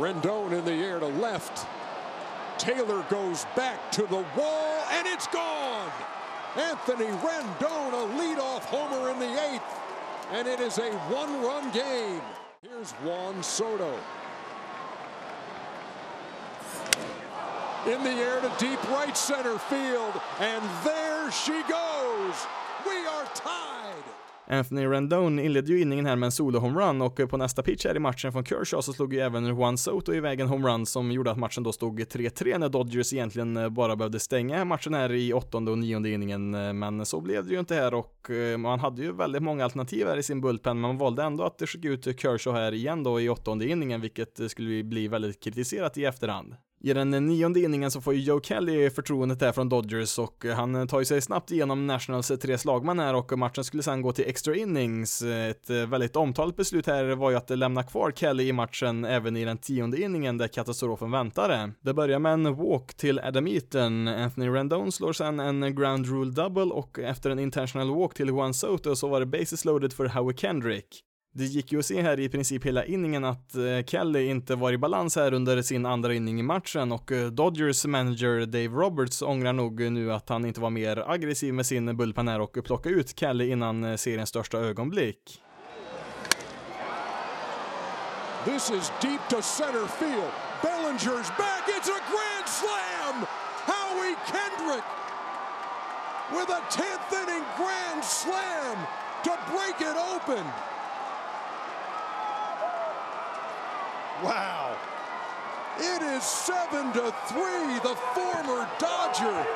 Rendon 0.00 0.54
in 0.54 0.62
the 0.62 0.70
air 0.70 1.00
to 1.00 1.08
left. 1.22 1.66
Taylor 2.58 3.04
goes 3.10 3.46
back 3.56 3.92
to 3.92 4.02
the 4.02 4.24
wall 4.36 4.78
and 4.98 5.06
it's 5.06 5.28
gone! 5.32 5.90
Anthony 6.70 7.10
Rendon 7.10 7.94
a 7.94 8.18
lead-off 8.18 8.64
homer 8.64 9.10
in 9.10 9.18
the 9.18 9.40
eighth 9.40 9.85
and 10.32 10.48
it 10.48 10.60
is 10.60 10.78
a 10.78 10.90
one-run 11.08 11.70
game. 11.70 12.22
Here's 12.62 12.92
Juan 12.92 13.42
Soto. 13.42 13.96
In 17.86 18.02
the 18.02 18.10
air 18.10 18.40
to 18.40 18.52
deep 18.58 18.82
right 18.90 19.16
center 19.16 19.58
field, 19.58 20.20
and 20.40 20.64
there 20.84 21.30
she 21.30 21.62
goes. 21.68 22.46
We 22.84 23.06
are 23.06 23.24
tied. 23.34 23.85
Anthony 24.48 24.86
Rendon 24.86 25.38
inledde 25.38 25.72
ju 25.72 25.80
inningen 25.80 26.06
här 26.06 26.16
med 26.16 26.26
en 26.26 26.32
solo-homerun 26.32 27.02
och 27.02 27.30
på 27.30 27.36
nästa 27.36 27.62
pitch 27.62 27.84
här 27.84 27.96
i 27.96 27.98
matchen 27.98 28.32
från 28.32 28.44
Kershaw 28.44 28.82
så 28.82 28.92
slog 28.92 29.14
ju 29.14 29.20
även 29.20 29.46
Juan 29.46 29.78
Soto 29.78 30.14
iväg 30.14 30.40
en 30.40 30.48
homerun 30.48 30.86
som 30.86 31.12
gjorde 31.12 31.30
att 31.30 31.38
matchen 31.38 31.62
då 31.62 31.72
stod 31.72 32.00
3-3 32.00 32.58
när 32.58 32.68
Dodgers 32.68 33.12
egentligen 33.12 33.56
eh, 33.56 33.68
bara 33.68 33.96
behövde 33.96 34.20
stänga 34.20 34.64
matchen 34.64 34.94
här 34.94 35.12
i 35.12 35.32
åttonde 35.32 35.70
och 35.70 35.78
nionde 35.78 36.10
inningen 36.10 36.54
eh, 36.54 36.72
men 36.72 37.06
så 37.06 37.20
blev 37.20 37.46
det 37.46 37.52
ju 37.52 37.60
inte 37.60 37.74
här 37.74 37.94
och 37.94 38.30
eh, 38.30 38.58
man 38.58 38.80
hade 38.80 39.02
ju 39.02 39.12
väldigt 39.12 39.42
många 39.42 39.64
alternativ 39.64 40.06
här 40.06 40.16
i 40.16 40.22
sin 40.22 40.40
bullpen 40.40 40.80
men 40.80 40.88
man 40.88 40.98
valde 40.98 41.22
ändå 41.22 41.44
att 41.44 41.62
skicka 41.66 41.88
ut 41.88 42.20
Kershaw 42.20 42.64
här 42.64 42.72
igen 42.72 43.02
då 43.02 43.20
i 43.20 43.28
åttonde 43.28 43.68
inningen 43.68 44.00
vilket 44.00 44.50
skulle 44.50 44.84
bli 44.84 45.08
väldigt 45.08 45.42
kritiserat 45.42 45.98
i 45.98 46.04
efterhand. 46.04 46.54
I 46.80 46.92
den 46.92 47.10
nionde 47.10 47.60
inningen 47.60 47.90
så 47.90 48.00
får 48.00 48.14
ju 48.14 48.20
Joe 48.20 48.40
Kelly 48.40 48.90
förtroendet 48.90 49.40
där 49.40 49.52
från 49.52 49.68
Dodgers 49.68 50.18
och 50.18 50.44
han 50.44 50.88
tar 50.88 50.98
ju 50.98 51.04
sig 51.04 51.20
snabbt 51.20 51.50
igenom 51.50 51.86
Nationals 51.86 52.32
tre 52.42 52.58
slagman 52.58 52.98
här 52.98 53.14
och 53.14 53.38
matchen 53.38 53.64
skulle 53.64 53.82
sen 53.82 54.02
gå 54.02 54.12
till 54.12 54.24
extra 54.28 54.56
innings. 54.56 55.22
Ett 55.22 55.70
väldigt 55.70 56.16
omtalat 56.16 56.56
beslut 56.56 56.86
här 56.86 57.04
var 57.04 57.30
ju 57.30 57.36
att 57.36 57.50
lämna 57.50 57.82
kvar 57.82 58.10
Kelly 58.10 58.48
i 58.48 58.52
matchen 58.52 59.04
även 59.04 59.36
i 59.36 59.44
den 59.44 59.58
tionde 59.58 60.02
inningen 60.02 60.38
där 60.38 60.48
katastrofen 60.48 61.10
väntade. 61.10 61.72
Det 61.80 61.94
börjar 61.94 62.18
med 62.18 62.32
en 62.32 62.56
walk 62.56 62.94
till 62.94 63.18
Adam 63.18 63.46
Eaton, 63.46 64.08
Anthony 64.08 64.48
Rendon 64.48 64.92
slår 64.92 65.12
sen 65.12 65.40
en 65.40 65.74
ground 65.74 66.06
rule 66.06 66.30
double 66.30 66.62
och 66.62 66.98
efter 66.98 67.30
en 67.30 67.38
intentional 67.38 67.94
walk 67.94 68.14
till 68.14 68.28
Juan 68.28 68.54
Soto 68.54 68.96
så 68.96 69.08
var 69.08 69.20
det 69.20 69.26
bases 69.26 69.64
loaded 69.64 69.92
för 69.92 70.06
Howie 70.06 70.36
Kendrick. 70.36 71.05
Det 71.38 71.44
gick 71.44 71.72
ju 71.72 71.78
att 71.78 71.86
se 71.86 72.02
här 72.02 72.20
i 72.20 72.28
princip 72.28 72.64
hela 72.64 72.84
inningen 72.84 73.24
att 73.24 73.54
eh, 73.54 73.84
Kelly 73.86 74.26
inte 74.26 74.54
var 74.54 74.72
i 74.72 74.78
balans 74.78 75.16
här 75.16 75.34
under 75.34 75.62
sin 75.62 75.86
andra 75.86 76.14
inning 76.14 76.40
i 76.40 76.42
matchen 76.42 76.92
och 76.92 77.12
eh, 77.12 77.26
Dodgers 77.26 77.84
manager 77.84 78.46
Dave 78.46 78.68
Roberts 78.68 79.22
ångrar 79.22 79.52
nog 79.52 79.80
nu 79.80 80.12
att 80.12 80.28
han 80.28 80.44
inte 80.44 80.60
var 80.60 80.70
mer 80.70 81.10
aggressiv 81.10 81.54
med 81.54 81.66
sin 81.66 81.96
bullpen 81.96 82.28
här 82.28 82.40
och 82.40 82.58
plocka 82.64 82.88
ut 82.88 83.18
Kelly 83.18 83.50
innan 83.50 83.84
eh, 83.84 83.96
seriens 83.96 84.28
största 84.28 84.58
ögonblick. 84.58 85.42
This 88.44 88.70
is 88.70 88.92
deep 89.02 89.28
to 89.28 89.42
center 89.42 89.86
field. 89.86 90.32
Bellinger's 90.62 91.28
back. 91.38 91.68
It's 91.68 91.88
a 91.88 92.00
grand 92.10 92.46
slam. 92.46 93.26
Howie 93.66 94.16
Kendrick 94.32 94.84
with 96.32 96.50
a 96.50 96.62
10th 96.70 97.22
inning 97.22 97.44
grand 97.56 98.04
slam 98.04 98.76
to 99.24 99.30
break 99.52 99.80
it 99.80 99.96
open. 100.14 100.75
Wow. 104.24 104.76
It 105.78 106.02
is 106.02 106.22
7 106.22 106.92
to 106.92 107.00
3, 107.00 107.40
the 107.82 107.94
former 108.14 108.66
Dodger 108.80 109.46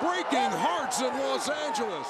breaking 0.00 0.50
hearts 0.58 1.00
in 1.00 1.06
Los 1.06 1.48
Angeles. 1.48 2.06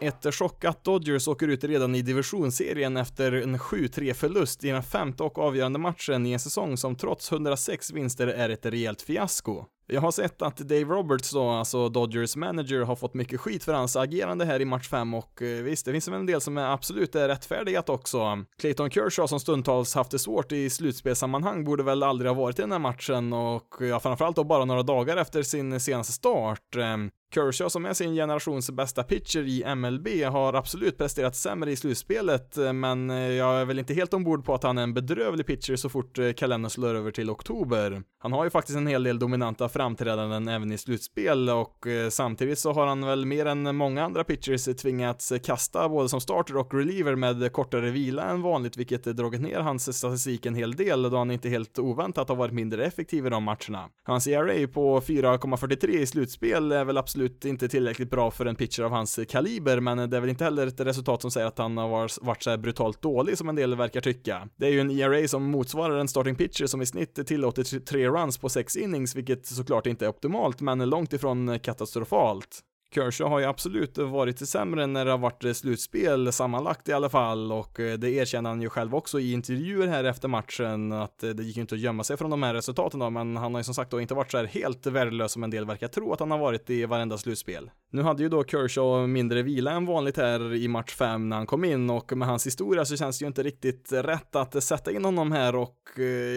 Ett 0.00 0.34
chockat 0.34 0.84
Dodgers 0.84 1.28
åker 1.28 1.48
ut 1.48 1.64
redan 1.64 1.94
i 1.94 2.02
divisionsserien 2.02 2.96
efter 2.96 3.32
en 3.32 3.58
7-3 3.58 4.14
förlust 4.14 4.64
i 4.64 4.68
den 4.68 4.82
femte 4.82 5.22
och 5.22 5.38
avgörande 5.38 5.78
matchen 5.78 6.26
i 6.26 6.32
en 6.32 6.40
säsong 6.40 6.76
som 6.76 6.96
trots 6.96 7.32
106 7.32 7.90
vinster 7.92 8.26
är 8.26 8.48
ett 8.48 8.66
rejält 8.66 9.02
fiasko. 9.02 9.64
Jag 9.92 10.00
har 10.00 10.10
sett 10.10 10.42
att 10.42 10.56
Dave 10.56 10.84
Roberts 10.84 11.30
då, 11.30 11.48
alltså 11.48 11.88
Dodgers 11.88 12.36
manager, 12.36 12.80
har 12.80 12.96
fått 12.96 13.14
mycket 13.14 13.40
skit 13.40 13.64
för 13.64 13.72
hans 13.72 13.96
agerande 13.96 14.44
här 14.44 14.60
i 14.60 14.64
match 14.64 14.88
5 14.88 15.14
och 15.14 15.42
eh, 15.42 15.62
visst, 15.62 15.86
det 15.86 15.92
finns 15.92 16.08
en 16.08 16.26
del 16.26 16.40
som 16.40 16.58
är 16.58 16.72
absolut 16.72 17.14
är 17.14 17.28
rättfärdigat 17.28 17.88
också. 17.88 18.44
Clayton 18.58 18.90
Kershaw 18.90 19.28
som 19.28 19.40
stundtals 19.40 19.94
haft 19.94 20.10
det 20.10 20.18
svårt 20.18 20.52
i 20.52 20.70
slutspelssammanhang 20.70 21.64
borde 21.64 21.82
väl 21.82 22.02
aldrig 22.02 22.30
ha 22.30 22.42
varit 22.42 22.58
i 22.58 22.62
den 22.62 22.72
här 22.72 22.78
matchen 22.78 23.32
och 23.32 23.76
ja, 23.80 24.00
framförallt 24.00 24.36
då 24.36 24.44
bara 24.44 24.64
några 24.64 24.82
dagar 24.82 25.16
efter 25.16 25.42
sin 25.42 25.80
senaste 25.80 26.12
start. 26.12 26.76
Ehm, 26.76 27.10
Kershaw 27.34 27.70
som 27.70 27.86
är 27.86 27.92
sin 27.92 28.14
generations 28.14 28.70
bästa 28.70 29.02
pitcher 29.02 29.40
i 29.40 29.74
MLB 29.74 30.08
har 30.24 30.54
absolut 30.54 30.98
presterat 30.98 31.36
sämre 31.36 31.70
i 31.70 31.76
slutspelet, 31.76 32.58
eh, 32.58 32.72
men 32.72 33.10
eh, 33.10 33.16
jag 33.16 33.60
är 33.60 33.64
väl 33.64 33.78
inte 33.78 33.94
helt 33.94 34.14
ombord 34.14 34.44
på 34.44 34.54
att 34.54 34.62
han 34.62 34.78
är 34.78 34.82
en 34.82 34.94
bedrövlig 34.94 35.46
pitcher 35.46 35.76
så 35.76 35.88
fort 35.88 36.18
eh, 36.18 36.32
kalendern 36.32 36.70
slår 36.70 36.94
över 36.94 37.10
till 37.10 37.30
oktober. 37.30 38.02
Han 38.18 38.32
har 38.32 38.44
ju 38.44 38.50
faktiskt 38.50 38.76
en 38.76 38.86
hel 38.86 39.02
del 39.02 39.18
dominanta 39.18 39.68
framträdanden 39.68 40.48
även 40.48 40.72
i 40.72 40.78
slutspel 40.78 41.50
och 41.50 41.86
samtidigt 42.10 42.58
så 42.58 42.72
har 42.72 42.86
han 42.86 43.06
väl 43.06 43.26
mer 43.26 43.46
än 43.46 43.76
många 43.76 44.04
andra 44.04 44.24
pitchers 44.24 44.64
tvingats 44.64 45.32
kasta 45.44 45.88
både 45.88 46.08
som 46.08 46.20
starter 46.20 46.56
och 46.56 46.74
reliever 46.74 47.14
med 47.14 47.52
kortare 47.52 47.90
vila 47.90 48.22
än 48.22 48.42
vanligt, 48.42 48.76
vilket 48.76 49.04
dragit 49.04 49.40
ner 49.40 49.60
hans 49.60 49.96
statistik 49.96 50.46
en 50.46 50.54
hel 50.54 50.72
del 50.72 51.02
då 51.02 51.16
han 51.16 51.30
inte 51.30 51.48
helt 51.48 51.78
oväntat 51.78 52.28
har 52.28 52.36
varit 52.36 52.54
mindre 52.54 52.84
effektiv 52.84 53.26
i 53.26 53.30
de 53.30 53.44
matcherna. 53.44 53.88
Hans 54.04 54.26
ERA 54.26 54.68
på 54.68 55.00
4,43 55.00 55.88
i 55.88 56.06
slutspel 56.06 56.72
är 56.72 56.84
väl 56.84 56.98
absolut 56.98 57.19
absolut 57.20 57.44
inte 57.44 57.68
tillräckligt 57.68 58.10
bra 58.10 58.30
för 58.30 58.46
en 58.46 58.56
pitcher 58.56 58.82
av 58.82 58.90
hans 58.90 59.20
kaliber, 59.28 59.80
men 59.80 60.10
det 60.10 60.16
är 60.16 60.20
väl 60.20 60.30
inte 60.30 60.44
heller 60.44 60.66
ett 60.66 60.80
resultat 60.80 61.22
som 61.22 61.30
säger 61.30 61.46
att 61.46 61.58
han 61.58 61.76
har 61.76 62.24
varit 62.24 62.42
så 62.42 62.50
här 62.50 62.56
brutalt 62.56 63.02
dålig 63.02 63.38
som 63.38 63.48
en 63.48 63.54
del 63.54 63.74
verkar 63.74 64.00
tycka. 64.00 64.48
Det 64.56 64.66
är 64.66 64.70
ju 64.70 64.80
en 64.80 64.90
ERA 64.90 65.28
som 65.28 65.42
motsvarar 65.42 65.98
en 65.98 66.08
starting 66.08 66.34
pitcher 66.34 66.66
som 66.66 66.82
i 66.82 66.86
snitt 66.86 67.26
tillåter 67.26 67.80
tre 67.80 68.08
runs 68.08 68.38
på 68.38 68.48
sex 68.48 68.76
innings, 68.76 69.14
vilket 69.14 69.46
såklart 69.46 69.86
inte 69.86 70.04
är 70.04 70.08
optimalt, 70.08 70.60
men 70.60 70.90
långt 70.90 71.12
ifrån 71.12 71.58
katastrofalt. 71.58 72.60
Kershaw 72.94 73.34
har 73.34 73.40
ju 73.40 73.46
absolut 73.46 73.98
varit 73.98 74.48
sämre 74.48 74.86
när 74.86 75.04
det 75.04 75.10
har 75.10 75.18
varit 75.18 75.44
eh, 75.44 75.52
slutspel 75.52 76.32
sammanlagt 76.32 76.88
i 76.88 76.92
alla 76.92 77.08
fall 77.08 77.52
och 77.52 77.80
eh, 77.80 77.98
det 77.98 78.10
erkänner 78.10 78.50
han 78.50 78.62
ju 78.62 78.68
själv 78.68 78.94
också 78.94 79.20
i 79.20 79.32
intervjuer 79.32 79.86
här 79.86 80.04
efter 80.04 80.28
matchen 80.28 80.92
att 80.92 81.22
eh, 81.22 81.30
det 81.30 81.42
gick 81.42 81.56
ju 81.56 81.60
inte 81.60 81.74
att 81.74 81.80
gömma 81.80 82.04
sig 82.04 82.16
från 82.16 82.30
de 82.30 82.42
här 82.42 82.54
resultaten 82.54 83.00
då, 83.00 83.10
men 83.10 83.36
han 83.36 83.54
har 83.54 83.60
ju 83.60 83.64
som 83.64 83.74
sagt 83.74 83.90
då 83.90 84.00
inte 84.00 84.14
varit 84.14 84.30
så 84.30 84.36
här 84.36 84.44
helt 84.44 84.86
värdelös 84.86 85.32
som 85.32 85.44
en 85.44 85.50
del 85.50 85.66
verkar 85.66 85.88
tro 85.88 86.12
att 86.12 86.20
han 86.20 86.30
har 86.30 86.38
varit 86.38 86.70
i 86.70 86.84
varenda 86.84 87.18
slutspel. 87.18 87.70
Nu 87.92 88.02
hade 88.02 88.22
ju 88.22 88.28
då 88.28 88.44
Kershaw 88.44 89.06
mindre 89.06 89.42
vila 89.42 89.70
än 89.70 89.86
vanligt 89.86 90.16
här 90.16 90.54
i 90.54 90.68
match 90.68 90.94
5 90.94 91.28
när 91.28 91.36
han 91.36 91.46
kom 91.46 91.64
in 91.64 91.90
och 91.90 92.16
med 92.16 92.28
hans 92.28 92.46
historia 92.46 92.84
så 92.84 92.96
känns 92.96 93.18
det 93.18 93.22
ju 93.22 93.26
inte 93.26 93.42
riktigt 93.42 93.92
rätt 93.92 94.36
att 94.36 94.62
sätta 94.62 94.92
in 94.92 95.04
honom 95.04 95.32
här 95.32 95.56
och 95.56 95.76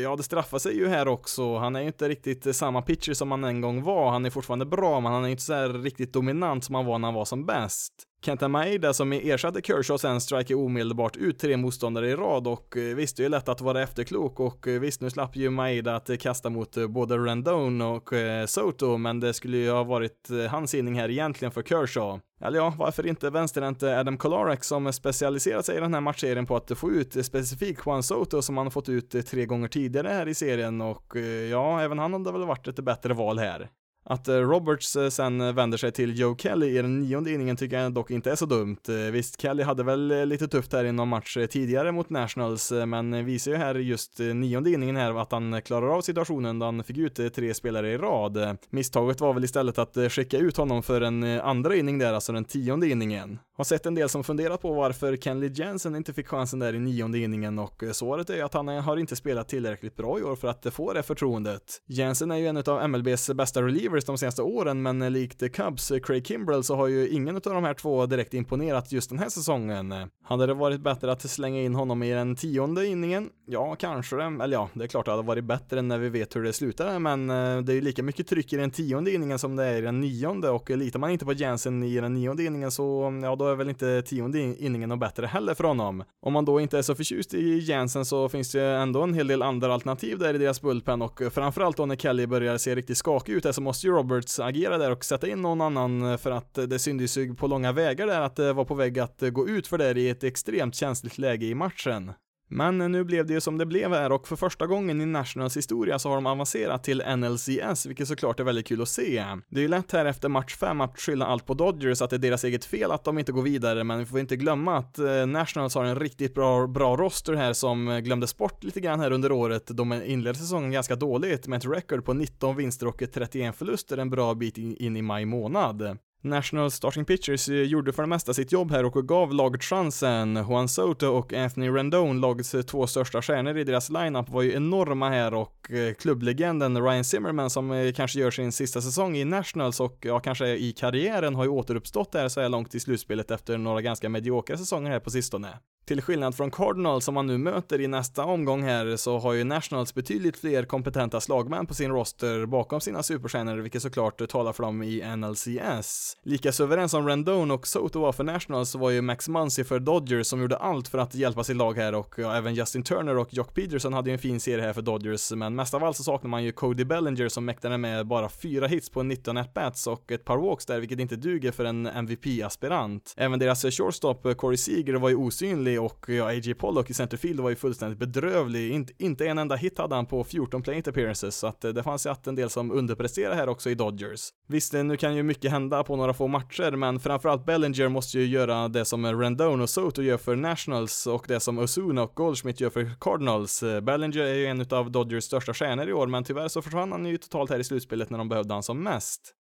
ja, 0.03 0.15
det 0.15 0.23
straffar 0.23 0.59
sig 0.59 0.77
ju 0.77 0.87
här 0.87 1.07
också. 1.07 1.57
Han 1.57 1.75
är 1.75 1.81
ju 1.81 1.87
inte 1.87 2.09
riktigt 2.09 2.55
samma 2.55 2.81
pitcher 2.81 3.13
som 3.13 3.31
han 3.31 3.43
en 3.43 3.61
gång 3.61 3.83
var. 3.83 4.11
Han 4.11 4.25
är 4.25 4.29
fortfarande 4.29 4.65
bra, 4.65 4.99
men 4.99 5.11
han 5.11 5.23
är 5.23 5.27
ju 5.27 5.31
inte 5.31 5.43
så 5.43 5.53
här 5.53 5.69
riktigt 5.69 6.13
dominant 6.13 6.42
som 6.61 6.75
han 6.75 6.85
var 6.85 6.99
när 6.99 7.07
han 7.07 7.15
var 7.15 7.25
som 7.25 7.45
bäst. 7.45 7.93
Kenta 8.25 8.47
Maeda 8.47 8.93
som 8.93 9.13
ersatte 9.13 9.61
Kershaw 9.61 9.97
sen 9.97 10.21
striker 10.21 10.55
omedelbart 10.55 11.17
ut 11.17 11.39
tre 11.39 11.57
motståndare 11.57 12.09
i 12.09 12.15
rad 12.15 12.47
och 12.47 12.77
eh, 12.77 12.81
visste 12.81 12.95
visst, 12.95 13.17
det 13.17 13.25
är 13.25 13.29
lätt 13.29 13.49
att 13.49 13.61
vara 13.61 13.81
efterklok 13.81 14.39
och 14.39 14.67
eh, 14.67 14.79
visst, 14.79 15.01
nu 15.01 15.09
slapp 15.09 15.35
ju 15.35 15.49
Maeda 15.49 15.95
att 15.95 16.19
kasta 16.19 16.49
mot 16.49 16.77
eh, 16.77 16.87
både 16.87 17.17
Rendon 17.17 17.81
och 17.81 18.09
Soto, 18.47 18.97
men 18.97 19.19
det 19.19 19.33
skulle 19.33 19.57
ju 19.57 19.71
ha 19.71 19.83
varit 19.83 20.29
hans 20.49 20.73
inning 20.73 20.99
här 20.99 21.09
egentligen 21.09 21.51
för 21.51 21.61
Kershaw. 21.61 22.21
Eller 22.41 22.57
ja, 22.57 22.73
varför 22.77 23.07
inte 23.07 23.29
vänsterhänte 23.29 23.99
Adam 23.99 24.17
Kolarek 24.17 24.63
som 24.63 24.93
specialiserat 24.93 25.65
sig 25.65 25.77
i 25.77 25.79
den 25.79 25.93
här 25.93 26.01
matchserien 26.01 26.45
på 26.45 26.55
att 26.55 26.77
få 26.77 26.91
ut 26.91 27.25
specifikt 27.25 27.81
Juan 27.85 28.03
Soto 28.03 28.41
som 28.41 28.57
han 28.57 28.71
fått 28.71 28.89
ut 28.89 29.27
tre 29.27 29.45
gånger 29.45 29.67
tidigare 29.67 30.07
här 30.07 30.27
i 30.27 30.35
serien 30.35 30.81
och 30.81 31.15
ja, 31.51 31.81
även 31.81 31.99
han 31.99 32.13
hade 32.13 32.31
väl 32.31 32.45
varit 32.45 32.67
ett 32.67 32.79
bättre 32.79 33.13
val 33.13 33.39
här. 33.39 33.69
Att 34.05 34.27
eh, 34.27 34.35
Roberts 34.35 34.95
eh, 34.95 35.09
sen 35.09 35.41
eh, 35.41 35.53
vänder 35.53 35.77
sig 35.77 35.91
till 35.91 36.19
Joe 36.19 36.35
Kelly 36.37 36.67
i 36.67 36.81
den 36.81 36.99
nionde 36.99 37.31
inningen 37.31 37.57
tycker 37.57 37.79
jag 37.79 37.93
dock 37.93 38.11
inte 38.11 38.31
är 38.31 38.35
så 38.35 38.45
dumt. 38.45 38.77
Visst, 39.11 39.41
Kelly 39.41 39.63
hade 39.63 39.83
väl 39.83 40.25
lite 40.25 40.47
tufft 40.47 40.73
här 40.73 40.85
i 40.85 40.91
någon 40.91 41.07
match 41.07 41.37
tidigare 41.49 41.91
mot 41.91 42.09
Nationals, 42.09 42.71
men 42.71 43.25
visar 43.25 43.51
ju 43.51 43.57
här 43.57 43.75
just 43.75 44.19
nionde 44.19 44.71
inningen 44.71 44.95
här 44.95 45.21
att 45.21 45.31
han 45.31 45.61
klarar 45.61 45.87
av 45.97 46.01
situationen 46.01 46.59
då 46.59 46.65
han 46.65 46.83
fick 46.83 46.97
ut 46.97 47.33
tre 47.35 47.53
spelare 47.53 47.91
i 47.91 47.97
rad. 47.97 48.57
Misstaget 48.69 49.21
var 49.21 49.33
väl 49.33 49.43
istället 49.43 49.77
att 49.77 49.97
skicka 50.09 50.37
ut 50.37 50.57
honom 50.57 50.83
för 50.83 51.01
en 51.01 51.23
andra 51.23 51.75
inning 51.75 51.97
där, 51.97 52.13
alltså 52.13 52.31
den 52.31 52.45
tionde 52.45 52.89
inningen. 52.89 53.39
Har 53.55 53.63
sett 53.63 53.85
en 53.85 53.95
del 53.95 54.09
som 54.09 54.23
funderat 54.23 54.61
på 54.61 54.73
varför 54.73 55.17
Kenley 55.17 55.49
Jensen 55.53 55.95
inte 55.95 56.13
fick 56.13 56.27
chansen 56.27 56.59
där 56.59 56.75
i 56.75 56.79
nionde 56.79 57.19
inningen 57.19 57.59
och 57.59 57.83
eh, 57.83 57.91
svaret 57.91 58.29
är 58.29 58.35
ju 58.35 58.41
att 58.41 58.53
han 58.53 58.69
eh, 58.69 58.81
har 58.81 58.97
inte 58.97 59.15
spelat 59.15 59.49
tillräckligt 59.49 59.95
bra 59.95 60.19
i 60.19 60.23
år 60.23 60.35
för 60.35 60.47
att 60.47 60.65
eh, 60.65 60.71
få 60.71 60.93
det 60.93 61.03
förtroendet. 61.03 61.81
Jensen 61.87 62.31
är 62.31 62.37
ju 62.37 62.47
en 62.47 62.57
av 62.57 62.89
MLBs 62.89 63.29
bästa 63.29 63.61
relievers 63.61 64.05
de 64.05 64.17
senaste 64.17 64.41
åren, 64.41 64.81
men 64.81 65.13
likt 65.13 65.53
Cubs 65.53 65.91
Craig 66.03 66.27
Kimbrell 66.27 66.63
så 66.63 66.75
har 66.75 66.87
ju 66.87 67.09
ingen 67.09 67.35
av 67.35 67.41
de 67.41 67.63
här 67.63 67.73
två 67.73 68.05
direkt 68.05 68.33
imponerat 68.33 68.91
just 68.91 69.09
den 69.09 69.19
här 69.19 69.29
säsongen. 69.29 69.93
Hade 70.23 70.47
det 70.47 70.53
varit 70.53 70.81
bättre 70.81 71.11
att 71.11 71.21
slänga 71.21 71.61
in 71.61 71.75
honom 71.75 72.03
i 72.03 72.13
den 72.13 72.35
tionde 72.35 72.87
inningen? 72.87 73.29
Ja, 73.45 73.75
kanske 73.75 74.15
det. 74.15 74.43
Eller 74.43 74.57
ja, 74.57 74.69
det 74.73 74.83
är 74.83 74.87
klart 74.87 75.05
det 75.05 75.11
hade 75.11 75.23
varit 75.23 75.43
bättre 75.43 75.81
när 75.81 75.97
vi 75.97 76.09
vet 76.09 76.35
hur 76.35 76.43
det 76.43 76.53
slutar, 76.53 76.99
men 76.99 77.27
det 77.65 77.71
är 77.71 77.75
ju 77.75 77.81
lika 77.81 78.03
mycket 78.03 78.27
tryck 78.27 78.53
i 78.53 78.57
den 78.57 78.71
tionde 78.71 79.11
inningen 79.13 79.39
som 79.39 79.55
det 79.55 79.63
är 79.63 79.77
i 79.77 79.81
den 79.81 80.01
nionde 80.01 80.49
och 80.49 80.69
litar 80.69 80.99
man 80.99 81.11
inte 81.11 81.25
på 81.25 81.33
Jensen 81.33 81.83
i 81.83 81.99
den 81.99 82.13
nionde 82.13 82.43
inningen 82.43 82.71
så, 82.71 83.03
mm, 83.03 83.23
ja, 83.23 83.35
då 83.35 83.42
är 83.47 83.55
väl 83.55 83.69
inte 83.69 84.01
tionde 84.01 84.39
inningen 84.39 84.89
något 84.89 84.99
bättre 84.99 85.25
heller 85.25 85.53
för 85.53 85.63
honom. 85.63 86.03
Om 86.21 86.33
man 86.33 86.45
då 86.45 86.61
inte 86.61 86.77
är 86.77 86.81
så 86.81 86.95
förtjust 86.95 87.33
i 87.33 87.59
Jensen 87.59 88.05
så 88.05 88.29
finns 88.29 88.51
det 88.51 88.63
ändå 88.63 89.01
en 89.01 89.13
hel 89.13 89.27
del 89.27 89.41
andra 89.41 89.73
alternativ 89.73 90.19
där 90.19 90.33
i 90.33 90.37
deras 90.37 90.61
bullpen 90.61 91.01
och 91.01 91.21
framförallt 91.31 91.77
då 91.77 91.85
när 91.85 91.95
Kelly 91.95 92.27
börjar 92.27 92.57
se 92.57 92.75
riktigt 92.75 92.97
skakig 92.97 93.33
ut 93.33 93.43
där 93.43 93.51
så 93.51 93.61
måste 93.61 93.87
ju 93.87 93.93
Roberts 93.93 94.39
agera 94.39 94.77
där 94.77 94.91
och 94.91 95.05
sätta 95.05 95.27
in 95.27 95.41
någon 95.41 95.61
annan 95.61 96.17
för 96.17 96.31
att 96.31 96.53
det 96.53 96.79
syntes 96.79 97.17
ju 97.17 97.35
på 97.35 97.47
långa 97.47 97.71
vägar 97.71 98.07
där 98.07 98.21
att 98.21 98.35
det 98.35 98.53
var 98.53 98.65
på 98.65 98.75
väg 98.75 98.99
att 98.99 99.23
gå 99.31 99.47
ut 99.47 99.67
för 99.67 99.77
det 99.77 99.99
i 99.99 100.09
ett 100.09 100.23
extremt 100.23 100.75
känsligt 100.75 101.17
läge 101.17 101.45
i 101.45 101.55
matchen. 101.55 102.11
Men 102.55 102.77
nu 102.77 103.03
blev 103.03 103.25
det 103.25 103.33
ju 103.33 103.41
som 103.41 103.57
det 103.57 103.65
blev 103.65 103.93
här 103.93 104.11
och 104.11 104.27
för 104.27 104.35
första 104.35 104.67
gången 104.67 105.01
i 105.01 105.05
Nationals 105.05 105.57
historia 105.57 105.99
så 105.99 106.09
har 106.09 106.15
de 106.15 106.25
avancerat 106.25 106.83
till 106.83 107.03
NLCS, 107.17 107.85
vilket 107.85 108.07
såklart 108.07 108.39
är 108.39 108.43
väldigt 108.43 108.67
kul 108.67 108.81
att 108.81 108.89
se. 108.89 109.25
Det 109.49 109.59
är 109.59 109.61
ju 109.61 109.67
lätt 109.67 109.91
här 109.91 110.05
efter 110.05 110.29
match 110.29 110.55
5 110.55 110.81
att 110.81 110.99
skylla 110.99 111.25
allt 111.25 111.45
på 111.45 111.53
Dodgers, 111.53 112.01
att 112.01 112.09
det 112.09 112.15
är 112.15 112.17
deras 112.17 112.43
eget 112.43 112.65
fel 112.65 112.91
att 112.91 113.03
de 113.03 113.19
inte 113.19 113.31
går 113.31 113.41
vidare, 113.41 113.83
men 113.83 113.99
vi 113.99 114.05
får 114.05 114.19
inte 114.19 114.35
glömma 114.35 114.77
att 114.77 114.99
eh, 114.99 115.25
Nationals 115.25 115.75
har 115.75 115.85
en 115.85 115.99
riktigt 115.99 116.33
bra, 116.33 116.67
bra 116.67 116.95
roster 116.95 117.33
här 117.33 117.53
som 117.53 117.87
eh, 117.87 117.99
glömdes 117.99 118.37
bort 118.37 118.63
lite 118.63 118.79
grann 118.79 118.99
här 118.99 119.11
under 119.11 119.31
året. 119.31 119.67
De 119.67 119.93
inledde 119.93 120.39
säsongen 120.39 120.71
ganska 120.71 120.95
dåligt 120.95 121.47
med 121.47 121.57
ett 121.57 121.65
record 121.65 122.05
på 122.05 122.13
19 122.13 122.55
vinster 122.55 122.87
och 122.87 123.03
31 123.13 123.55
förluster 123.55 123.97
en 123.97 124.09
bra 124.09 124.33
bit 124.33 124.57
in 124.57 124.97
i 124.97 125.01
maj 125.01 125.25
månad. 125.25 125.97
National 126.23 126.71
Starting 126.71 127.05
Pitchers 127.05 127.47
gjorde 127.47 127.93
för 127.93 128.03
det 128.03 128.09
mesta 128.09 128.33
sitt 128.33 128.51
jobb 128.51 128.71
här 128.71 128.85
och 128.85 129.07
gav 129.07 129.33
laget 129.33 129.63
chansen. 129.63 130.35
Juan 130.49 130.67
Soto 130.67 131.07
och 131.07 131.33
Anthony 131.33 131.69
Rendon, 131.69 132.21
lagets 132.21 132.55
två 132.67 132.87
största 132.87 133.21
stjärnor 133.21 133.57
i 133.57 133.63
deras 133.63 133.89
lineup, 133.89 134.29
var 134.29 134.41
ju 134.41 134.53
enorma 134.53 135.09
här 135.09 135.33
och 135.33 135.71
eh, 135.71 135.93
klubblegenden 135.93 136.83
Ryan 136.83 137.03
Zimmerman 137.03 137.49
som 137.49 137.71
eh, 137.71 137.93
kanske 137.93 138.19
gör 138.19 138.31
sin 138.31 138.51
sista 138.51 138.81
säsong 138.81 139.17
i 139.17 139.25
Nationals 139.25 139.79
och 139.79 139.97
ja, 140.01 140.19
kanske 140.19 140.47
i 140.47 140.71
karriären 140.71 141.35
har 141.35 141.43
ju 141.43 141.49
återuppstått 141.49 142.11
där 142.11 142.29
så 142.29 142.41
här 142.41 142.49
långt 142.49 142.75
i 142.75 142.79
slutspelet 142.79 143.31
efter 143.31 143.57
några 143.57 143.81
ganska 143.81 144.09
mediokra 144.09 144.57
säsonger 144.57 144.91
här 144.91 144.99
på 144.99 145.09
sistone. 145.09 145.59
Till 145.85 146.01
skillnad 146.01 146.35
från 146.35 146.51
Cardinals 146.51 147.05
som 147.05 147.13
man 147.13 147.27
nu 147.27 147.37
möter 147.37 147.81
i 147.81 147.87
nästa 147.87 148.25
omgång 148.25 148.63
här 148.63 148.95
så 148.95 149.17
har 149.19 149.33
ju 149.33 149.43
Nationals 149.43 149.93
betydligt 149.93 150.37
fler 150.37 150.63
kompetenta 150.63 151.21
slagmän 151.21 151.65
på 151.65 151.73
sin 151.73 151.91
roster 151.91 152.45
bakom 152.45 152.81
sina 152.81 153.03
superstjärnor, 153.03 153.57
vilket 153.57 153.81
såklart 153.81 154.29
talar 154.29 154.53
för 154.53 154.63
dem 154.63 154.83
i 154.83 155.15
NLCS. 155.15 156.17
Lika 156.23 156.51
suverän 156.51 156.89
som 156.89 157.07
Rendon 157.07 157.51
och 157.51 157.67
Soto 157.67 157.99
var 157.99 158.11
för 158.11 158.23
Nationals 158.23 158.69
så 158.69 158.77
var 158.77 158.89
ju 158.89 159.01
Max 159.01 159.29
Muncy 159.29 159.63
för 159.63 159.79
Dodgers 159.79 160.27
som 160.27 160.41
gjorde 160.41 160.57
allt 160.57 160.87
för 160.87 160.97
att 160.97 161.15
hjälpa 161.15 161.43
sitt 161.43 161.55
lag 161.55 161.77
här 161.77 161.95
och 161.95 162.15
ja, 162.17 162.35
även 162.35 162.55
Justin 162.55 162.83
Turner 162.83 163.17
och 163.17 163.33
Jock 163.33 163.53
Peterson 163.53 163.93
hade 163.93 164.09
ju 164.09 164.13
en 164.13 164.19
fin 164.19 164.39
serie 164.39 164.65
här 164.65 164.73
för 164.73 164.81
Dodgers, 164.81 165.31
men 165.31 165.55
mest 165.55 165.73
av 165.73 165.83
allt 165.83 165.97
så 165.97 166.03
saknar 166.03 166.29
man 166.29 166.43
ju 166.43 166.51
Cody 166.51 166.83
Bellinger 166.83 167.29
som 167.29 167.45
mäktade 167.45 167.77
med 167.77 168.07
bara 168.07 168.29
fyra 168.29 168.67
hits 168.67 168.89
på 168.89 169.03
19 169.03 169.37
at-bats 169.37 169.87
och 169.87 170.11
ett 170.11 170.25
par 170.25 170.37
walks 170.37 170.65
där, 170.65 170.79
vilket 170.79 170.99
inte 170.99 171.15
duger 171.15 171.51
för 171.51 171.65
en 171.65 171.87
MVP-aspirant. 171.87 173.13
Även 173.17 173.39
deras 173.39 173.65
shortstop 173.65 174.37
Corey 174.37 174.57
Seager 174.57 174.93
var 174.93 175.09
ju 175.09 175.15
osynlig 175.15 175.72
och 175.79 176.05
ja, 176.07 176.29
A.J. 176.29 176.53
Pollock 176.53 176.89
i 176.89 176.93
centerfield 176.93 177.39
var 177.39 177.49
ju 177.49 177.55
fullständigt 177.55 177.99
bedrövlig. 177.99 178.71
Inte, 178.71 178.93
inte 178.97 179.27
en 179.27 179.37
enda 179.37 179.55
hit 179.55 179.77
hade 179.77 179.95
han 179.95 180.05
på 180.05 180.23
14 180.23 180.61
play 180.61 180.83
appearances, 180.87 181.35
så 181.35 181.47
att 181.47 181.63
eh, 181.63 181.71
det 181.71 181.83
fanns 181.83 182.05
ju 182.05 182.09
att 182.09 182.27
en 182.27 182.35
del 182.35 182.49
som 182.49 182.71
underpresterade 182.71 183.35
här 183.35 183.49
också 183.49 183.69
i 183.69 183.75
Dodgers. 183.75 184.29
Visst, 184.47 184.73
eh, 184.73 184.83
nu 184.83 184.97
kan 184.97 185.15
ju 185.15 185.23
mycket 185.23 185.51
hända 185.51 185.83
på 185.83 185.95
några 185.95 186.13
få 186.13 186.27
matcher, 186.27 186.71
men 186.71 186.99
framförallt 186.99 187.45
Bellinger 187.45 187.89
måste 187.89 188.19
ju 188.19 188.25
göra 188.25 188.67
det 188.67 188.85
som 188.85 189.05
Rendon 189.05 189.61
och 189.61 189.69
Soto 189.69 190.01
gör 190.01 190.17
för 190.17 190.35
Nationals 190.35 191.07
och 191.07 191.25
det 191.27 191.39
som 191.39 191.59
Osuna 191.59 192.03
och 192.03 192.15
Goldschmidt 192.15 192.61
gör 192.61 192.69
för 192.69 192.91
Cardinals. 192.99 193.63
Eh, 193.63 193.81
Bellinger 193.81 194.19
är 194.23 194.33
ju 194.33 194.45
en 194.45 194.65
av 194.69 194.91
Dodgers 194.91 195.23
största 195.23 195.53
stjärnor 195.53 195.89
i 195.89 195.93
år, 195.93 196.07
men 196.07 196.23
tyvärr 196.23 196.47
så 196.47 196.61
försvann 196.61 196.91
han 196.91 197.05
ju 197.05 197.17
totalt 197.17 197.49
här 197.49 197.59
i 197.59 197.63
slutspelet 197.63 198.09
när 198.09 198.17
de 198.17 198.29
behövde 198.29 198.53
han 198.53 198.63
som 198.63 198.83
mest. 198.83 199.33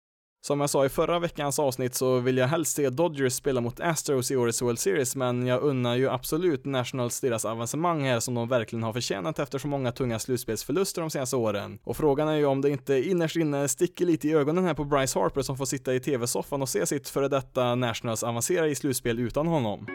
Som 0.44 0.60
jag 0.60 0.70
sa 0.70 0.84
i 0.84 0.88
förra 0.88 1.18
veckans 1.18 1.58
avsnitt 1.58 1.94
så 1.94 2.18
vill 2.18 2.36
jag 2.36 2.48
helst 2.48 2.76
se 2.76 2.90
Dodgers 2.90 3.32
spela 3.32 3.60
mot 3.60 3.80
Astros 3.80 4.30
i 4.30 4.36
årets 4.36 4.62
World 4.62 4.78
Series, 4.78 5.16
men 5.16 5.46
jag 5.46 5.62
unnar 5.62 5.96
ju 5.96 6.10
absolut 6.10 6.64
Nationals 6.64 7.20
deras 7.20 7.44
avancemang 7.44 8.04
här 8.04 8.20
som 8.20 8.34
de 8.34 8.48
verkligen 8.48 8.82
har 8.82 8.92
förtjänat 8.92 9.38
efter 9.38 9.58
så 9.58 9.68
många 9.68 9.92
tunga 9.92 10.18
slutspelsförluster 10.18 11.00
de 11.00 11.10
senaste 11.10 11.36
åren. 11.36 11.78
Och 11.84 11.96
frågan 11.96 12.28
är 12.28 12.36
ju 12.36 12.46
om 12.46 12.60
det 12.60 12.70
inte 12.70 13.08
innerst 13.08 13.36
inne 13.36 13.68
sticker 13.68 14.06
lite 14.06 14.28
i 14.28 14.32
ögonen 14.32 14.64
här 14.64 14.74
på 14.74 14.84
Bryce 14.84 15.18
Harper 15.18 15.42
som 15.42 15.56
får 15.56 15.66
sitta 15.66 15.94
i 15.94 16.00
tv-soffan 16.00 16.62
och 16.62 16.68
se 16.68 16.86
sitt 16.86 17.08
före 17.08 17.28
detta 17.28 17.74
Nationals 17.74 18.22
avancera 18.22 18.68
i 18.68 18.74
slutspel 18.74 19.18
utan 19.18 19.46
honom. 19.46 19.86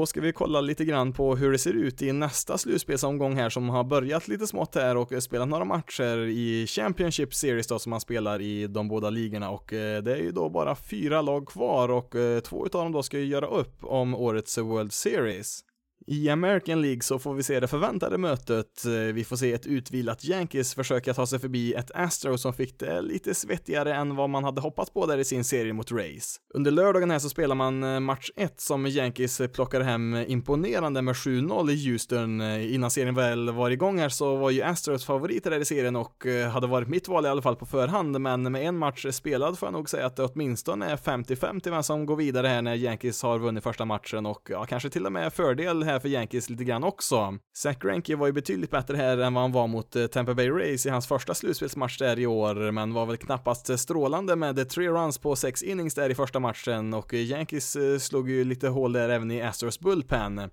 Då 0.00 0.06
ska 0.06 0.20
vi 0.20 0.32
kolla 0.32 0.60
lite 0.60 0.84
grann 0.84 1.12
på 1.12 1.36
hur 1.36 1.52
det 1.52 1.58
ser 1.58 1.72
ut 1.72 2.02
i 2.02 2.12
nästa 2.12 2.58
slutspelsomgång 2.58 3.36
här 3.36 3.50
som 3.50 3.68
har 3.68 3.84
börjat 3.84 4.28
lite 4.28 4.46
smått 4.46 4.74
här 4.74 4.96
och 4.96 5.22
spelat 5.22 5.48
några 5.48 5.64
matcher 5.64 6.18
i 6.18 6.66
Championship 6.66 7.34
Series 7.34 7.66
då 7.66 7.78
som 7.78 7.90
man 7.90 8.00
spelar 8.00 8.40
i 8.40 8.66
de 8.66 8.88
båda 8.88 9.10
ligorna 9.10 9.50
och 9.50 9.72
eh, 9.72 10.02
det 10.02 10.12
är 10.12 10.22
ju 10.22 10.32
då 10.32 10.48
bara 10.48 10.74
fyra 10.74 11.22
lag 11.22 11.48
kvar 11.48 11.88
och 11.88 12.16
eh, 12.16 12.40
två 12.40 12.66
utav 12.66 12.82
dem 12.82 12.92
då 12.92 13.02
ska 13.02 13.18
ju 13.18 13.24
göra 13.24 13.46
upp 13.46 13.84
om 13.84 14.14
årets 14.14 14.58
World 14.58 14.92
Series. 14.92 15.64
I 16.06 16.28
American 16.28 16.82
League 16.82 17.02
så 17.02 17.18
får 17.18 17.34
vi 17.34 17.42
se 17.42 17.60
det 17.60 17.68
förväntade 17.68 18.18
mötet. 18.18 18.84
Eh, 18.84 18.92
vi 18.92 19.24
får 19.24 19.36
se 19.36 19.52
ett 19.52 19.66
utvilat 19.66 20.24
Yankees 20.24 20.74
försöka 20.74 21.14
ta 21.14 21.26
sig 21.26 21.38
förbi 21.38 21.74
ett 21.74 21.90
Astro 21.94 22.38
som 22.38 22.52
fick 22.52 22.78
det 22.78 23.00
lite 23.00 23.34
svettigare 23.34 23.94
än 23.94 24.16
vad 24.16 24.30
man 24.30 24.44
hade 24.44 24.60
hoppats 24.60 24.90
på 24.90 25.06
där 25.06 25.18
i 25.18 25.24
sin 25.24 25.44
serie 25.44 25.72
mot 25.72 25.92
Rays. 25.92 26.36
Under 26.54 26.70
lördagen 26.70 27.10
här 27.10 27.18
så 27.18 27.28
spelar 27.28 27.54
man 27.54 27.82
eh, 27.82 28.00
match 28.00 28.30
1 28.36 28.60
som 28.60 28.86
Yankees 28.86 29.40
eh, 29.40 29.48
plockar 29.48 29.80
hem 29.80 30.14
imponerande 30.14 31.02
med 31.02 31.14
7-0 31.14 31.70
i 31.70 31.90
Houston. 31.90 32.40
Innan 32.40 32.90
serien 32.90 33.14
väl 33.14 33.50
var 33.50 33.70
igång 33.70 33.98
här 33.98 34.08
så 34.08 34.36
var 34.36 34.50
ju 34.50 34.62
Astros 34.62 35.04
favoriter 35.04 35.50
där 35.50 35.60
i 35.60 35.64
serien 35.64 35.96
och 35.96 36.26
hade 36.52 36.66
varit 36.66 36.88
mitt 36.88 37.08
val 37.08 37.26
i 37.26 37.28
alla 37.28 37.42
fall 37.42 37.56
på 37.56 37.66
förhand, 37.66 38.20
men 38.20 38.52
med 38.52 38.62
en 38.62 38.78
match 38.78 39.06
spelad 39.10 39.58
får 39.58 39.66
jag 39.66 39.72
nog 39.72 39.90
säga 39.90 40.06
att 40.06 40.16
det 40.16 40.24
åtminstone 40.24 40.86
är 40.86 40.96
50-50 40.96 41.70
vem 41.70 41.82
som 41.82 42.06
går 42.06 42.16
vidare 42.16 42.46
här 42.46 42.62
när 42.62 42.74
Yankees 42.74 43.22
har 43.22 43.38
vunnit 43.38 43.64
första 43.64 43.84
matchen 43.84 44.26
och 44.26 44.48
ja, 44.50 44.64
kanske 44.64 44.90
till 44.90 45.06
och 45.06 45.12
med 45.12 45.32
fördel 45.32 45.82
här 45.90 45.98
för 46.00 46.08
Yankees 46.08 46.50
lite 46.50 46.64
grann 46.64 46.84
också. 46.84 47.38
Zach 47.56 47.78
Greinke 47.78 48.16
var 48.16 48.26
ju 48.26 48.32
betydligt 48.32 48.70
bättre 48.70 48.96
här 48.96 49.18
än 49.18 49.34
vad 49.34 49.42
han 49.42 49.52
var 49.52 49.66
mot 49.66 49.96
eh, 49.96 50.06
Tampa 50.06 50.34
Bay 50.34 50.50
Rays 50.50 50.86
i 50.86 50.90
hans 50.90 51.06
första 51.06 51.34
slutspelsmatch 51.34 51.98
där 51.98 52.18
i 52.18 52.26
år, 52.26 52.70
men 52.70 52.94
var 52.94 53.06
väl 53.06 53.16
knappast 53.16 53.70
eh, 53.70 53.76
strålande 53.76 54.36
med 54.36 54.58
eh, 54.58 54.64
tre 54.64 54.88
runs 54.88 55.18
på 55.18 55.36
sex 55.36 55.62
innings 55.62 55.94
där 55.94 56.10
i 56.10 56.14
första 56.14 56.40
matchen 56.40 56.94
och 56.94 57.14
Yankees 57.14 57.76
slog 57.98 58.30
ju 58.30 58.44
lite 58.44 58.68
hål 58.68 58.92
där 58.92 59.08
även 59.08 59.30
i 59.30 59.42
Astros 59.42 59.80
bullpen. 59.80 60.50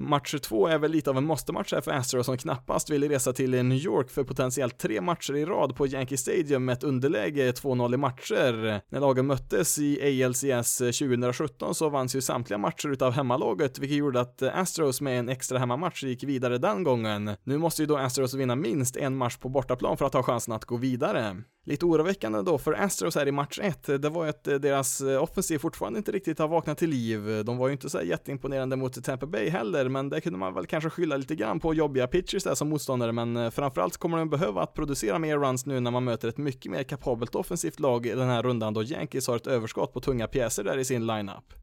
Match 0.00 0.34
2 0.40 0.66
är 0.66 0.78
väl 0.78 0.90
lite 0.90 1.10
av 1.10 1.18
en 1.18 1.24
måste-match 1.24 1.72
här 1.72 1.80
för 1.80 1.90
Astros 1.90 2.26
som 2.26 2.38
knappast 2.38 2.90
vill 2.90 3.08
resa 3.08 3.32
till 3.32 3.50
New 3.50 3.78
York 3.78 4.10
för 4.10 4.24
potentiellt 4.24 4.78
tre 4.78 5.00
matcher 5.00 5.36
i 5.36 5.44
rad 5.44 5.76
på 5.76 5.86
Yankee 5.86 6.16
Stadium 6.16 6.64
med 6.64 6.72
ett 6.72 6.84
underläge 6.84 7.52
2-0 7.52 7.94
i 7.94 7.96
matcher. 7.96 8.80
När 8.88 9.00
lagen 9.00 9.26
möttes 9.26 9.78
i 9.78 10.24
ALCS 10.24 10.78
2017 10.78 11.74
så 11.74 11.88
vanns 11.88 12.16
ju 12.16 12.20
samtliga 12.20 12.58
matcher 12.58 12.88
utav 12.88 13.12
hemmalaget, 13.12 13.78
vilket 13.78 13.98
gjorde 13.98 14.20
att 14.20 14.42
Astros 14.42 15.00
med 15.00 15.18
en 15.18 15.28
extra 15.28 15.58
hemmamatch 15.58 16.04
gick 16.04 16.24
vidare 16.24 16.58
den 16.58 16.84
gången. 16.84 17.30
Nu 17.44 17.58
måste 17.58 17.82
ju 17.82 17.86
då 17.86 17.96
Astros 17.96 18.34
vinna 18.34 18.56
minst 18.56 18.96
en 18.96 19.16
match 19.16 19.36
på 19.36 19.48
bortaplan 19.48 19.96
för 19.96 20.06
att 20.06 20.14
ha 20.14 20.22
chansen 20.22 20.54
att 20.54 20.64
gå 20.64 20.76
vidare. 20.76 21.36
Lite 21.68 21.86
oroväckande 21.86 22.42
då 22.42 22.58
för 22.58 22.72
Astros 22.72 23.14
här 23.14 23.28
i 23.28 23.32
match 23.32 23.58
1, 23.62 23.86
det 23.86 24.08
var 24.08 24.24
ju 24.24 24.30
att 24.30 24.44
deras 24.44 25.00
eh, 25.00 25.22
offensiv 25.22 25.58
fortfarande 25.58 25.98
inte 25.98 26.12
riktigt 26.12 26.38
har 26.38 26.48
vaknat 26.48 26.78
till 26.78 26.90
liv. 26.90 27.44
De 27.44 27.56
var 27.56 27.68
ju 27.68 27.72
inte 27.72 27.90
så 27.90 28.02
jätteimponerande 28.02 28.76
mot 28.76 29.04
Tampa 29.04 29.26
Bay 29.26 29.48
heller, 29.48 29.88
men 29.88 30.08
det 30.08 30.20
kunde 30.20 30.38
man 30.38 30.54
väl 30.54 30.66
kanske 30.66 30.90
skylla 30.90 31.16
lite 31.16 31.34
grann 31.34 31.60
på 31.60 31.74
jobbiga 31.74 32.06
pitchers 32.06 32.44
där 32.44 32.54
som 32.54 32.68
motståndare, 32.68 33.12
men 33.12 33.36
eh, 33.36 33.50
framförallt 33.50 33.96
kommer 33.96 34.18
de 34.18 34.30
behöva 34.30 34.62
att 34.62 34.74
producera 34.74 35.18
mer 35.18 35.38
runs 35.38 35.66
nu 35.66 35.80
när 35.80 35.90
man 35.90 36.04
möter 36.04 36.28
ett 36.28 36.38
mycket 36.38 36.72
mer 36.72 36.82
kapabelt 36.82 37.34
offensivt 37.34 37.80
lag 37.80 38.06
i 38.06 38.10
den 38.10 38.28
här 38.28 38.42
rundan 38.42 38.74
då 38.74 38.82
Yankees 38.82 39.28
har 39.28 39.36
ett 39.36 39.46
överskott 39.46 39.92
på 39.92 40.00
tunga 40.00 40.26
pjäser 40.26 40.64
där 40.64 40.78
i 40.78 40.84
sin 40.84 41.06
lineup. 41.06 41.54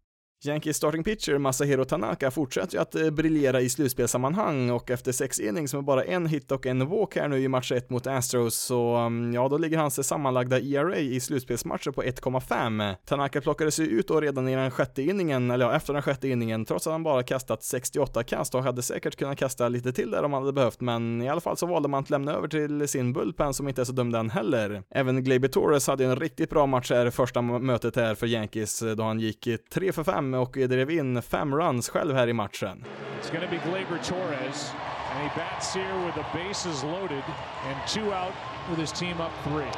Yankees 0.43 0.77
starting 0.77 1.03
pitcher 1.03 1.37
Masahiro 1.37 1.85
Tanaka 1.85 2.31
fortsätter 2.31 2.73
ju 2.73 2.81
att 2.81 2.95
eh, 2.95 3.09
briljera 3.09 3.61
i 3.61 3.69
slutspelssammanhang 3.69 4.69
och 4.69 4.91
efter 4.91 5.11
sex 5.11 5.39
innings 5.39 5.73
med 5.73 5.83
bara 5.83 6.03
en 6.03 6.27
hit 6.27 6.51
och 6.51 6.65
en 6.65 6.89
walk 6.89 7.15
här 7.15 7.27
nu 7.27 7.39
i 7.39 7.47
match 7.47 7.71
1 7.71 7.89
mot 7.89 8.07
Astros 8.07 8.55
så 8.55 8.95
mm, 8.95 9.33
ja, 9.33 9.49
då 9.49 9.57
ligger 9.57 9.77
hans 9.77 10.07
sammanlagda 10.07 10.59
ERA 10.59 10.97
i 10.97 11.19
slutspelsmatcher 11.19 11.91
på 11.91 12.03
1,5. 12.03 12.95
Tanaka 13.05 13.41
plockades 13.41 13.79
ju 13.79 13.87
ut 13.87 14.07
då 14.07 14.21
redan 14.21 14.47
i 14.47 14.55
den 14.55 14.71
sjätte 14.71 15.01
inningen, 15.01 15.51
eller 15.51 15.65
ja, 15.65 15.75
efter 15.75 15.93
den 15.93 16.01
sjätte 16.01 16.27
inningen, 16.27 16.65
trots 16.65 16.87
att 16.87 16.93
han 16.93 17.03
bara 17.03 17.23
kastat 17.23 17.63
68 17.63 18.23
kast 18.23 18.55
och 18.55 18.63
hade 18.63 18.81
säkert 18.81 19.15
kunnat 19.15 19.37
kasta 19.37 19.69
lite 19.69 19.93
till 19.93 20.11
där 20.11 20.23
om 20.23 20.33
han 20.33 20.41
hade 20.41 20.53
behövt, 20.53 20.81
men 20.81 21.21
i 21.21 21.29
alla 21.29 21.41
fall 21.41 21.57
så 21.57 21.65
valde 21.65 21.89
man 21.89 22.03
att 22.03 22.09
lämna 22.09 22.33
över 22.33 22.47
till 22.47 22.87
sin 22.87 23.13
bullpen 23.13 23.53
som 23.53 23.67
inte 23.67 23.81
är 23.81 23.85
så 23.85 23.93
dum 23.93 24.11
den 24.11 24.29
heller. 24.29 24.83
Även 24.89 25.23
Gleyber 25.23 25.47
Torres 25.47 25.87
hade 25.87 26.05
en 26.05 26.15
riktigt 26.15 26.49
bra 26.49 26.65
match 26.65 26.91
här 26.91 27.09
första 27.09 27.41
mötet 27.41 27.95
här 27.95 28.15
för 28.15 28.27
Yankees 28.27 28.81
eh, 28.81 28.95
då 28.95 29.03
han 29.03 29.19
gick 29.19 29.47
3 29.73 29.91
för 29.91 30.03
5 30.03 30.24
och 30.33 30.51
drev 30.51 30.91
in 30.91 31.21
fem 31.21 31.55
runs 31.55 31.89
själv 31.89 32.15
här 32.15 32.27
i 32.27 32.33
matchen. 32.33 32.85
It's 33.21 33.33
gonna 33.33 33.47
be 33.47 33.57
Gleyber 33.57 33.99
Torres 34.03 34.73
and 35.11 35.23
he 35.23 35.29
bats 35.35 35.73
here 35.73 35.95
with 36.05 36.15
the 36.15 36.25
bases 36.33 36.83
loaded 36.83 37.23
and 37.67 37.75
two 37.87 38.13
out 38.13 38.33
with 38.69 38.79
his 38.79 38.91
team 38.91 39.21
up 39.21 39.31
three. 39.43 39.71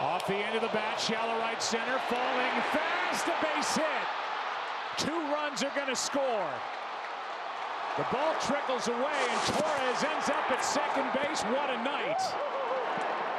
Off 0.00 0.26
the 0.26 0.34
end 0.34 0.56
of 0.56 0.62
the 0.62 0.72
bat, 0.72 1.00
shallow 1.00 1.38
right 1.38 1.62
center, 1.62 1.98
falling 2.08 2.56
fast, 2.72 3.26
a 3.26 3.36
base 3.44 3.76
hit. 3.76 4.06
Two 4.96 5.20
runs 5.32 5.62
are 5.62 5.72
gonna 5.76 5.96
score. 5.96 6.50
The 7.96 8.06
ball 8.10 8.34
trickles 8.40 8.88
away 8.88 9.20
and 9.30 9.40
Torres 9.54 10.04
ends 10.12 10.28
up 10.28 10.50
at 10.50 10.64
second 10.64 11.08
base. 11.14 11.42
What 11.42 11.70
a 11.70 11.78
night. 11.84 12.22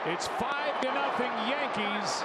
It's 0.06 0.28
five 0.28 0.80
to 0.82 0.93
nothing 0.93 1.32
Yankees 1.50 2.24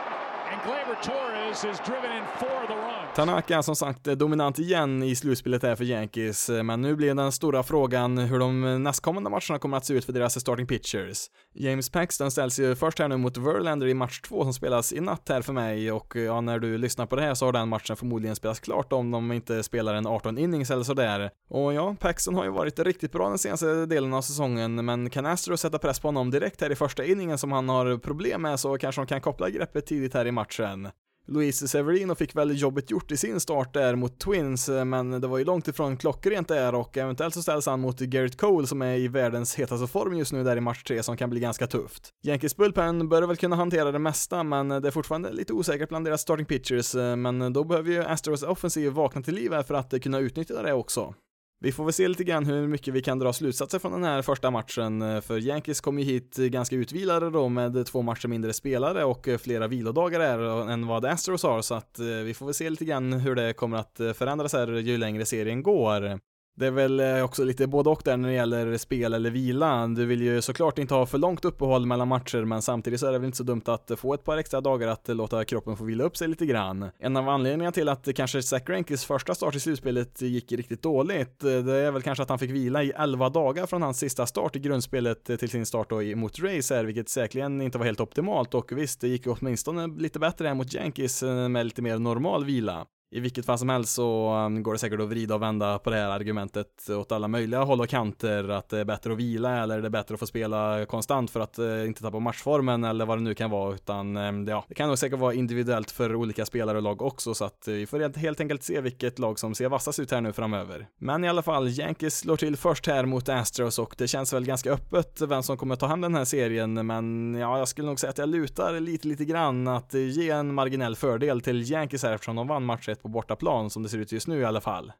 Tanaka 3.15 3.57
är 3.59 3.63
som 3.63 3.77
sagt 3.77 4.07
eh, 4.07 4.15
dominant 4.15 4.59
igen 4.59 5.03
i 5.03 5.17
slutspelet 5.17 5.63
här 5.63 5.77
för 5.77 5.85
Yankees, 5.85 6.51
eh, 6.51 6.63
men 6.63 6.83
nu 6.83 6.97
blir 6.97 7.15
den 7.15 7.33
stora 7.33 7.63
frågan 7.63 8.19
hur 8.19 8.39
de 8.39 8.65
eh, 8.65 8.79
nästkommande 8.79 9.31
matcherna 9.31 9.59
kommer 9.59 9.77
att 9.77 9.85
se 9.85 9.95
ut 9.95 10.05
för 10.05 10.13
deras 10.13 10.41
starting 10.41 10.67
pitchers. 10.67 11.27
James 11.55 11.91
Paxton 11.91 12.31
ställs 12.31 12.59
ju 12.59 12.75
först 12.75 12.99
här 12.99 13.09
nu 13.09 13.17
mot 13.17 13.37
Verlander 13.37 13.87
i 13.87 13.95
match 13.95 14.21
två 14.21 14.43
som 14.43 14.53
spelas 14.53 14.93
i 14.93 15.01
natt 15.01 15.29
här 15.29 15.43
för 15.43 15.53
mig 15.53 15.93
och 15.93 16.17
ja, 16.17 16.41
när 16.41 16.59
du 16.59 16.79
lyssnar 16.79 17.07
på 17.07 17.17
det 17.17 17.23
här 17.23 17.35
så 17.35 17.45
har 17.45 17.53
den 17.53 17.69
matchen 17.69 17.97
förmodligen 17.97 18.37
spelats 18.37 18.61
klart 18.61 18.93
om 18.93 19.11
de 19.11 19.33
inte 19.33 19.63
spelar 19.63 19.95
en 19.95 20.07
18 20.07 20.39
innings 20.39 20.71
eller 20.71 20.83
sådär. 20.83 21.31
Och 21.49 21.75
ja, 21.75 21.97
Paxton 22.01 22.35
har 22.35 22.45
ju 22.45 22.51
varit 22.51 22.79
riktigt 22.79 23.13
bra 23.13 23.29
den 23.29 23.39
senaste 23.39 23.87
delen 23.87 24.15
av 24.15 24.23
säsongen, 24.23 24.85
men 24.85 25.11
kan 25.11 25.27
Astro 25.27 25.57
sätta 25.57 25.79
press 25.79 26.01
på 26.01 26.09
honom 26.09 26.31
direkt 26.31 26.61
här 26.61 26.73
i 26.73 26.75
första 26.75 27.05
inningen 27.05 27.39
som 27.39 27.53
han 27.53 27.69
har 27.69 27.99
problem 27.99 28.43
med 28.43 28.61
så 28.61 28.79
kanske 28.79 29.01
de 29.01 29.07
kan 29.07 29.21
koppla 29.21 29.51
greppet 29.51 29.87
tidigt 29.87 30.15
här 30.15 30.27
i 30.27 30.33
matchen 30.33 30.40
matchen. 30.41 30.89
Luis 31.27 31.71
Severino 31.71 32.15
fick 32.15 32.37
väl 32.37 32.61
jobbet 32.61 32.91
gjort 32.91 33.13
i 33.13 33.17
sin 33.17 33.41
start 33.41 33.75
där 33.75 33.95
mot 33.95 34.21
Twins, 34.21 34.69
men 34.69 35.21
det 35.21 35.27
var 35.27 35.39
ju 35.39 35.45
långt 35.45 35.69
ifrån 35.69 35.97
klockrent 35.97 36.49
där 36.49 36.75
och 36.75 36.97
eventuellt 36.97 37.35
så 37.35 37.43
ställs 37.43 37.67
han 37.67 37.81
mot 37.81 38.01
Garrett 38.01 38.37
Cole 38.37 38.67
som 38.67 38.83
är 38.83 38.97
i 38.97 39.09
världens 39.09 39.55
hetaste 39.55 39.87
form 39.87 40.17
just 40.17 40.33
nu 40.33 40.45
där 40.45 40.57
i 40.57 40.61
match 40.61 40.83
3 40.83 41.03
som 41.03 41.17
kan 41.17 41.31
bli 41.31 41.41
ganska 41.41 41.67
tufft. 41.67 42.11
Yankees 42.23 42.57
bullpen 42.57 43.09
bör 43.09 43.23
väl 43.23 43.37
kunna 43.37 43.57
hantera 43.57 43.93
det 43.93 43.99
mesta, 43.99 44.43
men 44.43 44.69
det 44.69 44.89
är 44.89 44.91
fortfarande 44.91 45.33
lite 45.33 45.53
osäkert 45.53 45.89
bland 45.89 46.05
deras 46.05 46.21
starting 46.21 46.47
pitchers, 46.47 46.95
men 46.95 47.53
då 47.53 47.65
behöver 47.65 47.91
ju 47.91 48.05
Astros 48.05 48.43
offensiv 48.43 48.93
vakna 48.93 49.23
till 49.23 49.35
liv 49.35 49.53
här 49.53 49.63
för 49.63 49.75
att 49.75 50.03
kunna 50.03 50.19
utnyttja 50.19 50.63
det 50.63 50.73
också. 50.73 51.15
Vi 51.63 51.73
får 51.73 51.85
väl 51.85 51.93
se 51.93 52.09
lite 52.09 52.25
grann 52.25 52.47
hur 52.47 52.67
mycket 52.67 52.95
vi 52.95 53.03
kan 53.03 53.19
dra 53.19 53.33
slutsatser 53.33 53.79
från 53.79 53.93
den 53.93 54.05
här 54.05 54.23
första 54.23 54.51
matchen, 54.51 55.03
eh, 55.03 55.21
för 55.21 55.39
Yankees 55.39 55.81
kom 55.81 55.99
ju 55.99 56.05
hit 56.05 56.39
eh, 56.39 56.45
ganska 56.45 56.77
utvilade 56.77 57.31
då 57.31 57.49
med 57.49 57.87
två 57.87 58.03
matcher 58.03 58.29
mindre 58.29 58.53
spelare 58.53 59.05
och 59.05 59.29
eh, 59.29 59.39
flera 59.39 59.69
vilodagar 59.69 60.21
är 60.21 60.71
än 60.71 60.87
vad 60.87 61.05
Astros 61.05 61.43
har, 61.43 61.63
så 61.63 61.75
att 61.75 61.99
vi 61.99 62.35
får 62.35 62.47
väl 62.47 62.55
se 62.55 62.71
lite 62.71 62.85
grann 62.85 63.13
hur 63.13 63.35
det 63.35 63.53
kommer 63.53 63.77
att 63.77 64.01
förändras 64.15 64.53
här 64.53 64.69
ju 64.69 64.99
längre 64.99 65.27
serien 65.27 65.63
går. 65.63 66.21
Det 66.61 66.67
är 66.67 66.71
väl 66.71 67.01
eh, 67.01 67.25
också 67.25 67.45
lite 67.45 67.67
både 67.67 67.91
och 67.91 68.03
där 68.05 68.17
när 68.17 68.29
det 68.29 68.35
gäller 68.35 68.77
spel 68.77 69.15
eller 69.15 69.31
vila. 69.31 69.87
Du 69.87 70.07
vill 70.07 70.23
ju 70.23 70.43
såklart 70.43 70.79
inte 70.79 70.95
ha 70.95 71.07
för 71.07 71.19
långt 71.19 71.45
uppehåll 71.45 71.87
mellan 71.87 72.09
matcher, 72.09 72.45
men 72.45 72.63
samtidigt 72.63 73.01
så 73.01 73.07
är 73.07 73.13
det 73.13 73.19
väl 73.19 73.27
inte 73.27 73.37
så 73.37 73.45
dumt 73.45 73.63
att 73.65 73.91
få 73.97 74.15
ett 74.15 74.25
par 74.25 74.37
extra 74.37 74.61
dagar 74.61 74.89
att 74.89 75.09
låta 75.09 75.45
kroppen 75.45 75.77
få 75.77 75.85
vila 75.85 76.05
upp 76.05 76.17
sig 76.17 76.29
lite 76.29 76.47
grann. 76.47 76.91
En 76.99 77.17
av 77.17 77.29
anledningarna 77.29 77.73
till 77.73 77.89
att 77.89 78.15
kanske 78.15 78.43
Zach 78.43 78.63
Rankis 78.67 79.05
första 79.05 79.35
start 79.35 79.55
i 79.55 79.61
slutspelet 79.61 80.23
gick 80.23 80.53
riktigt 80.53 80.83
dåligt, 80.83 81.45
eh, 81.45 81.59
det 81.59 81.77
är 81.77 81.91
väl 81.91 82.03
kanske 82.03 82.23
att 82.23 82.29
han 82.29 82.39
fick 82.39 82.51
vila 82.51 82.83
i 82.83 82.93
11 82.97 83.29
dagar 83.29 83.67
från 83.67 83.83
hans 83.83 83.99
sista 83.99 84.27
start 84.27 84.57
i 84.57 84.59
grundspelet 84.59 85.31
eh, 85.31 85.37
till 85.37 85.51
sin 85.51 85.67
start 85.67 85.91
då 85.91 86.03
mot 86.17 86.39
Rays 86.39 86.71
här, 86.71 86.85
vilket 86.85 87.09
säkerligen 87.09 87.61
inte 87.63 87.79
var 87.79 87.85
helt 87.85 88.01
optimalt 88.01 88.55
och 88.55 88.73
visst, 88.73 89.01
det 89.01 89.09
gick 89.09 89.27
åtminstone 89.27 89.87
lite 89.87 90.19
bättre 90.19 90.49
än 90.49 90.57
mot 90.57 90.75
Yankees 90.75 91.23
med 91.23 91.67
lite 91.67 91.83
mer 91.83 91.99
normal 91.99 92.45
vila. 92.45 92.87
I 93.13 93.21
vilket 93.21 93.47
fall 93.47 93.59
som 93.59 93.69
helst 93.69 93.95
så 93.95 94.35
um, 94.35 94.63
går 94.63 94.73
det 94.73 94.79
säkert 94.79 95.01
att 95.01 95.09
vrida 95.09 95.35
och 95.35 95.43
vända 95.43 95.79
på 95.79 95.91
det 95.91 95.97
här 95.97 96.09
argumentet 96.09 96.91
åt 96.91 97.13
alla 97.13 97.29
möjliga 97.29 97.63
håll 97.63 97.81
och 97.81 97.89
kanter, 97.89 98.49
att 98.49 98.69
det 98.69 98.79
är 98.79 98.85
bättre 98.85 99.13
att 99.13 99.19
vila 99.19 99.63
eller 99.63 99.81
det 99.81 99.89
är 99.89 99.91
bättre 99.91 100.15
att 100.15 100.21
få 100.21 100.27
spela 100.27 100.87
konstant 100.87 101.31
för 101.31 101.41
att 101.41 101.59
eh, 101.59 101.87
inte 101.87 102.03
tappa 102.03 102.19
matchformen 102.19 102.85
eller 102.85 103.07
vad 103.07 103.19
det 103.19 103.23
nu 103.23 103.35
kan 103.35 103.51
vara, 103.51 103.75
utan 103.75 104.17
ehm, 104.17 104.49
ja, 104.49 104.65
det 104.69 104.75
kan 104.75 104.89
nog 104.89 104.99
säkert 104.99 105.19
vara 105.19 105.35
individuellt 105.35 105.91
för 105.91 106.15
olika 106.15 106.47
spelare 106.47 106.77
och 106.77 106.83
lag 106.83 107.03
också, 107.03 107.35
så 107.35 107.45
att 107.45 107.69
eh, 107.69 107.75
vi 107.75 107.87
får 107.87 108.19
helt 108.19 108.41
enkelt 108.41 108.63
se 108.63 108.81
vilket 108.81 109.19
lag 109.19 109.39
som 109.39 109.55
ser 109.55 109.69
vassast 109.69 109.99
ut 109.99 110.11
här 110.11 110.21
nu 110.21 110.33
framöver. 110.33 110.87
Men 110.99 111.25
i 111.25 111.29
alla 111.29 111.43
fall, 111.43 111.69
Yankees 111.69 112.19
slår 112.19 112.37
till 112.37 112.57
först 112.57 112.87
här 112.87 113.05
mot 113.05 113.29
Astros 113.29 113.79
och 113.79 113.95
det 113.99 114.09
känns 114.09 114.33
väl 114.33 114.45
ganska 114.45 114.73
öppet 114.73 115.21
vem 115.21 115.43
som 115.43 115.57
kommer 115.57 115.77
ta 115.77 115.87
hem 115.87 116.01
den 116.01 116.15
här 116.15 116.25
serien, 116.25 116.87
men 116.87 117.35
ja, 117.35 117.59
jag 117.59 117.69
skulle 117.69 117.87
nog 117.87 118.01
säga 118.01 118.11
att 118.11 118.19
jag 118.19 118.29
lutar 118.29 118.81
lite, 118.81 119.09
lite 119.09 119.25
grann 119.25 119.69
att 119.69 119.95
eh, 119.95 120.01
ge 120.01 120.31
en 120.31 120.55
marginell 120.55 120.97
fördel 120.97 121.41
till 121.41 121.71
Yankees 121.71 122.03
här 122.03 122.13
eftersom 122.13 122.37
de 122.37 122.47
vann 122.47 122.65
match 122.65 122.89
på 123.03 123.09
bortaplan 123.09 123.71
som 123.71 123.83
det 123.83 123.89
ser 123.89 123.99
ut 123.99 124.13
just 124.13 124.29
nu 124.29 124.41
i 124.41 124.45
alla 124.45 124.61
fall. 124.61 124.93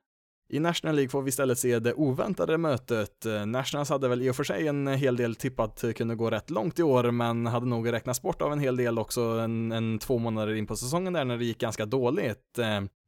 I 0.53 0.61
National 0.61 0.97
League 0.97 1.09
får 1.09 1.23
vi 1.23 1.29
istället 1.29 1.59
se 1.59 1.79
det 1.79 1.95
oväntade 1.95 2.59
mötet. 2.59 3.27
Nationals 3.47 3.91
hade 3.91 4.09
väl 4.09 4.23
i 4.23 4.31
och 4.31 4.37
för 4.37 4.45
sig 4.45 4.69
en 4.69 4.87
hel 4.87 5.17
del 5.17 5.35
tippat 5.35 5.85
kunde 5.97 6.15
gå 6.15 6.31
rätt 6.31 6.51
långt 6.51 6.79
i 6.79 6.83
år, 6.83 7.11
men 7.11 7.47
hade 7.47 7.67
nog 7.67 7.93
räknats 7.93 8.23
bort 8.23 8.43
av 8.43 8.53
en 8.53 8.59
hel 8.59 8.77
del 8.77 8.99
också 8.99 9.21
en, 9.21 9.73
en 9.73 9.99
två 9.99 10.19
månader 10.19 10.55
in 10.55 10.67
på 10.67 10.77
säsongen 10.77 11.13
där 11.13 11.25
när 11.25 11.39
det 11.39 11.45
gick 11.45 11.59
ganska 11.59 11.87
dåligt. 11.87 12.59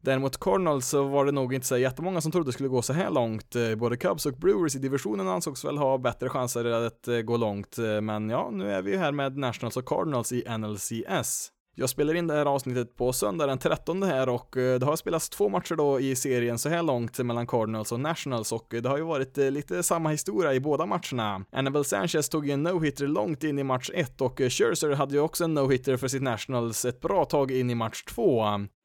Däremot 0.03 0.41
Cardinals 0.41 0.89
så 0.89 1.05
var 1.05 1.25
det 1.25 1.33
nog 1.33 1.55
inte 1.55 1.67
så 1.67 1.77
jättemånga 1.77 2.21
som 2.21 2.33
trodde 2.33 2.49
det 2.49 2.53
skulle 2.53 2.69
gå 2.69 2.83
så 2.83 2.93
här 2.93 3.11
långt. 3.11 3.57
Både 3.77 3.97
Cubs 3.97 4.27
och 4.27 4.33
Brewers 4.33 4.77
i 4.77 4.79
divisionen 4.79 5.29
ansågs 5.29 5.65
väl 5.65 5.79
ha 5.79 5.99
bättre 5.99 6.29
chanser 6.29 6.65
att 6.65 7.09
gå 7.25 7.37
långt, 7.37 7.77
men 8.03 8.31
ja, 8.31 8.51
nu 8.53 8.73
är 8.73 8.83
vi 8.83 8.91
ju 8.91 8.99
här 8.99 9.13
med 9.13 9.37
Nationals 9.37 9.77
och 9.77 9.89
Cardinals 9.89 10.33
i 10.33 10.45
NLCS. 10.59 11.53
Jag 11.75 11.91
spelar 11.91 12.15
in 12.15 12.27
det 12.27 12.35
här 12.35 12.47
avsnittet 12.47 12.97
på 12.97 13.13
söndag 13.13 13.47
den 13.47 13.59
13 13.59 14.03
här 14.03 14.29
och 14.29 14.57
eh, 14.57 14.79
det 14.79 14.87
har 14.87 14.97
spelats 14.97 15.29
två 15.29 15.49
matcher 15.49 15.75
då 15.75 16.01
i 16.01 16.17
serien 16.17 16.59
så 16.59 16.69
här 16.69 16.83
långt 16.83 17.19
mellan 17.19 17.47
Cardinals 17.47 17.93
och 17.93 18.01
Nationals 18.01 18.53
och 18.53 18.75
eh, 18.75 18.83
det 18.83 18.89
har 18.89 18.97
ju 18.99 19.05
varit 19.05 19.39
eh, 19.39 19.51
lite 19.51 19.83
samma 19.83 20.09
historia 20.09 20.55
i 20.55 20.61
båda 20.61 20.87
matcherna. 20.87 21.45
Annabel 21.53 21.85
Sanchez 21.85 22.29
tog 22.29 22.47
ju 22.47 22.53
en 22.53 22.67
no-hitter 22.67 23.07
långt 23.07 23.45
in 23.45 23.59
i 23.59 23.65
match 23.65 23.91
1 23.95 24.21
och 24.21 24.39
Scherzer 24.39 24.91
hade 24.91 25.15
ju 25.15 25.21
också 25.21 25.45
en 25.45 25.59
no-hitter 25.59 25.97
för 25.97 26.09
sitt 26.09 26.23
Nationals 26.23 26.85
ett 26.85 27.01
bra 27.01 27.25
tag 27.25 27.51
in 27.51 27.71
i 27.71 27.75
match 27.75 28.05
2. 28.05 28.45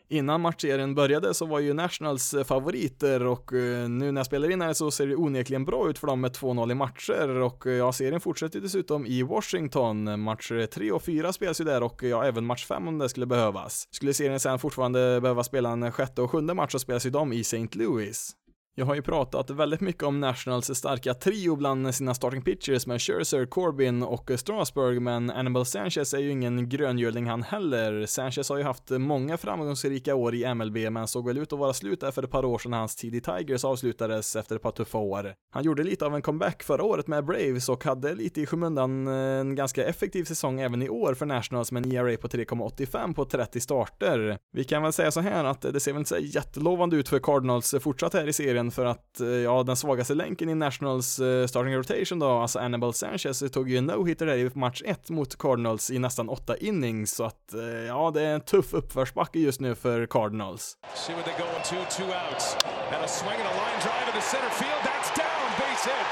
Innan 0.10 0.41
matchserien 0.41 0.95
började 0.95 1.34
så 1.34 1.45
var 1.45 1.60
ju 1.60 1.74
Nationals 1.74 2.34
eh, 2.34 2.43
favoriter 2.43 3.26
och 3.26 3.53
eh, 3.53 3.89
nu 3.89 4.12
när 4.12 4.20
jag 4.20 4.26
spelar 4.26 4.51
in 4.51 4.62
här 4.62 4.74
så 4.74 4.91
ser 4.91 5.08
det 5.08 5.16
onekligen 5.16 5.66
bra 5.66 5.89
ut 5.89 5.99
för 5.99 6.08
dem 6.08 6.22
med 6.22 6.32
2-0 6.32 6.72
i 6.72 6.76
matcher 6.76 7.30
och 7.30 7.68
eh, 7.68 7.74
ja, 7.74 7.91
serien 7.91 8.22
fortsätter 8.22 8.60
dessutom 8.60 9.05
i 9.05 9.24
Washington. 9.24 10.20
Match 10.22 10.51
3 10.74 10.91
och 10.91 11.03
4 11.03 11.34
spelas 11.34 11.62
ju 11.62 11.66
där 11.66 11.84
och 11.84 12.03
ja, 12.03 12.26
även 12.26 12.45
match 12.45 12.66
5 12.66 12.88
om 12.88 12.97
det 12.97 13.10
skulle 13.10 13.26
behövas. 13.26 13.88
Skulle 13.91 14.14
serien 14.14 14.39
sen 14.39 14.60
fortfarande 14.60 15.22
behöva 15.22 15.43
spela 15.43 15.70
en 15.70 15.91
sjätte 15.91 16.22
och 16.22 16.32
sjunde 16.32 16.53
match 16.53 16.72
så 16.72 16.80
spelas 16.80 17.05
ju 17.05 17.10
de 17.10 17.34
i 17.34 17.39
St. 17.39 17.68
Louis. 17.72 18.36
Jag 18.80 18.86
har 18.86 18.95
ju 18.95 19.01
pratat 19.01 19.49
väldigt 19.49 19.82
mycket 19.82 20.03
om 20.03 20.19
Nationals 20.19 20.78
starka 20.78 21.13
trio 21.13 21.55
bland 21.55 21.95
sina 21.95 22.13
starting 22.13 22.41
pitchers 22.41 22.88
med 22.88 23.01
Scherzer, 23.01 23.45
Corbin 23.45 24.03
och 24.03 24.32
Strasburg, 24.36 25.01
men 25.01 25.30
Annabel 25.30 25.65
Sanchez 25.65 26.13
är 26.13 26.19
ju 26.19 26.32
ingen 26.32 26.69
gröngöling 26.69 27.28
han 27.28 27.43
heller. 27.43 28.05
Sanchez 28.05 28.49
har 28.49 28.57
ju 28.57 28.63
haft 28.63 28.89
många 28.89 29.38
framgångsrika 29.38 30.15
år 30.15 30.36
i 30.36 30.53
MLB, 30.53 30.78
men 30.91 31.07
såg 31.07 31.28
väl 31.28 31.38
ut 31.38 31.53
att 31.53 31.59
vara 31.59 31.73
slut 31.73 32.01
där 32.01 32.11
för 32.11 32.23
ett 32.23 32.32
par 32.32 32.45
år 32.45 32.57
sedan 32.57 32.73
hans 32.73 32.95
tid 32.95 33.15
i 33.15 33.21
Tigers 33.21 33.65
avslutades 33.65 34.36
efter 34.36 34.55
ett 34.55 34.61
par 34.61 34.71
tuffa 34.71 34.97
år. 34.97 35.34
Han 35.51 35.63
gjorde 35.63 35.84
lite 35.84 36.05
av 36.05 36.15
en 36.15 36.21
comeback 36.21 36.63
förra 36.63 36.84
året 36.84 37.07
med 37.07 37.25
Braves 37.25 37.69
och 37.69 37.84
hade 37.84 38.15
lite 38.15 38.41
i 38.41 38.45
skymundan 38.45 39.07
en 39.07 39.55
ganska 39.55 39.86
effektiv 39.86 40.23
säsong 40.23 40.59
även 40.59 40.82
i 40.82 40.89
år 40.89 41.13
för 41.13 41.25
Nationals 41.25 41.71
med 41.71 41.86
en 41.86 41.91
ERA 41.91 42.17
på 42.17 42.28
3,85 42.28 43.13
på 43.13 43.25
30 43.25 43.59
starter. 43.59 44.38
Vi 44.53 44.63
kan 44.63 44.84
väl 44.84 44.93
säga 44.93 45.11
så 45.11 45.19
här 45.19 45.43
att 45.43 45.61
det 45.61 45.80
ser 45.80 45.93
väl 45.93 45.99
inte 45.99 46.09
så 46.09 46.17
jättelovande 46.19 46.95
ut 46.95 47.09
för 47.09 47.19
Cardinals 47.19 47.75
fortsatt 47.82 48.13
här 48.13 48.28
i 48.28 48.34
serien 48.34 48.66
igen 48.68 48.72
för 48.72 48.86
att, 48.86 49.20
eh, 49.20 49.28
ja, 49.28 49.63
den 49.63 49.76
svagaste 49.76 50.13
länken 50.13 50.49
i 50.49 50.55
Nationals 50.55 51.20
uh, 51.20 51.47
starting 51.47 51.76
rotation 51.76 52.20
då, 52.20 52.30
alltså 52.30 52.59
Annabelle 52.59 52.93
Sanchez, 52.93 53.43
tog 53.51 53.70
ju 53.70 53.78
en 53.78 53.89
no-hitter 53.89 54.26
där 54.26 54.38
i 54.38 54.49
match 54.53 54.82
1 54.86 55.09
mot 55.09 55.38
Cardinals 55.38 55.91
i 55.91 55.99
nästan 55.99 56.30
åtta 56.30 56.57
innings, 56.57 57.15
så 57.15 57.24
att, 57.24 57.53
uh, 57.55 57.88
ja, 57.88 58.11
det 58.13 58.22
är 58.22 58.34
en 58.34 58.41
tuff 58.41 58.74
uppförsbacke 58.74 59.39
just 59.39 59.61
nu 59.61 59.76
för 59.76 60.05
Cardinals. 60.05 60.78
See 60.95 61.15
what 61.15 61.26
they 61.26 61.36
go 61.38 61.47
in 61.57 61.63
two, 61.63 61.84
two 61.97 62.09
outs, 62.24 62.57
and 62.93 63.03
a 63.03 63.07
swing 63.07 63.39
and 63.41 63.49
a 63.53 63.55
line 63.63 63.80
drive 63.88 64.05
into 64.09 64.24
center 64.34 64.53
field, 64.61 64.82
that's 64.89 65.11
down, 65.26 65.47
base 65.59 65.86
hit. 65.89 66.07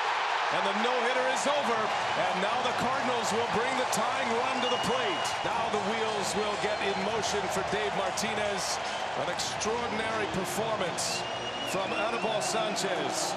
And 0.56 0.64
the 0.70 0.78
no-hitter 0.88 1.28
is 1.36 1.43
over, 1.58 1.80
and 2.26 2.36
now 2.49 2.58
the 2.70 2.76
Cardinals 2.86 3.30
will 3.36 3.51
bring 3.58 3.74
the 3.82 3.89
tying 3.91 4.30
run 4.39 4.56
to 4.64 4.70
the 4.76 4.82
plate. 4.89 5.26
Now 5.43 5.64
the 5.76 5.84
wheels 5.91 6.28
will 6.39 6.58
get 6.62 6.78
in 6.89 6.95
motion 7.14 7.43
for 7.56 7.64
Dave 7.76 7.93
Martinez. 7.97 8.80
An 9.22 9.28
extraordinary 9.36 10.28
performance 10.39 11.24
from 11.76 11.91
Anibal 12.07 12.41
Sanchez. 12.41 13.34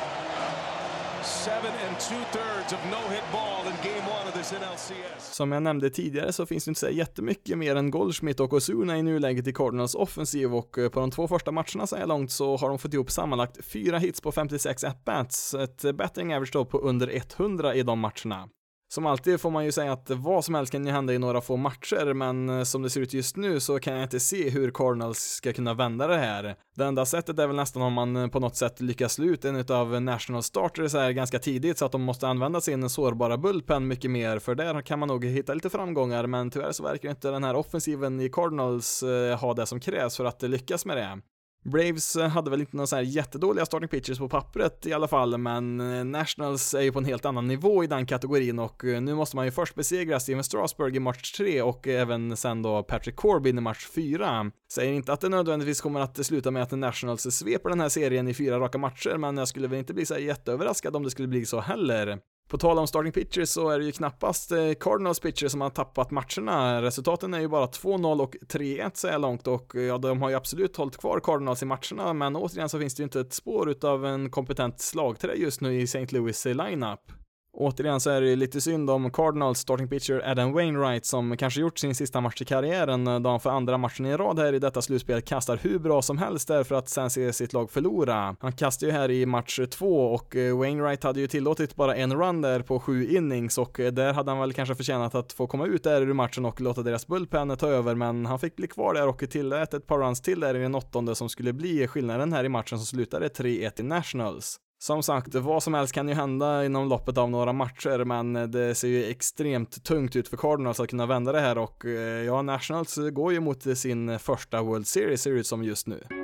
Seven 1.23 1.73
and 1.89 2.01
two 2.01 2.23
thirds 2.39 2.73
of 2.73 2.79
no-hit 2.91 3.25
ball 3.33 3.63
in 3.67 3.77
game 3.91 4.05
one 4.19 4.29
of 4.29 4.35
this 4.35 4.53
NLCS. 4.53 5.35
Som 5.35 5.53
jag 5.53 5.63
nämnde 5.63 5.91
tidigare 5.91 6.33
så 6.33 6.47
finns 6.47 6.65
det 6.65 6.69
inte 6.69 6.81
så 6.81 6.91
jättemycket 6.91 7.59
mer 7.59 7.77
än 7.77 7.91
Goldschmidt 7.91 8.41
och 8.41 8.53
Osuna 8.53 8.99
i 8.99 9.03
nuläget 9.03 9.47
i 9.47 9.53
Cardinals 9.53 9.95
offensiv 9.95 10.55
och 10.55 10.79
eh, 10.79 10.89
på 10.89 11.01
de 11.01 11.11
två 11.11 11.29
första 11.29 11.53
matcherna 11.53 11.87
så 11.87 11.97
här 11.97 12.07
långt 12.07 12.31
så 12.31 12.57
har 12.57 12.69
de 12.69 12.79
fått 12.79 12.95
ihop 12.95 13.11
sammanlagt 13.11 13.65
fyra 13.65 13.99
hits 13.99 14.21
på 14.21 14.33
56 14.33 14.85
at-bats, 14.85 15.55
ett 15.55 15.97
betting 15.97 16.35
average 16.35 16.53
då 16.53 16.65
på 16.65 16.79
under 16.79 17.23
100 17.39 17.75
i 17.75 17.83
de 17.83 17.99
matcherna. 17.99 18.49
Som 18.91 19.07
alltid 19.07 19.41
får 19.41 19.51
man 19.51 19.65
ju 19.65 19.73
säga 19.73 19.93
att 19.93 20.11
vad 20.11 20.45
som 20.45 20.55
helst 20.55 20.73
kan 20.73 20.87
ju 20.87 20.93
hända 20.93 21.13
i 21.13 21.19
några 21.19 21.41
få 21.41 21.57
matcher, 21.57 22.15
men 22.15 22.49
eh, 22.49 22.63
som 22.63 22.83
det 22.83 22.91
ser 22.91 23.01
ut 23.01 23.15
just 23.15 23.37
nu 23.37 23.61
så 23.61 23.79
kan 23.79 23.95
jag 23.95 24.03
inte 24.03 24.21
se 24.21 24.51
hur 24.51 24.71
Cardinals 24.71 25.19
ska 25.19 25.53
kunna 25.53 25.75
vända 25.75 26.07
det 26.07 26.17
här. 26.17 26.57
Det 26.77 26.85
enda 26.85 27.07
sättet 27.07 27.39
är 27.39 27.47
väl 27.47 27.57
nästan 27.57 27.83
om 27.83 27.93
man 27.93 28.17
eh, 28.17 28.29
på 28.29 28.41
något 28.41 28.57
sätt 28.57 28.81
lyckas 28.81 29.13
slå 29.13 29.25
ut 29.25 29.45
en 29.45 29.57
utav 29.57 30.03
National 30.03 30.43
Starters 30.43 30.95
här 30.95 31.11
ganska 31.11 31.39
tidigt 31.39 31.79
så 31.79 31.85
att 31.85 31.93
de 31.93 32.03
måste 32.03 32.29
använda 32.29 32.61
sin 32.61 32.91
sårbara 32.91 33.37
bullpen 33.37 33.89
mycket 33.89 34.11
mer, 34.11 34.39
för 34.39 34.55
där 34.55 34.81
kan 34.81 34.99
man 34.99 35.09
nog 35.09 35.25
hitta 35.25 35.55
lite 35.55 35.71
framgångar, 35.71 36.27
men 36.27 36.51
tyvärr 36.51 36.73
så 36.73 36.83
verkar 36.83 37.11
inte 37.11 37.31
den 37.31 37.45
här 37.45 37.57
offensiven 37.57 38.21
i 38.21 38.29
Cardinals 38.29 39.03
eh, 39.03 39.39
ha 39.39 39.55
det 39.55 39.67
som 39.67 39.81
krävs 39.81 40.17
för 40.17 40.25
att 40.25 40.43
lyckas 40.43 40.87
med 40.87 40.97
det. 40.97 41.19
Braves 41.65 42.17
eh, 42.17 42.29
hade 42.29 42.51
väl 42.51 42.61
inte 42.61 42.77
några 42.77 42.87
så 42.87 42.97
här 42.97 43.03
jättedåliga 43.03 43.67
starting 43.67 43.89
pitchers 43.89 44.19
på 44.19 44.29
pappret 44.29 44.87
i 44.87 44.93
alla 44.93 45.09
fall, 45.09 45.39
men 45.39 45.81
eh, 45.81 46.05
Nationals 46.05 46.75
är 46.75 46.81
ju 46.81 46.93
på 46.93 46.99
en 46.99 47.05
helt 47.05 47.25
annan 47.25 47.47
nivå 47.47 47.85
i 47.85 47.87
den 47.87 48.07
kategorin 48.07 48.59
och 48.59 48.85
eh, 48.85 49.01
nu 49.01 49.15
måste 49.15 49.37
man 49.37 49.45
ju 49.45 49.51
först 49.51 49.75
besegra 49.75 50.21
Steven 50.21 50.45
Strasburg 50.45 50.97
i 50.97 51.01
match 51.01 51.33
3 51.33 51.63
och 51.63 51.89
även 51.89 52.37
sen 52.37 52.63
då 52.63 52.83
Patrick 52.83 53.17
Corbin 53.17 53.59
i 53.59 53.61
match 53.61 53.87
4. 53.95 54.51
Säger 54.73 54.93
inte 54.93 55.13
att 55.13 55.21
det 55.21 55.29
nödvändigtvis 55.29 55.81
kommer 55.81 56.01
att 56.01 56.27
sluta 56.27 56.51
med 56.51 56.63
att 56.63 56.71
Nationals 56.71 57.23
sveper 57.23 57.69
den 57.69 57.81
här 57.81 57.89
serien 57.89 58.29
i 58.29 58.35
fyra 58.35 58.61
raka 58.61 58.79
matcher, 58.79 59.17
men 59.17 59.37
jag 59.37 59.49
skulle 59.49 59.69
väl 59.69 59.79
inte 59.79 59.95
bli 59.95 60.07
så 60.07 60.19
jätteöverraskad 60.19 60.97
om 60.97 61.03
det 61.03 61.11
skulle 61.11 61.29
bli 61.29 61.47
så 61.47 61.61
heller. 61.61 62.19
På 62.49 62.59
tal 62.59 62.79
om 62.79 62.87
starting 62.87 63.13
pitchers 63.13 63.49
så 63.49 63.69
är 63.69 63.79
det 63.79 63.85
ju 63.85 63.93
knappast 63.93 64.53
eh, 64.53 64.73
Cardinals 64.81 65.21
pitchers 65.21 65.53
som 65.53 65.61
har 65.61 65.71
tappat 65.71 66.11
matcherna. 66.11 66.83
Resultaten 66.83 67.35
är 67.35 67.41
ju 67.41 67.49
bara 67.49 67.67
2-0 67.67 68.21
och 68.21 68.37
3-1 68.49 68.91
så 68.95 69.09
här 69.09 69.19
långt 69.19 69.47
och 69.47 69.75
ja, 69.75 69.99
de 69.99 70.23
har 70.23 70.31
ju 70.31 70.37
absolut 70.37 70.77
hållit 70.77 70.97
kvar 70.97 71.21
Cardinals 71.21 71.63
i 71.63 71.67
matcherna, 71.67 72.13
men 72.13 72.37
återigen 72.37 72.69
så 72.69 72.79
finns 72.79 72.95
det 72.95 73.01
ju 73.01 73.05
inte 73.05 73.21
ett 73.21 73.33
spår 73.33 73.71
utav 73.71 74.07
en 74.07 74.31
kompetent 74.31 74.81
slagträ 74.81 75.35
just 75.35 75.61
nu 75.61 75.81
i 75.81 75.83
St. 75.83 76.07
Louis 76.11 76.45
lineup. 76.45 77.01
Återigen 77.61 78.01
så 78.01 78.11
är 78.11 78.21
det 78.21 78.37
lite 78.37 78.61
synd 78.61 78.91
om 78.91 79.11
Cardinals 79.11 79.59
starting 79.59 79.89
pitcher 79.89 80.23
Adam 80.25 80.53
Wainwright 80.53 81.07
som 81.07 81.37
kanske 81.37 81.61
gjort 81.61 81.79
sin 81.79 81.95
sista 81.95 82.21
match 82.21 82.43
i 82.43 82.45
karriären 82.45 83.07
eh, 83.07 83.21
då 83.21 83.31
han 83.31 83.41
för 83.41 83.51
andra 83.51 83.79
matchen 83.79 84.07
i 84.07 84.17
rad 84.17 84.39
här 84.39 84.53
i 84.53 84.59
detta 84.59 84.83
slutspel 84.83 85.23
kastar 85.23 85.57
hur 85.57 85.79
bra 85.79 86.03
som 86.03 86.19
helst 86.19 86.49
där 86.49 86.65
för 86.65 86.75
att 86.75 86.89
sen 86.89 87.11
se 87.11 87.33
sitt 87.33 87.53
lag 87.53 87.71
förlora. 87.71 88.37
Han 88.41 88.53
kastar 88.53 88.87
ju 88.87 88.93
här 88.93 89.11
i 89.11 89.27
match 89.27 89.61
två 89.71 90.15
och 90.15 90.37
eh, 90.37 90.59
Wainwright 90.59 91.05
hade 91.05 91.21
ju 91.21 91.27
tillåtit 91.27 91.77
bara 91.77 91.97
en 91.97 92.15
run 92.15 92.41
där 92.41 92.63
på 92.63 92.81
sju 92.81 93.07
innings 93.07 93.59
och 93.59 93.81
eh, 93.81 93.93
där 93.93 94.13
hade 94.13 94.31
han 94.31 94.41
väl 94.41 94.53
kanske 94.53 94.75
förtjänat 94.75 95.15
att 95.15 95.33
få 95.33 95.47
komma 95.47 95.67
ut 95.67 95.85
där 95.85 96.03
ur 96.03 96.13
matchen 96.13 96.45
och 96.45 96.61
låta 96.61 96.83
deras 96.83 97.07
bullpen 97.07 97.57
ta 97.57 97.69
över 97.69 97.95
men 97.95 98.27
han 98.27 98.39
fick 98.39 98.57
bli 98.57 98.67
kvar 98.67 98.95
där 98.95 99.09
och 99.09 99.31
tillät 99.31 99.75
ett 99.75 99.87
par 99.87 99.99
runs 99.99 100.21
till 100.21 100.41
där 100.41 100.55
i 100.55 100.59
den 100.59 100.75
åttonde 100.75 101.15
som 101.15 101.29
skulle 101.29 101.53
bli 101.53 101.89
skillnaden 101.89 102.33
här 102.33 102.45
i 102.45 102.49
matchen 102.49 102.79
som 102.79 102.87
slutade 102.87 103.29
3-1 103.29 103.81
i 103.81 103.83
Nationals. 103.83 104.61
Som 104.81 105.03
sagt, 105.03 105.35
vad 105.35 105.63
som 105.63 105.75
helst 105.75 105.93
kan 105.93 106.09
ju 106.09 106.15
hända 106.15 106.65
inom 106.65 106.89
loppet 106.89 107.19
av 107.19 107.31
några 107.31 107.53
matcher, 107.53 108.05
men 108.05 108.51
det 108.51 108.75
ser 108.75 108.89
ju 108.89 109.11
extremt 109.11 109.85
tungt 109.85 110.17
ut 110.17 110.29
för 110.29 110.37
Cardinals 110.37 110.81
att 110.81 110.89
kunna 110.91 111.07
vända 111.07 111.33
det 111.33 111.41
här 111.41 111.59
och 111.59 111.85
eh, 111.85 112.25
ja, 112.25 112.43
Nationals 112.43 112.99
går 113.13 113.33
ju 113.33 113.41
mot 113.41 113.79
sin 113.79 114.19
första 114.19 114.63
World 114.63 114.87
Series 114.87 115.23
ser 115.23 115.31
det 115.31 115.39
ut 115.39 115.47
som 115.47 115.65
just 115.65 115.87
nu. 115.87 116.18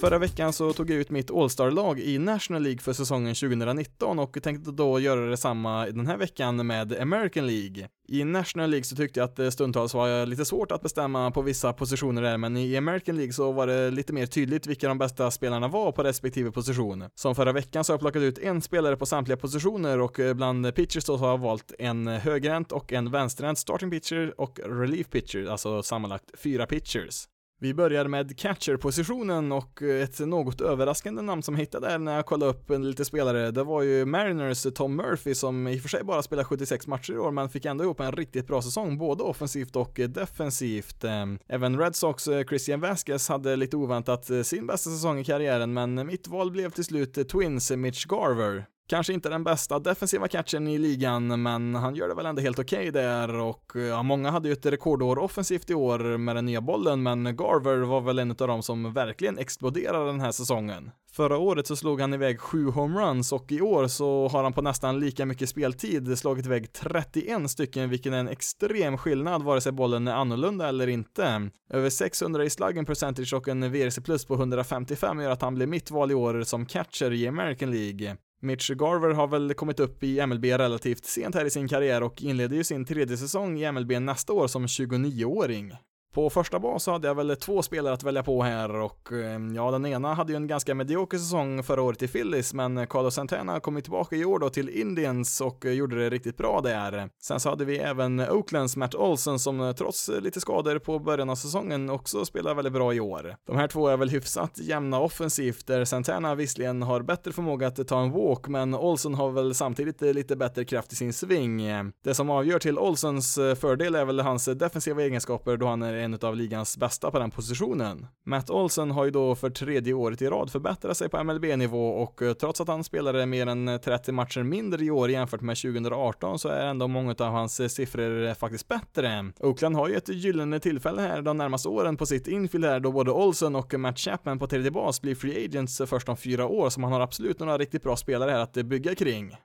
Förra 0.00 0.18
veckan 0.18 0.52
så 0.52 0.72
tog 0.72 0.90
jag 0.90 0.98
ut 0.98 1.10
mitt 1.10 1.30
All-Star-lag 1.30 2.00
i 2.00 2.18
National 2.18 2.62
League 2.62 2.80
för 2.80 2.92
säsongen 2.92 3.34
2019 3.34 4.18
och 4.18 4.42
tänkte 4.42 4.70
då 4.70 5.00
göra 5.00 5.20
detsamma 5.20 5.86
den 5.86 6.06
här 6.06 6.16
veckan 6.16 6.66
med 6.66 7.00
American 7.00 7.46
League. 7.46 7.88
I 8.08 8.24
National 8.24 8.70
League 8.70 8.84
så 8.84 8.96
tyckte 8.96 9.20
jag 9.20 9.24
att 9.24 9.36
det 9.36 9.52
stundtals 9.52 9.94
var 9.94 10.26
lite 10.26 10.44
svårt 10.44 10.72
att 10.72 10.82
bestämma 10.82 11.30
på 11.30 11.42
vissa 11.42 11.72
positioner 11.72 12.22
där, 12.22 12.36
men 12.36 12.56
i 12.56 12.76
American 12.76 13.16
League 13.16 13.32
så 13.32 13.52
var 13.52 13.66
det 13.66 13.90
lite 13.90 14.12
mer 14.12 14.26
tydligt 14.26 14.66
vilka 14.66 14.88
de 14.88 14.98
bästa 14.98 15.30
spelarna 15.30 15.68
var 15.68 15.92
på 15.92 16.02
respektive 16.02 16.50
position. 16.50 17.04
Som 17.14 17.34
förra 17.34 17.52
veckan 17.52 17.84
så 17.84 17.92
har 17.92 17.94
jag 17.94 18.00
plockat 18.00 18.22
ut 18.22 18.38
en 18.38 18.62
spelare 18.62 18.96
på 18.96 19.06
samtliga 19.06 19.36
positioner 19.36 20.00
och 20.00 20.20
eh, 20.20 20.34
bland 20.34 20.74
pitchers 20.74 21.04
då 21.04 21.18
så 21.18 21.24
har 21.24 21.30
jag 21.30 21.38
valt 21.38 21.72
en 21.78 22.06
högerhänt 22.06 22.72
och 22.72 22.92
en 22.92 23.10
vänsterhänt 23.10 23.58
starting 23.58 23.90
pitcher 23.90 24.40
och 24.40 24.60
relief 24.64 25.10
pitcher, 25.10 25.46
alltså 25.46 25.82
sammanlagt 25.82 26.30
fyra 26.38 26.66
pitchers. 26.66 27.26
Vi 27.62 27.74
börjar 27.74 28.08
med 28.08 28.38
catcher-positionen 28.38 29.52
och 29.52 29.82
ett 29.82 30.18
något 30.18 30.60
överraskande 30.60 31.22
namn 31.22 31.42
som 31.42 31.54
jag 31.54 31.60
hittade 31.60 31.88
där 31.88 31.98
när 31.98 32.16
jag 32.16 32.26
kollade 32.26 32.50
upp 32.50 32.70
en 32.70 32.90
lite 32.90 33.04
spelare, 33.04 33.50
det 33.50 33.62
var 33.62 33.82
ju 33.82 34.04
Mariners 34.04 34.66
Tom 34.74 34.96
Murphy 34.96 35.34
som 35.34 35.68
i 35.68 35.78
och 35.78 35.82
för 35.82 35.88
sig 35.88 36.04
bara 36.04 36.22
spelar 36.22 36.44
76 36.44 36.86
matcher 36.86 37.12
i 37.12 37.18
år 37.18 37.30
men 37.30 37.48
fick 37.48 37.64
ändå 37.64 37.84
ihop 37.84 38.00
en 38.00 38.12
riktigt 38.12 38.46
bra 38.46 38.62
säsong, 38.62 38.98
både 38.98 39.22
offensivt 39.22 39.76
och 39.76 40.00
defensivt. 40.08 41.04
Eh, 41.04 41.26
även 41.48 41.78
Red 41.78 41.96
Sox 41.96 42.28
eh, 42.28 42.44
Christian 42.44 42.80
Vasquez 42.80 43.28
hade 43.28 43.56
lite 43.56 43.76
oväntat 43.76 44.30
eh, 44.30 44.42
sin 44.42 44.66
bästa 44.66 44.90
säsong 44.90 45.18
i 45.18 45.24
karriären 45.24 45.72
men 45.72 46.06
mitt 46.06 46.28
val 46.28 46.50
blev 46.50 46.70
till 46.70 46.84
slut 46.84 47.28
Twins 47.28 47.70
Mitch 47.70 48.06
Garver. 48.06 48.66
Kanske 48.90 49.12
inte 49.12 49.28
den 49.28 49.44
bästa 49.44 49.78
defensiva 49.78 50.28
catchen 50.28 50.68
i 50.68 50.78
ligan, 50.78 51.42
men 51.42 51.74
han 51.74 51.94
gör 51.94 52.08
det 52.08 52.14
väl 52.14 52.26
ändå 52.26 52.42
helt 52.42 52.58
okej 52.58 52.88
okay 52.88 53.02
där 53.02 53.34
och 53.34 53.72
ja, 53.74 54.02
många 54.02 54.30
hade 54.30 54.48
ju 54.48 54.52
ett 54.52 54.66
rekordår 54.66 55.18
offensivt 55.18 55.70
i 55.70 55.74
år 55.74 55.98
med 56.16 56.36
den 56.36 56.46
nya 56.46 56.60
bollen, 56.60 57.02
men 57.02 57.36
Garver 57.36 57.76
var 57.76 58.00
väl 58.00 58.18
en 58.18 58.30
av 58.30 58.36
dem 58.36 58.62
som 58.62 58.92
verkligen 58.92 59.38
exploderade 59.38 60.06
den 60.06 60.20
här 60.20 60.32
säsongen. 60.32 60.90
Förra 61.12 61.38
året 61.38 61.66
så 61.66 61.76
slog 61.76 62.00
han 62.00 62.14
iväg 62.14 62.40
sju 62.40 62.66
homeruns 62.66 63.32
och 63.32 63.52
i 63.52 63.60
år 63.60 63.86
så 63.86 64.28
har 64.28 64.42
han 64.42 64.52
på 64.52 64.62
nästan 64.62 65.00
lika 65.00 65.26
mycket 65.26 65.48
speltid 65.48 66.18
slagit 66.18 66.46
iväg 66.46 66.72
31 66.72 67.50
stycken, 67.50 67.90
vilket 67.90 68.12
är 68.12 68.16
en 68.16 68.28
extrem 68.28 68.98
skillnad 68.98 69.42
vare 69.42 69.60
sig 69.60 69.72
bollen 69.72 70.08
är 70.08 70.14
annorlunda 70.14 70.68
eller 70.68 70.86
inte. 70.86 71.50
Över 71.72 71.90
600 71.90 72.44
i 72.44 72.50
slugging 72.50 72.84
percentage 72.84 73.34
och 73.34 73.48
en 73.48 73.72
VRC 73.72 74.00
plus 74.00 74.24
på 74.24 74.34
155 74.34 75.20
gör 75.20 75.30
att 75.30 75.42
han 75.42 75.54
blir 75.54 75.66
mitt 75.66 75.90
val 75.90 76.10
i 76.10 76.14
år 76.14 76.42
som 76.42 76.66
catcher 76.66 77.12
i 77.12 77.28
American 77.28 77.70
League. 77.70 78.16
Mitch 78.42 78.70
Garver 78.70 79.10
har 79.10 79.26
väl 79.26 79.54
kommit 79.54 79.80
upp 79.80 80.02
i 80.02 80.26
MLB 80.26 80.44
relativt 80.44 81.04
sent 81.04 81.34
här 81.34 81.44
i 81.44 81.50
sin 81.50 81.68
karriär 81.68 82.02
och 82.02 82.22
inleder 82.22 82.56
ju 82.56 82.64
sin 82.64 82.84
tredje 82.84 83.16
säsong 83.16 83.60
i 83.60 83.72
MLB 83.72 83.90
nästa 84.00 84.32
år 84.32 84.46
som 84.46 84.66
29-åring. 84.66 85.72
På 86.14 86.30
första 86.30 86.58
bas 86.58 86.84
så 86.84 86.92
hade 86.92 87.08
jag 87.08 87.14
väl 87.14 87.36
två 87.36 87.62
spelare 87.62 87.94
att 87.94 88.02
välja 88.02 88.22
på 88.22 88.42
här 88.42 88.74
och 88.74 89.12
ehm, 89.12 89.54
ja, 89.54 89.70
den 89.70 89.86
ena 89.86 90.14
hade 90.14 90.32
ju 90.32 90.36
en 90.36 90.46
ganska 90.46 90.74
medioker 90.74 91.18
säsong 91.18 91.62
förra 91.62 91.82
året 91.82 92.02
i 92.02 92.08
Phillies, 92.08 92.54
men 92.54 92.86
Carlos 92.86 93.14
Santana 93.14 93.60
kom 93.60 93.76
ju 93.76 93.82
tillbaka 93.82 94.16
i 94.16 94.24
år 94.24 94.38
då 94.38 94.50
till 94.50 94.68
Indians 94.68 95.40
och 95.40 95.64
gjorde 95.64 95.96
det 95.96 96.10
riktigt 96.10 96.36
bra 96.36 96.60
där. 96.60 97.10
Sen 97.22 97.40
så 97.40 97.48
hade 97.48 97.64
vi 97.64 97.78
även 97.78 98.20
Oaklands 98.20 98.76
Matt 98.76 98.94
Olsen 98.94 99.38
som 99.38 99.74
trots 99.78 100.10
lite 100.22 100.40
skador 100.40 100.78
på 100.78 100.98
början 100.98 101.30
av 101.30 101.34
säsongen 101.34 101.90
också 101.90 102.24
spelar 102.24 102.54
väldigt 102.54 102.72
bra 102.72 102.94
i 102.94 103.00
år. 103.00 103.36
De 103.46 103.56
här 103.56 103.68
två 103.68 103.88
är 103.88 103.96
väl 103.96 104.10
hyfsat 104.10 104.58
jämna 104.58 105.00
offensivt 105.00 105.66
där 105.66 105.84
Santana 105.84 106.34
visserligen 106.34 106.82
har 106.82 107.02
bättre 107.02 107.32
förmåga 107.32 107.66
att 107.66 107.88
ta 107.88 108.02
en 108.02 108.10
walk, 108.10 108.48
men 108.48 108.74
Olsen 108.74 109.14
har 109.14 109.30
väl 109.30 109.54
samtidigt 109.54 110.00
lite 110.00 110.36
bättre 110.36 110.64
kraft 110.64 110.92
i 110.92 110.96
sin 110.96 111.12
sving. 111.12 111.62
Det 112.04 112.14
som 112.14 112.30
avgör 112.30 112.58
till 112.58 112.78
Olsens 112.78 113.34
fördel 113.34 113.94
är 113.94 114.04
väl 114.04 114.20
hans 114.20 114.44
defensiva 114.44 115.02
egenskaper 115.02 115.56
då 115.56 115.66
han 115.66 115.82
är 115.82 115.99
en 116.00 116.18
av 116.22 116.36
ligans 116.36 116.76
bästa 116.76 117.10
på 117.10 117.18
den 117.18 117.30
positionen. 117.30 118.06
Matt 118.26 118.50
Olsen 118.50 118.90
har 118.90 119.04
ju 119.04 119.10
då 119.10 119.34
för 119.34 119.50
tredje 119.50 119.94
året 119.94 120.22
i 120.22 120.26
rad 120.26 120.50
förbättrat 120.50 120.96
sig 120.96 121.08
på 121.08 121.24
MLB-nivå 121.24 121.88
och 121.88 122.22
eh, 122.22 122.32
trots 122.32 122.60
att 122.60 122.68
han 122.68 122.84
spelade 122.84 123.26
mer 123.26 123.46
än 123.46 123.68
eh, 123.68 123.80
30 123.80 124.12
matcher 124.12 124.42
mindre 124.42 124.84
i 124.84 124.90
år 124.90 125.10
jämfört 125.10 125.40
med 125.40 125.56
2018 125.56 126.38
så 126.38 126.48
är 126.48 126.66
ändå 126.66 126.88
många 126.88 127.14
av 127.18 127.30
hans 127.30 127.60
eh, 127.60 127.68
siffror 127.68 128.34
faktiskt 128.34 128.68
bättre. 128.68 129.32
Oakland 129.40 129.76
har 129.76 129.88
ju 129.88 129.94
ett 129.94 130.08
gyllene 130.08 130.60
tillfälle 130.60 131.02
här 131.02 131.22
de 131.22 131.36
närmaste 131.36 131.68
åren 131.68 131.96
på 131.96 132.06
sitt 132.06 132.28
infield 132.28 132.64
här 132.64 132.80
då 132.80 132.92
både 132.92 133.10
Olsen 133.10 133.56
och 133.56 133.74
Matt 133.74 133.98
Chapman 133.98 134.38
på 134.38 134.46
tredje 134.46 134.70
bas 134.70 135.00
blir 135.00 135.14
free 135.14 135.44
agents 135.44 135.82
först 135.86 136.08
om 136.08 136.16
fyra 136.16 136.46
år 136.46 136.70
så 136.70 136.80
man 136.80 136.92
har 136.92 137.00
absolut 137.00 137.40
några 137.40 137.58
riktigt 137.58 137.82
bra 137.82 137.96
spelare 137.96 138.30
här 138.30 138.40
att 138.40 138.52
bygga 138.52 138.94
kring. 138.94 139.36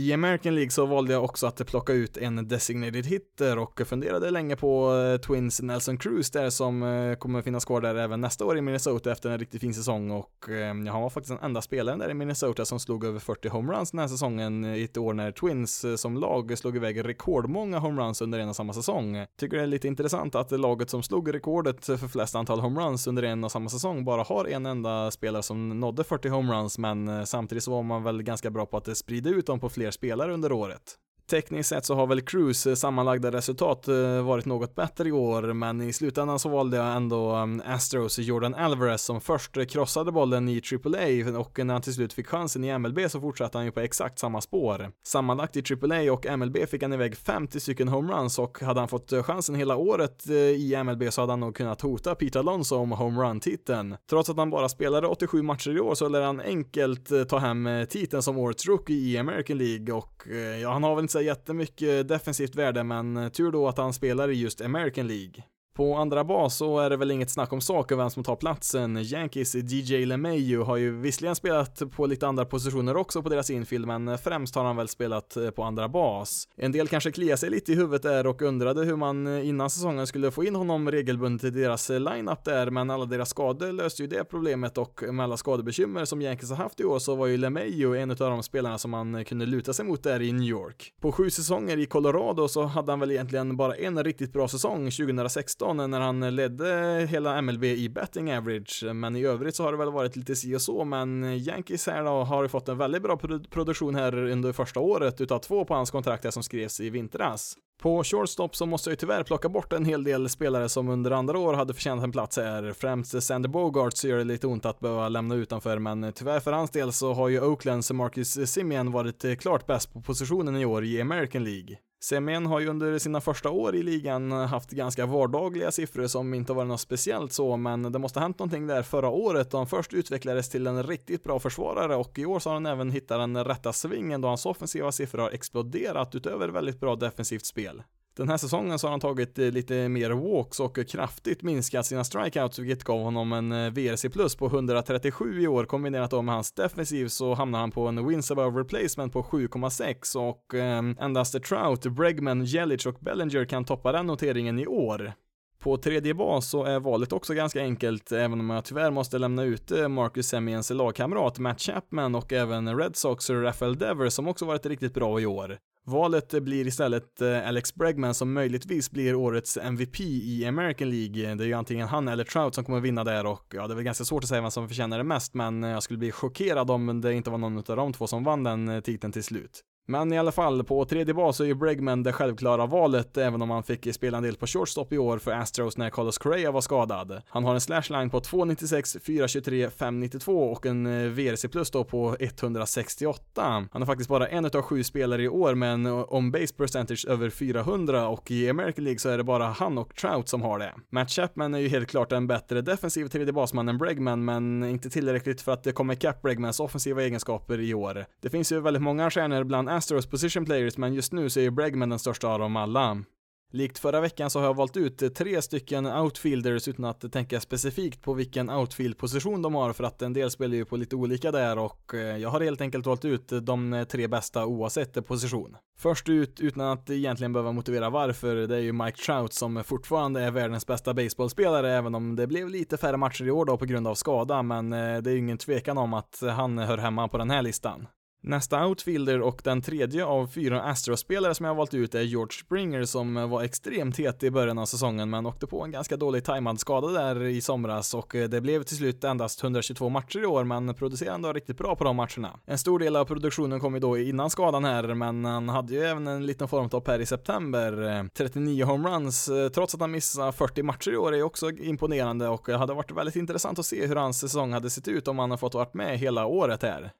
I 0.00 0.12
American 0.12 0.54
League 0.54 0.70
så 0.70 0.86
valde 0.86 1.12
jag 1.12 1.24
också 1.24 1.46
att 1.46 1.66
plocka 1.66 1.92
ut 1.92 2.16
en 2.16 2.48
designated 2.48 3.06
hitter 3.06 3.58
och 3.58 3.80
funderade 3.86 4.30
länge 4.30 4.56
på 4.56 4.94
eh, 4.96 5.20
Twins 5.20 5.62
Nelson 5.62 5.98
Cruz 5.98 6.30
där 6.30 6.50
som 6.50 6.82
eh, 6.82 7.14
kommer 7.14 7.42
finnas 7.42 7.64
kvar 7.64 7.80
där 7.80 7.94
även 7.94 8.20
nästa 8.20 8.44
år 8.44 8.58
i 8.58 8.60
Minnesota 8.60 9.12
efter 9.12 9.30
en 9.30 9.38
riktigt 9.38 9.60
fin 9.60 9.74
säsong 9.74 10.10
och 10.10 10.48
eh, 10.48 10.54
ja, 10.56 10.92
han 10.92 11.02
var 11.02 11.10
faktiskt 11.10 11.34
den 11.34 11.44
enda 11.44 11.62
spelaren 11.62 11.98
där 11.98 12.10
i 12.10 12.14
Minnesota 12.14 12.64
som 12.64 12.80
slog 12.80 13.04
över 13.04 13.18
40 13.18 13.48
homeruns 13.48 13.90
den 13.90 14.00
här 14.00 14.08
säsongen 14.08 14.64
i 14.64 14.82
ett 14.82 14.96
år 14.96 15.14
när 15.14 15.32
Twins 15.32 15.84
som 15.96 16.16
lag 16.16 16.58
slog 16.58 16.76
iväg 16.76 17.04
rekordmånga 17.04 17.78
homeruns 17.78 18.22
under 18.22 18.38
en 18.38 18.48
och 18.48 18.56
samma 18.56 18.72
säsong. 18.72 19.26
Tycker 19.38 19.56
det 19.56 19.62
är 19.62 19.66
lite 19.66 19.88
intressant 19.88 20.34
att 20.34 20.50
laget 20.50 20.90
som 20.90 21.02
slog 21.02 21.34
rekordet 21.34 21.86
för 21.86 22.08
flest 22.08 22.34
antal 22.34 22.60
homeruns 22.60 23.06
under 23.06 23.22
en 23.22 23.44
och 23.44 23.52
samma 23.52 23.68
säsong 23.68 24.04
bara 24.04 24.22
har 24.22 24.48
en 24.48 24.66
enda 24.66 25.10
spelare 25.10 25.42
som 25.42 25.80
nådde 25.80 26.04
40 26.04 26.28
homeruns 26.28 26.78
men 26.78 27.26
samtidigt 27.26 27.64
så 27.64 27.70
var 27.70 27.82
man 27.82 28.02
väl 28.02 28.22
ganska 28.22 28.50
bra 28.50 28.66
på 28.66 28.76
att 28.76 28.96
sprida 28.96 29.30
ut 29.30 29.46
dem 29.46 29.60
på 29.60 29.68
fler 29.68 29.87
spelare 29.90 30.32
under 30.34 30.52
året. 30.52 30.98
Tekniskt 31.30 31.68
sett 31.68 31.84
så 31.84 31.94
har 31.94 32.06
väl 32.06 32.20
Cruise 32.20 32.76
sammanlagda 32.76 33.32
resultat 33.32 33.88
eh, 33.88 34.22
varit 34.22 34.44
något 34.44 34.74
bättre 34.74 35.08
i 35.08 35.12
år, 35.12 35.42
men 35.42 35.80
i 35.80 35.92
slutändan 35.92 36.38
så 36.38 36.48
valde 36.48 36.76
jag 36.76 36.96
ändå 36.96 37.36
um, 37.36 37.62
Astros 37.66 38.18
Jordan 38.18 38.54
Alvarez 38.54 39.02
som 39.02 39.20
först 39.20 39.70
krossade 39.70 40.12
bollen 40.12 40.48
i 40.48 40.62
AAA 40.84 41.38
och 41.38 41.58
när 41.66 41.72
han 41.72 41.82
till 41.82 41.94
slut 41.94 42.12
fick 42.12 42.26
chansen 42.26 42.64
i 42.64 42.78
MLB 42.78 42.98
så 43.08 43.20
fortsatte 43.20 43.58
han 43.58 43.64
ju 43.64 43.72
på 43.72 43.80
exakt 43.80 44.18
samma 44.18 44.40
spår. 44.40 44.90
Sammanlagt 45.06 45.56
i 45.56 45.62
AAA 45.74 46.12
och 46.12 46.38
MLB 46.38 46.56
fick 46.68 46.82
han 46.82 46.92
iväg 46.92 47.16
50 47.16 47.60
stycken 47.60 47.88
homeruns 47.88 48.38
och 48.38 48.60
hade 48.60 48.80
han 48.80 48.88
fått 48.88 49.12
eh, 49.12 49.22
chansen 49.22 49.54
hela 49.54 49.76
året 49.76 50.28
eh, 50.28 50.34
i 50.36 50.82
MLB 50.84 51.12
så 51.12 51.20
hade 51.20 51.32
han 51.32 51.40
nog 51.40 51.56
kunnat 51.56 51.80
hota 51.80 52.14
Peter 52.14 52.40
Alonso 52.40 52.76
om 52.76 52.92
homerun-titeln. 52.92 53.96
Trots 54.10 54.30
att 54.30 54.36
han 54.36 54.50
bara 54.50 54.68
spelade 54.68 55.06
87 55.06 55.42
matcher 55.42 55.76
i 55.76 55.80
år 55.80 55.94
så 55.94 56.08
lär 56.08 56.22
han 56.22 56.40
enkelt 56.40 57.28
ta 57.28 57.38
hem 57.38 57.68
titeln 57.88 58.22
som 58.22 58.38
årets 58.38 58.66
rookie 58.66 58.96
i 58.96 59.18
American 59.18 59.58
League 59.58 59.94
och 59.94 60.22
ja, 60.62 60.72
han 60.72 60.82
har 60.82 60.94
väl 60.94 61.04
inte 61.04 61.17
så 61.18 61.22
jättemycket 61.22 62.08
defensivt 62.08 62.54
värde, 62.54 62.84
men 62.84 63.16
eh, 63.16 63.28
tur 63.28 63.52
då 63.52 63.68
att 63.68 63.78
han 63.78 63.92
spelar 63.92 64.30
i 64.30 64.34
just 64.34 64.60
American 64.60 65.06
League. 65.06 65.44
På 65.78 65.96
andra 65.96 66.24
bas 66.24 66.56
så 66.56 66.78
är 66.78 66.90
det 66.90 66.96
väl 66.96 67.10
inget 67.10 67.30
snack 67.30 67.52
om 67.52 67.60
saker 67.60 67.96
vem 67.96 68.10
som 68.10 68.24
tar 68.24 68.36
platsen. 68.36 68.96
Yankees 68.96 69.54
DJ 69.54 70.04
LeMayu 70.04 70.62
har 70.62 70.76
ju 70.76 71.00
visserligen 71.00 71.36
spelat 71.36 71.82
på 71.96 72.06
lite 72.06 72.26
andra 72.26 72.44
positioner 72.44 72.96
också 72.96 73.22
på 73.22 73.28
deras 73.28 73.50
infield, 73.50 73.86
men 73.86 74.18
främst 74.18 74.54
har 74.54 74.64
han 74.64 74.76
väl 74.76 74.88
spelat 74.88 75.36
eh, 75.36 75.50
på 75.50 75.62
andra 75.62 75.88
bas. 75.88 76.48
En 76.56 76.72
del 76.72 76.88
kanske 76.88 77.12
kliar 77.12 77.36
sig 77.36 77.50
lite 77.50 77.72
i 77.72 77.74
huvudet 77.74 78.02
där 78.02 78.26
och 78.26 78.42
undrade 78.42 78.84
hur 78.84 78.96
man 78.96 79.26
eh, 79.26 79.48
innan 79.48 79.70
säsongen 79.70 80.06
skulle 80.06 80.30
få 80.30 80.44
in 80.44 80.54
honom 80.54 80.90
regelbundet 80.90 81.44
i 81.44 81.50
deras 81.50 81.90
eh, 81.90 82.00
lineup 82.00 82.44
där, 82.44 82.70
men 82.70 82.90
alla 82.90 83.04
deras 83.04 83.30
skador 83.30 83.72
löste 83.72 84.02
ju 84.02 84.08
det 84.08 84.24
problemet 84.24 84.78
och 84.78 85.02
med 85.12 85.24
alla 85.24 85.36
skadebekymmer 85.36 86.04
som 86.04 86.22
Yankees 86.22 86.50
har 86.50 86.56
haft 86.56 86.80
i 86.80 86.84
år 86.84 86.98
så 86.98 87.14
var 87.14 87.26
ju 87.26 87.36
LeMayu 87.36 87.94
en 87.94 88.10
av 88.10 88.16
de 88.16 88.42
spelarna 88.42 88.78
som 88.78 88.90
man 88.90 89.24
kunde 89.24 89.46
luta 89.46 89.72
sig 89.72 89.84
mot 89.84 90.02
där 90.02 90.22
i 90.22 90.32
New 90.32 90.48
York. 90.48 90.92
På 91.00 91.12
sju 91.12 91.30
säsonger 91.30 91.78
i 91.78 91.86
Colorado 91.86 92.48
så 92.48 92.62
hade 92.62 92.92
han 92.92 93.00
väl 93.00 93.10
egentligen 93.10 93.56
bara 93.56 93.74
en 93.74 94.04
riktigt 94.04 94.32
bra 94.32 94.48
säsong 94.48 94.90
2016 94.90 95.67
2019 95.68 95.90
när 95.90 96.00
han 96.00 96.36
ledde 96.36 97.06
hela 97.10 97.42
MLB 97.42 97.64
i 97.64 97.88
betting 97.88 98.32
average, 98.32 98.84
men 98.94 99.16
i 99.16 99.24
övrigt 99.24 99.56
så 99.56 99.64
har 99.64 99.72
det 99.72 99.78
väl 99.78 99.92
varit 99.92 100.16
lite 100.16 100.36
si 100.36 100.56
och 100.56 100.62
så, 100.62 100.84
men 100.84 101.24
Yankees 101.24 101.86
här 101.86 102.04
då 102.04 102.10
har 102.10 102.42
ju 102.42 102.48
fått 102.48 102.68
en 102.68 102.78
väldigt 102.78 103.02
bra 103.02 103.16
produktion 103.50 103.94
här 103.94 104.16
under 104.16 104.52
första 104.52 104.80
året 104.80 105.20
utav 105.20 105.38
två 105.38 105.64
på 105.64 105.74
hans 105.74 105.90
kontrakt 105.90 106.34
som 106.34 106.42
skrevs 106.42 106.80
i 106.80 106.90
vintras. 106.90 107.56
På 107.82 108.04
shortstop 108.04 108.56
så 108.56 108.66
måste 108.66 108.90
jag 108.90 108.92
ju 108.92 108.96
tyvärr 108.96 109.22
plocka 109.22 109.48
bort 109.48 109.72
en 109.72 109.84
hel 109.84 110.04
del 110.04 110.28
spelare 110.28 110.68
som 110.68 110.88
under 110.88 111.10
andra 111.10 111.38
år 111.38 111.54
hade 111.54 111.74
förtjänat 111.74 112.04
en 112.04 112.12
plats 112.12 112.36
här. 112.36 112.72
Främst 112.72 113.22
Sander 113.22 113.48
Bogarts 113.48 114.04
gör 114.04 114.18
det 114.18 114.24
lite 114.24 114.46
ont 114.46 114.66
att 114.66 114.80
behöva 114.80 115.08
lämna 115.08 115.34
utanför, 115.34 115.78
men 115.78 116.12
tyvärr 116.12 116.40
för 116.40 116.52
hans 116.52 116.70
del 116.70 116.92
så 116.92 117.12
har 117.12 117.28
ju 117.28 117.40
Oaklands 117.40 117.92
Marcus 117.92 118.50
Simeon 118.52 118.92
varit 118.92 119.40
klart 119.40 119.66
bäst 119.66 119.92
på 119.92 120.00
positionen 120.00 120.56
i 120.56 120.64
år 120.64 120.84
i 120.84 121.00
American 121.00 121.44
League. 121.44 121.76
Semien 122.00 122.46
har 122.46 122.60
ju 122.60 122.68
under 122.68 122.98
sina 122.98 123.20
första 123.20 123.50
år 123.50 123.74
i 123.74 123.82
ligan 123.82 124.32
haft 124.32 124.70
ganska 124.70 125.06
vardagliga 125.06 125.70
siffror 125.70 126.06
som 126.06 126.34
inte 126.34 126.52
varit 126.52 126.68
något 126.68 126.80
speciellt 126.80 127.32
så, 127.32 127.56
men 127.56 127.92
det 127.92 127.98
måste 127.98 128.18
ha 128.18 128.24
hänt 128.24 128.38
någonting 128.38 128.66
där 128.66 128.82
förra 128.82 129.08
året 129.08 129.50
då 129.50 129.56
han 129.56 129.66
först 129.66 129.92
utvecklades 129.92 130.48
till 130.48 130.66
en 130.66 130.82
riktigt 130.82 131.24
bra 131.24 131.38
försvarare 131.38 131.96
och 131.96 132.18
i 132.18 132.26
år 132.26 132.38
så 132.38 132.50
har 132.50 132.54
han 132.54 132.66
även 132.66 132.90
hittat 132.90 133.18
den 133.18 133.44
rätta 133.44 133.72
svingen 133.72 134.20
då 134.20 134.28
hans 134.28 134.46
offensiva 134.46 134.92
siffror 134.92 135.22
har 135.22 135.30
exploderat 135.30 136.14
utöver 136.14 136.48
väldigt 136.48 136.80
bra 136.80 136.96
defensivt 136.96 137.46
spel. 137.46 137.82
Den 138.18 138.28
här 138.28 138.36
säsongen 138.36 138.78
så 138.78 138.86
har 138.86 138.90
han 138.90 139.00
tagit 139.00 139.38
eh, 139.38 139.50
lite 139.50 139.88
mer 139.88 140.10
walks 140.10 140.60
och 140.60 140.88
kraftigt 140.88 141.42
minskat 141.42 141.86
sina 141.86 142.04
strikeouts, 142.04 142.58
vilket 142.58 142.84
gav 142.84 143.02
honom 143.02 143.32
en 143.32 143.52
eh, 143.52 143.70
VRC 143.70 144.08
plus 144.08 144.36
på 144.36 144.46
137 144.46 145.42
i 145.42 145.46
år. 145.46 145.64
Kombinerat 145.64 146.10
då 146.10 146.22
med 146.22 146.34
hans 146.34 146.52
defensiv 146.52 147.08
så 147.08 147.34
hamnar 147.34 147.58
han 147.58 147.70
på 147.70 147.86
en 147.86 148.08
wins 148.08 148.30
above 148.30 148.60
replacement 148.60 149.12
på 149.12 149.22
7,6 149.22 150.16
och 150.16 150.54
eh, 150.54 150.82
endast 151.04 151.42
Trout, 151.42 151.86
Bregman, 151.86 152.44
Jelic 152.44 152.86
och 152.86 152.96
Bellinger 153.00 153.44
kan 153.44 153.64
toppa 153.64 153.92
den 153.92 154.06
noteringen 154.06 154.58
i 154.58 154.66
år. 154.66 155.12
På 155.58 155.76
tredje 155.76 156.14
bas 156.14 156.50
så 156.50 156.64
är 156.64 156.80
valet 156.80 157.12
också 157.12 157.34
ganska 157.34 157.62
enkelt, 157.62 158.12
även 158.12 158.40
om 158.40 158.50
jag 158.50 158.64
tyvärr 158.64 158.90
måste 158.90 159.18
lämna 159.18 159.44
ut 159.44 159.70
eh, 159.70 159.88
Marcus 159.88 160.28
Semiens 160.28 160.70
lagkamrat 160.70 161.38
Matt 161.38 161.60
Chapman 161.60 162.14
och 162.14 162.32
även 162.32 162.78
Red 162.78 162.96
Sox 162.96 163.30
Rafael 163.30 163.78
Dever 163.78 164.08
som 164.08 164.28
också 164.28 164.44
varit 164.44 164.66
riktigt 164.66 164.94
bra 164.94 165.20
i 165.20 165.26
år. 165.26 165.58
Valet 165.88 166.42
blir 166.42 166.66
istället 166.66 167.20
eh, 167.20 167.48
Alex 167.48 167.74
Bregman 167.74 168.14
som 168.14 168.32
möjligtvis 168.32 168.90
blir 168.90 169.14
årets 169.14 169.56
MVP 169.56 170.00
i 170.00 170.46
American 170.46 170.90
League. 170.90 171.34
Det 171.34 171.44
är 171.44 171.48
ju 171.48 171.54
antingen 171.54 171.88
han 171.88 172.08
eller 172.08 172.24
Trout 172.24 172.54
som 172.54 172.64
kommer 172.64 172.80
vinna 172.80 173.04
där 173.04 173.26
och 173.26 173.54
ja, 173.54 173.66
det 173.66 173.72
är 173.72 173.74
väl 173.74 173.84
ganska 173.84 174.04
svårt 174.04 174.22
att 174.22 174.28
säga 174.28 174.40
vem 174.40 174.50
som 174.50 174.68
förtjänar 174.68 174.98
det 174.98 175.04
mest, 175.04 175.34
men 175.34 175.64
eh, 175.64 175.70
jag 175.70 175.82
skulle 175.82 175.98
bli 175.98 176.12
chockerad 176.12 176.70
om 176.70 177.00
det 177.00 177.14
inte 177.14 177.30
var 177.30 177.38
någon 177.38 177.58
av 177.58 177.76
de 177.76 177.92
två 177.92 178.06
som 178.06 178.24
vann 178.24 178.44
den 178.44 178.68
eh, 178.68 178.80
titeln 178.80 179.12
till 179.12 179.24
slut. 179.24 179.64
Men 179.90 180.12
i 180.12 180.18
alla 180.18 180.32
fall, 180.32 180.64
på 180.64 180.84
tredje 180.84 181.14
bas 181.14 181.40
är 181.40 181.44
ju 181.44 181.54
Bregman 181.54 182.02
det 182.02 182.12
självklara 182.12 182.66
valet, 182.66 183.16
även 183.16 183.42
om 183.42 183.50
han 183.50 183.62
fick 183.62 183.94
spela 183.94 184.16
en 184.16 184.22
del 184.22 184.36
på 184.36 184.46
shortstop 184.46 184.92
i 184.92 184.98
år 184.98 185.18
för 185.18 185.32
Astros 185.32 185.76
när 185.76 185.90
Carlos 185.90 186.18
Correa 186.18 186.50
var 186.50 186.60
skadad. 186.60 187.22
Han 187.28 187.44
har 187.44 187.54
en 187.54 187.60
slashline 187.60 188.10
på 188.10 188.20
2,96, 188.20 189.00
4,23, 189.00 189.70
5,92 189.70 190.52
och 190.52 190.66
en 190.66 190.86
eh, 190.86 191.08
VRC 191.10 191.48
plus 191.48 191.70
då 191.70 191.84
på 191.84 192.16
168. 192.20 193.68
Han 193.72 193.82
är 193.82 193.86
faktiskt 193.86 194.10
bara 194.10 194.28
en 194.28 194.44
av 194.44 194.62
sju 194.62 194.84
spelare 194.84 195.22
i 195.22 195.28
år 195.28 195.54
med 195.54 195.72
en 195.72 195.86
on-base 195.86 196.54
percentage 196.54 197.06
över 197.08 197.30
400 197.30 198.08
och 198.08 198.30
i 198.30 198.50
American 198.50 198.84
League 198.84 198.98
så 198.98 199.08
är 199.08 199.18
det 199.18 199.24
bara 199.24 199.46
han 199.46 199.78
och 199.78 199.94
Trout 199.94 200.28
som 200.28 200.42
har 200.42 200.58
det. 200.58 200.74
Matt 200.90 201.10
Chapman 201.10 201.54
är 201.54 201.58
ju 201.58 201.68
helt 201.68 201.88
klart 201.88 202.12
en 202.12 202.26
bättre 202.26 202.60
defensiv 202.62 203.08
tredje 203.08 203.32
basman 203.32 203.68
än 203.68 203.78
Bregman, 203.78 204.24
men 204.24 204.64
inte 204.64 204.90
tillräckligt 204.90 205.40
för 205.40 205.52
att 205.52 205.62
det 205.62 205.72
kommer 205.72 205.94
ikapp 205.94 206.22
Bregmans 206.22 206.60
offensiva 206.60 207.02
egenskaper 207.02 207.60
i 207.60 207.74
år. 207.74 208.06
Det 208.20 208.30
finns 208.30 208.52
ju 208.52 208.60
väldigt 208.60 208.82
många 208.82 209.10
stjärnor 209.10 209.44
bland 209.44 209.77
Astros 209.78 210.06
position 210.06 210.44
players, 210.44 210.78
men 210.78 210.94
just 210.94 211.12
nu 211.12 211.30
så 211.30 211.40
är 211.40 211.44
ju 211.44 211.50
Bregman 211.50 211.88
den 211.88 211.98
största 211.98 212.28
av 212.28 212.38
dem 212.38 212.56
alla. 212.56 213.04
Likt 213.52 213.78
förra 213.78 214.00
veckan 214.00 214.30
så 214.30 214.38
har 214.38 214.46
jag 214.46 214.54
valt 214.54 214.76
ut 214.76 215.14
tre 215.14 215.42
stycken 215.42 215.86
outfielders 215.86 216.68
utan 216.68 216.84
att 216.84 217.12
tänka 217.12 217.40
specifikt 217.40 218.02
på 218.02 218.14
vilken 218.14 218.50
outfield-position 218.50 219.42
de 219.42 219.54
har 219.54 219.72
för 219.72 219.84
att 219.84 220.02
en 220.02 220.12
del 220.12 220.30
spelar 220.30 220.54
ju 220.54 220.64
på 220.64 220.76
lite 220.76 220.96
olika 220.96 221.32
där 221.32 221.58
och 221.58 221.94
eh, 221.94 222.16
jag 222.16 222.28
har 222.28 222.40
helt 222.40 222.60
enkelt 222.60 222.86
valt 222.86 223.04
ut 223.04 223.32
de 223.42 223.86
tre 223.90 224.08
bästa 224.08 224.46
oavsett 224.46 225.06
position. 225.06 225.56
Först 225.78 226.08
ut, 226.08 226.40
utan 226.40 226.66
att 226.66 226.90
egentligen 226.90 227.32
behöva 227.32 227.52
motivera 227.52 227.90
varför, 227.90 228.36
det 228.36 228.56
är 228.56 228.60
ju 228.60 228.72
Mike 228.72 228.98
Trout 228.98 229.32
som 229.32 229.64
fortfarande 229.64 230.20
är 230.20 230.30
världens 230.30 230.66
bästa 230.66 230.94
baseballspelare 230.94 231.72
även 231.72 231.94
om 231.94 232.16
det 232.16 232.26
blev 232.26 232.48
lite 232.48 232.76
färre 232.76 232.96
matcher 232.96 233.24
i 233.24 233.30
år 233.30 233.44
då 233.44 233.56
på 233.56 233.64
grund 233.64 233.86
av 233.86 233.94
skada 233.94 234.42
men 234.42 234.72
eh, 234.72 234.98
det 234.98 235.10
är 235.10 235.14
ju 235.14 235.18
ingen 235.18 235.38
tvekan 235.38 235.78
om 235.78 235.94
att 235.94 236.22
han 236.22 236.58
hör 236.58 236.78
hemma 236.78 237.08
på 237.08 237.18
den 237.18 237.30
här 237.30 237.42
listan. 237.42 237.86
Nästa 238.20 238.66
outfielder 238.66 239.20
och 239.20 239.40
den 239.44 239.62
tredje 239.62 240.04
av 240.04 240.26
fyra 240.26 240.62
Astros-spelare 240.62 241.34
som 241.34 241.46
jag 241.46 241.54
valt 241.54 241.74
ut 241.74 241.94
är 241.94 242.02
George 242.02 242.38
Springer 242.40 242.84
som 242.84 243.30
var 243.30 243.42
extremt 243.42 243.98
het 243.98 244.22
i 244.22 244.30
början 244.30 244.58
av 244.58 244.66
säsongen 244.66 245.10
men 245.10 245.26
åkte 245.26 245.46
på 245.46 245.64
en 245.64 245.70
ganska 245.70 245.96
dålig 245.96 246.24
tajmad 246.24 246.60
skada 246.60 246.88
där 246.88 247.22
i 247.22 247.40
somras 247.40 247.94
och 247.94 248.14
eh, 248.14 248.28
det 248.28 248.40
blev 248.40 248.62
till 248.62 248.76
slut 248.76 249.04
endast 249.04 249.42
122 249.42 249.88
matcher 249.88 250.18
i 250.22 250.26
år 250.26 250.44
men 250.44 250.74
producerade 250.74 251.14
ändå 251.14 251.32
riktigt 251.32 251.58
bra 251.58 251.76
på 251.76 251.84
de 251.84 251.96
matcherna. 251.96 252.40
En 252.46 252.58
stor 252.58 252.78
del 252.78 252.96
av 252.96 253.04
produktionen 253.04 253.60
kom 253.60 253.74
ju 253.74 253.80
då 253.80 253.98
innan 253.98 254.30
skadan 254.30 254.64
här 254.64 254.94
men 254.94 255.24
han 255.24 255.48
hade 255.48 255.74
ju 255.74 255.80
även 255.80 256.06
en 256.06 256.26
liten 256.26 256.48
formtopp 256.48 256.88
här 256.88 256.98
i 256.98 257.06
september. 257.06 258.08
39 258.14 258.64
homeruns 258.64 259.28
eh, 259.28 259.48
trots 259.48 259.74
att 259.74 259.80
han 259.80 259.90
missade 259.90 260.32
40 260.32 260.62
matcher 260.62 260.90
i 260.90 260.96
år 260.96 261.14
är 261.14 261.22
också 261.22 261.50
imponerande 261.50 262.28
och 262.28 262.42
det 262.46 262.56
hade 262.56 262.74
varit 262.74 262.90
väldigt 262.90 263.16
intressant 263.16 263.58
att 263.58 263.66
se 263.66 263.86
hur 263.86 263.96
hans 263.96 264.20
säsong 264.20 264.52
hade 264.52 264.70
sett 264.70 264.88
ut 264.88 265.08
om 265.08 265.18
han 265.18 265.30
hade 265.30 265.40
fått 265.40 265.54
varit 265.54 265.74
med 265.74 265.98
hela 265.98 266.26
året 266.26 266.62
här. 266.62 266.92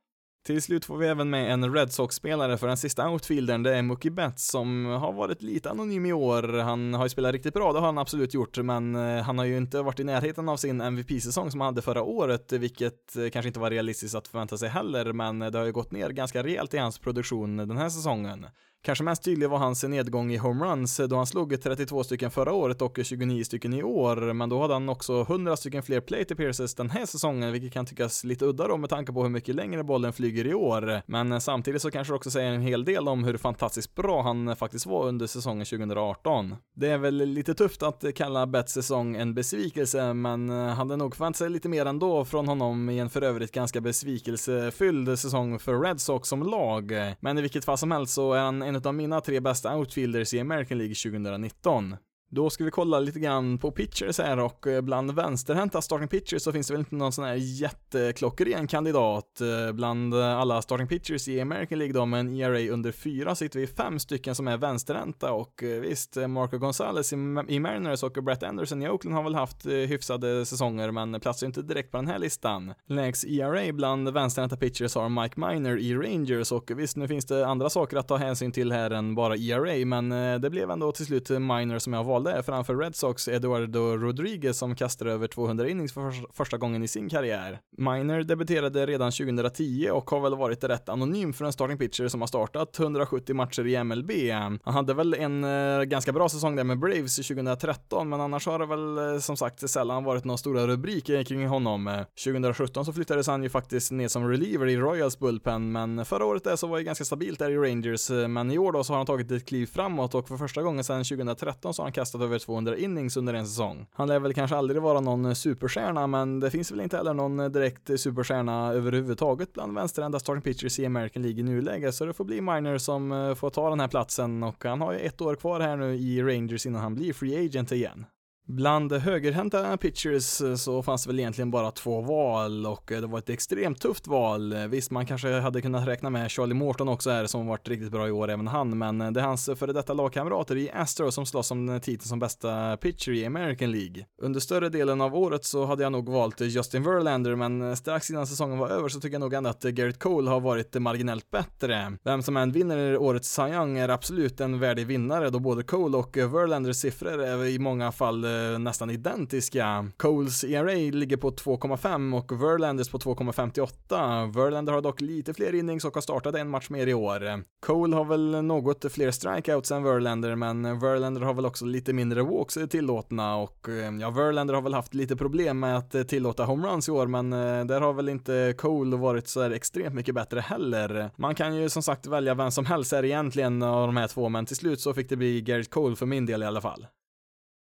Till 0.48 0.62
slut 0.62 0.84
får 0.84 0.96
vi 0.96 1.06
även 1.06 1.30
med 1.30 1.52
en 1.52 1.74
Red 1.74 1.92
Sox-spelare 1.92 2.58
för 2.58 2.66
den 2.66 2.76
sista 2.76 3.10
outfieldern, 3.10 3.62
det 3.62 3.76
är 3.76 3.82
Mookie 3.82 4.10
Betts 4.10 4.50
som 4.50 4.86
har 4.86 5.12
varit 5.12 5.42
lite 5.42 5.70
anonym 5.70 6.06
i 6.06 6.12
år. 6.12 6.58
Han 6.58 6.94
har 6.94 7.04
ju 7.04 7.08
spelat 7.08 7.32
riktigt 7.32 7.54
bra, 7.54 7.72
det 7.72 7.78
har 7.78 7.86
han 7.86 7.98
absolut 7.98 8.34
gjort, 8.34 8.58
men 8.58 8.94
eh, 8.94 9.22
han 9.22 9.38
har 9.38 9.44
ju 9.44 9.56
inte 9.56 9.82
varit 9.82 10.00
i 10.00 10.04
närheten 10.04 10.48
av 10.48 10.56
sin 10.56 10.80
MVP-säsong 10.80 11.50
som 11.50 11.60
han 11.60 11.66
hade 11.74 11.82
förra 11.82 12.02
året, 12.02 12.52
vilket 12.52 13.16
eh, 13.16 13.28
kanske 13.30 13.46
inte 13.46 13.60
var 13.60 13.70
realistiskt 13.70 14.14
att 14.14 14.28
förvänta 14.28 14.58
sig 14.58 14.68
heller, 14.68 15.12
men 15.12 15.38
det 15.38 15.58
har 15.58 15.64
ju 15.64 15.72
gått 15.72 15.92
ner 15.92 16.10
ganska 16.10 16.42
rejält 16.42 16.74
i 16.74 16.78
hans 16.78 16.98
produktion 16.98 17.56
den 17.56 17.76
här 17.76 17.88
säsongen. 17.88 18.46
Kanske 18.82 19.04
mest 19.04 19.24
tydlig 19.24 19.48
var 19.48 19.58
hans 19.58 19.84
nedgång 19.84 20.32
i 20.32 20.36
homeruns 20.36 21.00
då 21.08 21.16
han 21.16 21.26
slog 21.26 21.62
32 21.62 22.04
stycken 22.04 22.30
förra 22.30 22.52
året 22.52 22.82
och 22.82 22.98
29 23.02 23.44
stycken 23.44 23.74
i 23.74 23.82
år, 23.82 24.32
men 24.32 24.48
då 24.48 24.60
hade 24.60 24.72
han 24.72 24.88
också 24.88 25.20
100 25.20 25.56
stycken 25.56 25.82
fler 25.82 26.00
plate 26.00 26.34
appearances 26.34 26.74
den 26.74 26.90
här 26.90 27.06
säsongen, 27.06 27.52
vilket 27.52 27.72
kan 27.72 27.86
tyckas 27.86 28.24
lite 28.24 28.44
udda 28.44 28.68
då 28.68 28.76
med 28.76 28.90
tanke 28.90 29.12
på 29.12 29.22
hur 29.22 29.30
mycket 29.30 29.54
längre 29.54 29.84
bollen 29.84 30.12
flyger 30.12 30.46
i 30.46 30.54
år. 30.54 31.02
Men 31.06 31.40
samtidigt 31.40 31.82
så 31.82 31.90
kanske 31.90 32.12
det 32.12 32.16
också 32.16 32.30
säger 32.30 32.52
en 32.52 32.60
hel 32.60 32.84
del 32.84 33.08
om 33.08 33.24
hur 33.24 33.36
fantastiskt 33.36 33.94
bra 33.94 34.22
han 34.22 34.56
faktiskt 34.56 34.86
var 34.86 35.06
under 35.06 35.26
säsongen 35.26 35.66
2018. 35.66 36.56
Det 36.76 36.88
är 36.88 36.98
väl 36.98 37.14
lite 37.14 37.54
tufft 37.54 37.82
att 37.82 38.04
kalla 38.14 38.46
Betts 38.46 38.72
säsong 38.72 39.16
en 39.16 39.34
besvikelse, 39.34 40.14
men 40.14 40.50
hade 40.50 40.96
nog 40.96 41.16
förväntat 41.16 41.38
sig 41.38 41.50
lite 41.50 41.68
mer 41.68 41.86
ändå 41.86 42.24
från 42.24 42.48
honom 42.48 42.90
i 42.90 42.98
en 42.98 43.10
för 43.10 43.22
övrigt 43.22 43.52
ganska 43.52 43.80
besvikelsefylld 43.80 45.18
säsong 45.18 45.58
för 45.58 45.80
Red 45.80 46.00
Sox 46.00 46.28
som 46.28 46.42
lag. 46.42 46.92
Men 47.20 47.38
i 47.38 47.42
vilket 47.42 47.64
fall 47.64 47.78
som 47.78 47.90
helst 47.90 48.14
så 48.14 48.32
är 48.32 48.40
han 48.40 48.67
en 48.68 48.76
av 48.76 48.94
mina 48.94 49.20
tre 49.20 49.40
bästa 49.40 49.76
outfielders 49.76 50.34
i 50.34 50.40
American 50.40 50.78
League 50.78 50.94
2019. 50.94 51.96
Då 52.30 52.50
ska 52.50 52.64
vi 52.64 52.70
kolla 52.70 53.00
lite 53.00 53.20
grann 53.20 53.58
på 53.58 53.70
pitchers 53.70 54.18
här 54.18 54.38
och 54.38 54.66
eh, 54.66 54.80
bland 54.80 55.14
vänsterhänta 55.14 55.82
starting 55.82 56.08
pitchers 56.08 56.42
så 56.42 56.52
finns 56.52 56.66
det 56.66 56.74
väl 56.74 56.80
inte 56.80 56.94
någon 56.94 57.12
sån 57.12 57.24
här 57.24 57.34
jätteklockren 57.34 58.66
kandidat. 58.66 59.40
Eh, 59.40 59.72
bland 59.72 60.14
alla 60.14 60.62
starting 60.62 60.88
pitchers 60.88 61.28
i 61.28 61.40
American 61.40 61.78
League 61.78 61.94
då 61.94 62.06
med 62.06 62.20
en 62.20 62.34
ERA 62.34 62.72
under 62.72 62.92
fyra 62.92 63.34
sitter 63.34 63.60
vi 63.60 63.66
fem 63.66 63.98
stycken 63.98 64.34
som 64.34 64.48
är 64.48 64.56
vänsterhänta 64.56 65.32
och 65.32 65.62
eh, 65.62 65.80
visst, 65.80 66.16
Marco 66.16 66.58
Gonzales 66.58 67.12
i 67.48 67.60
Mariners 67.60 68.02
och 68.02 68.12
Brett 68.12 68.42
Anderson 68.42 68.82
i 68.82 68.88
Oakland 68.88 69.16
har 69.16 69.22
väl 69.22 69.34
haft 69.34 69.66
hyfsade 69.66 70.46
säsonger 70.46 70.90
men 70.90 71.20
platsar 71.20 71.46
inte 71.46 71.62
direkt 71.62 71.90
på 71.90 71.96
den 71.96 72.06
här 72.06 72.18
listan. 72.18 72.74
Lägst 72.86 73.24
ERA 73.24 73.72
bland 73.72 74.08
vänsterhänta 74.08 74.56
pitchers 74.56 74.94
har 74.94 75.08
Mike 75.22 75.40
Miner 75.40 75.78
i 75.78 75.94
Rangers 75.94 76.52
och 76.52 76.70
visst, 76.76 76.96
nu 76.96 77.08
finns 77.08 77.26
det 77.26 77.46
andra 77.46 77.70
saker 77.70 77.96
att 77.96 78.08
ta 78.08 78.16
hänsyn 78.16 78.52
till 78.52 78.72
här 78.72 78.90
än 78.90 79.14
bara 79.14 79.36
ERA 79.36 79.86
men 79.86 80.08
det 80.40 80.50
blev 80.50 80.70
ändå 80.70 80.92
till 80.92 81.06
slut 81.06 81.30
Miner 81.30 81.78
som 81.78 81.92
jag 81.92 82.04
valde 82.04 82.17
valde 82.18 82.42
framför 82.42 82.76
Red 82.76 82.96
Sox 82.96 83.28
Eduardo 83.28 83.96
Rodriguez 83.96 84.58
som 84.58 84.74
kastade 84.74 85.12
över 85.12 85.26
200 85.26 85.68
innings 85.68 85.92
för 85.92 86.32
första 86.32 86.58
gången 86.58 86.82
i 86.82 86.88
sin 86.88 87.08
karriär. 87.08 87.60
Miner 87.76 88.22
debuterade 88.22 88.86
redan 88.86 89.12
2010 89.12 89.90
och 89.92 90.10
har 90.10 90.20
väl 90.20 90.36
varit 90.36 90.64
rätt 90.64 90.88
anonym 90.88 91.32
för 91.32 91.44
en 91.44 91.52
starting 91.52 91.78
pitcher 91.78 92.08
som 92.08 92.20
har 92.20 92.28
startat 92.28 92.78
170 92.78 93.34
matcher 93.34 93.66
i 93.66 93.84
MLB. 93.84 94.10
Han 94.32 94.74
hade 94.74 94.94
väl 94.94 95.14
en 95.14 95.44
eh, 95.44 95.82
ganska 95.82 96.12
bra 96.12 96.28
säsong 96.28 96.56
där 96.56 96.64
med 96.64 96.78
Braves 96.78 97.16
2013, 97.16 98.08
men 98.08 98.20
annars 98.20 98.46
har 98.46 98.58
det 98.58 98.66
väl 98.66 99.14
eh, 99.14 99.20
som 99.20 99.36
sagt 99.36 99.70
sällan 99.70 100.04
varit 100.04 100.24
några 100.24 100.38
stora 100.38 100.66
rubriker 100.66 101.24
kring 101.24 101.46
honom. 101.46 102.04
2017 102.24 102.84
så 102.84 102.92
flyttades 102.92 103.26
han 103.26 103.42
ju 103.42 103.48
faktiskt 103.48 103.92
ner 103.92 104.08
som 104.08 104.28
reliever 104.28 104.66
i 104.66 104.76
Royals 104.76 105.18
Bullpen, 105.18 105.72
men 105.72 106.04
förra 106.04 106.24
året 106.24 106.44
där 106.44 106.56
så 106.56 106.66
var 106.66 106.78
det 106.78 106.84
ganska 106.84 107.04
stabilt 107.04 107.38
där 107.38 107.50
i 107.50 107.56
Rangers, 107.56 108.10
eh, 108.10 108.28
men 108.28 108.50
i 108.50 108.58
år 108.58 108.72
då 108.72 108.84
så 108.84 108.92
har 108.92 108.96
han 108.98 109.06
tagit 109.06 109.30
ett 109.30 109.46
kliv 109.46 109.66
framåt 109.66 110.14
och 110.14 110.28
för 110.28 110.36
första 110.36 110.62
gången 110.62 110.84
sedan 110.84 111.04
2013 111.04 111.74
så 111.74 111.82
har 111.82 111.86
han 111.86 111.92
kastat 111.92 112.07
kastat 112.08 112.22
över 112.22 112.38
200 112.38 112.76
innings 112.76 113.16
under 113.16 113.34
en 113.34 113.46
säsong. 113.46 113.86
Han 113.92 114.08
lär 114.08 114.18
väl 114.18 114.34
kanske 114.34 114.56
aldrig 114.56 114.82
vara 114.82 115.00
någon 115.00 115.34
superstjärna, 115.34 116.06
men 116.06 116.40
det 116.40 116.50
finns 116.50 116.72
väl 116.72 116.80
inte 116.80 116.96
heller 116.96 117.14
någon 117.14 117.52
direkt 117.52 118.00
superstjärna 118.00 118.72
överhuvudtaget 118.72 119.52
bland 119.52 119.74
vänsterända 119.74 120.18
starting 120.18 120.42
pitchers 120.42 120.78
i 120.78 120.86
American 120.86 121.22
League 121.22 121.40
i 121.40 121.42
nuläget, 121.42 121.94
så 121.94 122.04
det 122.04 122.12
får 122.12 122.24
bli 122.24 122.40
Miner 122.40 122.78
som 122.78 123.12
eh, 123.12 123.34
får 123.34 123.50
ta 123.50 123.70
den 123.70 123.80
här 123.80 123.88
platsen 123.88 124.42
och 124.42 124.64
han 124.64 124.80
har 124.80 124.92
ju 124.92 124.98
ett 124.98 125.20
år 125.20 125.34
kvar 125.34 125.60
här 125.60 125.76
nu 125.76 125.94
i 125.94 126.22
Rangers 126.22 126.66
innan 126.66 126.82
han 126.82 126.94
blir 126.94 127.12
free 127.12 127.46
agent 127.46 127.72
igen. 127.72 128.04
Bland 128.50 128.92
högerhänta 128.92 129.76
pitchers 129.76 130.40
eh, 130.40 130.54
så 130.54 130.82
fanns 130.82 131.04
det 131.04 131.08
väl 131.08 131.20
egentligen 131.20 131.50
bara 131.50 131.70
två 131.70 132.00
val 132.00 132.66
och 132.66 132.92
eh, 132.92 133.00
det 133.00 133.06
var 133.06 133.18
ett 133.18 133.30
extremt 133.30 133.80
tufft 133.80 134.06
val. 134.06 134.52
Eh, 134.52 134.66
visst, 134.66 134.90
man 134.90 135.06
kanske 135.06 135.28
hade 135.28 135.62
kunnat 135.62 135.88
räkna 135.88 136.10
med 136.10 136.30
Charlie 136.30 136.54
Morton 136.54 136.88
också 136.88 137.10
här 137.10 137.26
som 137.26 137.46
varit 137.46 137.68
riktigt 137.68 137.90
bra 137.90 138.08
i 138.08 138.10
år, 138.10 138.30
även 138.30 138.46
han, 138.46 138.78
men 138.78 138.98
det 138.98 139.20
är 139.20 139.24
hans 139.24 139.50
före 139.56 139.72
detta 139.72 139.92
lagkamrater 139.92 140.56
i 140.56 140.70
Astro 140.70 141.12
som 141.12 141.26
slåss 141.26 141.50
om 141.50 141.80
titeln 141.82 142.08
som 142.08 142.18
bästa 142.18 142.76
pitcher 142.76 143.12
i 143.12 143.26
American 143.26 143.72
League. 143.72 144.04
Under 144.22 144.40
större 144.40 144.68
delen 144.68 145.00
av 145.00 145.14
året 145.14 145.44
så 145.44 145.64
hade 145.64 145.82
jag 145.82 145.92
nog 145.92 146.08
valt 146.08 146.40
Justin 146.40 146.82
Verlander, 146.82 147.34
men 147.34 147.76
strax 147.76 148.10
innan 148.10 148.26
säsongen 148.26 148.58
var 148.58 148.68
över 148.68 148.88
så 148.88 149.00
tycker 149.00 149.14
jag 149.14 149.20
nog 149.20 149.34
ändå 149.34 149.50
att 149.50 149.62
Garrett 149.62 149.98
Cole 149.98 150.30
har 150.30 150.40
varit 150.40 150.74
marginellt 150.74 151.30
bättre. 151.30 151.96
Vem 152.04 152.22
som 152.22 152.36
än 152.36 152.52
vinner 152.52 152.96
årets 152.96 153.34
Cy 153.34 153.42
Young 153.42 153.78
är 153.78 153.88
absolut 153.88 154.40
en 154.40 154.58
värdig 154.58 154.86
vinnare 154.86 155.30
då 155.30 155.38
både 155.38 155.62
Cole 155.62 155.96
och 155.96 156.16
Verlanders 156.16 156.76
siffror 156.76 157.22
är 157.22 157.44
i 157.44 157.58
många 157.58 157.92
fall 157.92 158.37
Eh, 158.38 158.58
nästan 158.58 158.90
identiska. 158.90 159.90
Coles 159.96 160.44
ERA 160.44 160.74
ligger 160.74 161.16
på 161.16 161.30
2,5 161.30 162.16
och 162.18 162.42
Verlanders 162.42 162.88
på 162.88 162.98
2,58. 162.98 164.32
Verlander 164.34 164.72
har 164.72 164.82
dock 164.82 165.00
lite 165.00 165.34
fler 165.34 165.54
innings 165.54 165.84
och 165.84 165.94
har 165.94 166.00
startat 166.00 166.34
en 166.34 166.50
match 166.50 166.70
mer 166.70 166.86
i 166.86 166.94
år. 166.94 167.44
Cole 167.60 167.96
har 167.96 168.04
väl 168.04 168.42
något 168.44 168.92
fler 168.92 169.10
strikeouts 169.10 169.70
än 169.70 169.82
Verlander, 169.82 170.34
men 170.34 170.80
Verlander 170.80 171.20
har 171.20 171.34
väl 171.34 171.46
också 171.46 171.64
lite 171.64 171.92
mindre 171.92 172.22
walks 172.22 172.58
tillåtna 172.70 173.36
och 173.36 173.68
eh, 173.68 173.96
ja, 174.00 174.10
Verlander 174.10 174.54
har 174.54 174.62
väl 174.62 174.74
haft 174.74 174.94
lite 174.94 175.16
problem 175.16 175.60
med 175.60 175.76
att 175.76 176.08
tillåta 176.08 176.44
homeruns 176.44 176.88
i 176.88 176.92
år, 176.92 177.06
men 177.06 177.32
eh, 177.32 177.64
där 177.64 177.80
har 177.80 177.92
väl 177.92 178.08
inte 178.08 178.54
Cole 178.58 178.96
varit 178.96 179.28
så 179.28 179.42
extremt 179.42 179.94
mycket 179.94 180.14
bättre 180.14 180.40
heller. 180.40 181.10
Man 181.16 181.34
kan 181.34 181.56
ju 181.56 181.68
som 181.68 181.82
sagt 181.82 182.06
välja 182.06 182.34
vem 182.34 182.50
som 182.50 182.66
helst 182.66 182.92
här 182.92 183.04
egentligen 183.04 183.62
av 183.62 183.86
de 183.86 183.96
här 183.96 184.08
två, 184.08 184.28
men 184.28 184.46
till 184.46 184.56
slut 184.56 184.80
så 184.80 184.94
fick 184.94 185.08
det 185.08 185.16
bli 185.16 185.40
Garrett 185.40 185.70
Cole 185.70 185.96
för 185.96 186.06
min 186.06 186.26
del 186.26 186.42
i 186.42 186.46
alla 186.46 186.60
fall. 186.60 186.86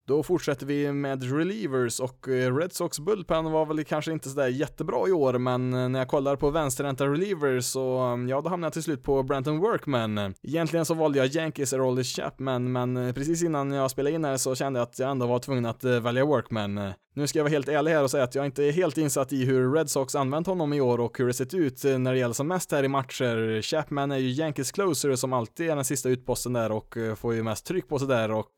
Då 0.06 0.22
fortsätter 0.22 0.66
vi 0.66 0.92
med 0.92 1.32
relievers 1.38 2.00
och 2.00 2.28
eh, 2.28 2.56
Red 2.56 2.72
Sox 2.72 2.98
Bullpen 2.98 3.44
var 3.44 3.66
väl 3.66 3.84
kanske 3.84 4.12
inte 4.12 4.28
sådär 4.28 4.48
jättebra 4.48 5.08
i 5.08 5.12
år, 5.12 5.38
men 5.38 5.74
eh, 5.74 5.88
när 5.88 5.98
jag 5.98 6.08
kollar 6.08 6.36
på 6.36 6.50
vänsterhänta 6.50 7.06
relievers 7.06 7.64
så, 7.64 7.98
mm, 7.98 8.28
ja, 8.28 8.40
då 8.40 8.48
hamnade 8.48 8.66
jag 8.66 8.72
till 8.72 8.82
slut 8.82 9.02
på 9.02 9.22
Branton 9.22 9.58
Workman. 9.58 10.34
Egentligen 10.42 10.84
så 10.84 10.94
valde 10.94 11.18
jag 11.18 11.26
Yankees 11.26 11.72
Rolly 11.72 12.04
Chapman, 12.04 12.72
men 12.72 12.96
eh, 12.96 13.12
precis 13.12 13.42
innan 13.42 13.72
jag 13.72 13.90
spelade 13.90 14.14
in 14.14 14.24
här 14.24 14.36
så 14.36 14.54
kände 14.54 14.80
jag 14.80 14.86
att 14.86 14.98
jag 14.98 15.10
ändå 15.10 15.26
var 15.26 15.38
tvungen 15.38 15.66
att 15.66 15.84
välja 15.84 16.24
Workman. 16.24 16.92
Nu 17.14 17.26
ska 17.26 17.38
jag 17.38 17.44
vara 17.44 17.52
helt 17.52 17.68
ärlig 17.68 17.92
här 17.92 18.02
och 18.02 18.10
säga 18.10 18.24
att 18.24 18.34
jag 18.34 18.46
inte 18.46 18.64
är 18.64 18.72
helt 18.72 18.98
insatt 18.98 19.32
i 19.32 19.44
hur 19.44 19.72
Red 19.72 19.90
Sox 19.90 20.14
använt 20.14 20.46
honom 20.46 20.72
i 20.72 20.80
år 20.80 21.00
och 21.00 21.18
hur 21.18 21.26
det 21.26 21.32
sett 21.34 21.54
ut 21.54 21.84
när 21.84 22.12
det 22.12 22.18
gäller 22.18 22.34
som 22.34 22.48
mest 22.48 22.72
här 22.72 22.82
i 22.82 22.88
matcher. 22.88 23.62
Chapman 23.62 24.12
är 24.12 24.16
ju 24.16 24.30
Yankees 24.30 24.72
closer 24.72 25.14
som 25.14 25.32
alltid 25.32 25.70
är 25.70 25.76
den 25.76 25.84
sista 25.84 26.08
utposten 26.08 26.52
där 26.52 26.72
och 26.72 26.96
får 27.16 27.34
ju 27.34 27.42
mest 27.42 27.66
tryck 27.66 27.88
på 27.88 27.98
sig 27.98 28.08
där 28.08 28.30
och 28.30 28.54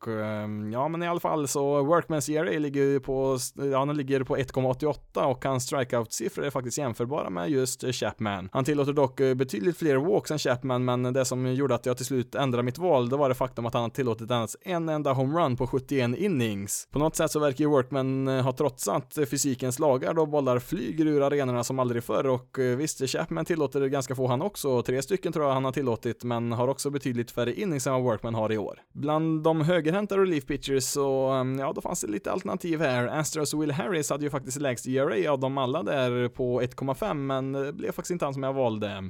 ja, 0.73 0.87
men 0.87 1.03
i 1.03 1.07
alla 1.07 1.19
fall 1.19 1.38
så 1.47 1.83
Workmans 1.83 2.29
ERA 2.29 2.59
ligger 2.59 2.81
ju 2.81 2.99
på, 2.99 3.37
ja, 3.71 3.77
han 3.77 3.97
ligger 3.97 4.23
på 4.23 4.37
1,88 4.37 5.23
och 5.23 5.45
hans 5.45 5.71
strikeout-siffror 5.71 6.45
är 6.45 6.49
faktiskt 6.49 6.77
jämförbara 6.77 7.29
med 7.29 7.49
just 7.49 7.95
Chapman. 7.95 8.49
Han 8.51 8.63
tillåter 8.63 8.93
dock 8.93 9.19
eh, 9.19 9.33
betydligt 9.33 9.77
fler 9.77 9.95
walks 9.95 10.31
än 10.31 10.39
Chapman, 10.39 10.85
men 10.85 11.13
det 11.13 11.25
som 11.25 11.53
gjorde 11.53 11.75
att 11.75 11.85
jag 11.85 11.97
till 11.97 12.05
slut 12.05 12.35
ändrade 12.35 12.63
mitt 12.63 12.77
val, 12.77 13.09
det 13.09 13.17
var 13.17 13.29
det 13.29 13.35
faktum 13.35 13.65
att 13.65 13.73
han 13.73 13.83
har 13.83 13.89
tillåtit 13.89 14.31
endast 14.31 14.55
en 14.61 14.89
enda 14.89 15.13
homerun 15.13 15.57
på 15.57 15.67
71 15.67 16.17
innings. 16.17 16.87
På 16.91 16.99
något 16.99 17.15
sätt 17.15 17.31
så 17.31 17.39
verkar 17.39 17.63
ju 17.63 17.69
Workman 17.69 18.27
eh, 18.27 18.43
ha 18.43 18.51
trotsat 18.51 19.17
eh, 19.17 19.25
fysikens 19.25 19.79
lagar 19.79 20.13
då 20.13 20.25
bollar 20.25 20.59
flyger 20.59 21.05
ur 21.05 21.21
arenorna 21.21 21.63
som 21.63 21.79
aldrig 21.79 22.03
förr 22.03 22.27
och 22.27 22.59
visst, 22.77 23.09
Chapman 23.09 23.45
tillåter 23.45 23.87
ganska 23.87 24.15
få 24.15 24.27
han 24.27 24.41
också, 24.41 24.81
tre 24.81 25.01
stycken 25.01 25.33
tror 25.33 25.45
jag 25.45 25.53
han 25.53 25.65
har 25.65 25.71
tillåtit, 25.71 26.23
men 26.23 26.51
har 26.51 26.67
också 26.67 26.89
betydligt 26.89 27.31
färre 27.31 27.53
innings 27.53 27.87
än 27.87 27.93
vad 27.93 28.01
Workman 28.01 28.35
har 28.35 28.51
i 28.51 28.57
år. 28.57 28.79
Bland 28.93 29.43
de 29.43 29.61
högerhänta 29.61 30.17
relief 30.17 30.45
pitchers 30.45 30.83
så, 30.83 31.28
Ehm, 31.29 31.59
ja, 31.59 31.73
då 31.73 31.81
fanns 31.81 32.01
det 32.01 32.07
lite 32.07 32.31
alternativ 32.31 32.81
här. 32.81 33.07
Astros 33.07 33.53
Will 33.53 33.71
Harris 33.71 34.09
hade 34.09 34.23
ju 34.23 34.29
faktiskt 34.29 34.61
lägst 34.61 34.87
ERA 34.87 35.31
av 35.31 35.39
dem 35.39 35.57
alla 35.57 35.83
där 35.83 36.29
på 36.29 36.61
1,5, 36.61 37.13
men 37.13 37.51
det 37.51 37.73
blev 37.73 37.91
faktiskt 37.91 38.11
inte 38.11 38.25
han 38.25 38.33
som 38.33 38.43
jag 38.43 38.53
valde. 38.53 39.09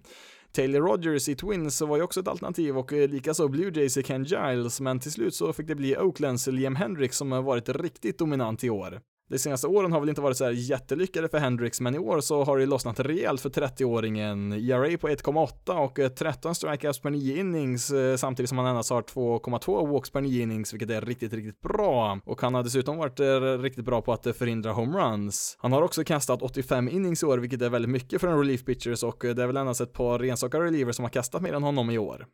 Taylor 0.51 0.81
Rogers 0.81 1.29
i 1.29 1.35
Twins 1.35 1.81
var 1.81 1.97
ju 1.97 2.03
också 2.03 2.19
ett 2.19 2.27
alternativ 2.27 2.77
och 2.77 2.93
eh, 2.93 3.09
likaså 3.09 3.47
Blue 3.47 3.71
Jays 3.75 3.97
i 3.97 4.03
Ken 4.03 4.23
Giles, 4.23 4.81
men 4.81 4.99
till 4.99 5.11
slut 5.11 5.35
så 5.35 5.53
fick 5.53 5.67
det 5.67 5.75
bli 5.75 5.97
Oaklands 5.97 6.47
Liam 6.47 6.75
Hendricks 6.75 7.17
som 7.17 7.31
har 7.31 7.41
varit 7.41 7.69
riktigt 7.69 8.17
dominant 8.17 8.63
i 8.63 8.69
år. 8.69 9.01
De 9.29 9.39
senaste 9.39 9.67
åren 9.67 9.91
har 9.91 9.99
väl 9.99 10.09
inte 10.09 10.21
varit 10.21 10.37
så 10.37 10.43
här 10.43 10.51
jättelyckade 10.51 11.29
för 11.29 11.37
Hendrix, 11.37 11.81
men 11.81 11.95
i 11.95 11.99
år 11.99 12.21
så 12.21 12.43
har 12.43 12.57
det 12.57 12.65
lossnat 12.65 12.99
rejält 12.99 13.41
för 13.41 13.49
30-åringen. 13.49 14.53
ERA 14.53 14.97
på 14.97 15.09
1,8 15.09 15.85
och 15.85 15.99
eh, 15.99 16.09
13 16.09 16.55
strikeouts 16.55 16.99
per 16.99 17.09
9 17.09 17.39
innings 17.39 17.91
eh, 17.91 18.15
samtidigt 18.15 18.49
som 18.49 18.57
han 18.57 18.67
endast 18.67 18.89
har 18.89 19.01
2,2 19.01 19.87
walks 19.91 20.09
per 20.09 20.21
9 20.21 20.43
innings, 20.43 20.73
vilket 20.73 20.89
är 20.89 21.01
riktigt, 21.01 21.33
riktigt 21.33 21.61
bra. 21.61 22.19
Och 22.25 22.41
han 22.41 22.53
har 22.53 22.63
dessutom 22.63 22.97
varit 22.97 23.19
eh, 23.19 23.41
riktigt 23.41 23.85
bra 23.85 24.01
på 24.01 24.13
att 24.13 24.37
förhindra 24.37 24.71
homeruns. 24.71 25.57
Han 25.59 25.71
har 25.71 25.81
också 25.81 26.03
kastat 26.03 26.41
85 26.41 26.89
innings 26.89 27.23
i 27.23 27.25
år, 27.25 27.37
vilket 27.37 27.61
är 27.61 27.69
väldigt 27.69 27.91
mycket 27.91 28.21
för 28.21 28.27
en 28.27 28.37
relief 28.37 28.65
pitchers 28.65 29.03
och 29.03 29.17
det 29.19 29.43
är 29.43 29.47
väl 29.47 29.57
endast 29.57 29.81
ett 29.81 29.93
par 29.93 30.23
enstaka 30.23 30.59
relievers 30.59 30.95
som 30.95 31.03
har 31.05 31.09
kastat 31.09 31.41
mer 31.41 31.53
än 31.53 31.63
honom 31.63 31.89
i 31.89 31.97
år. 31.97 32.25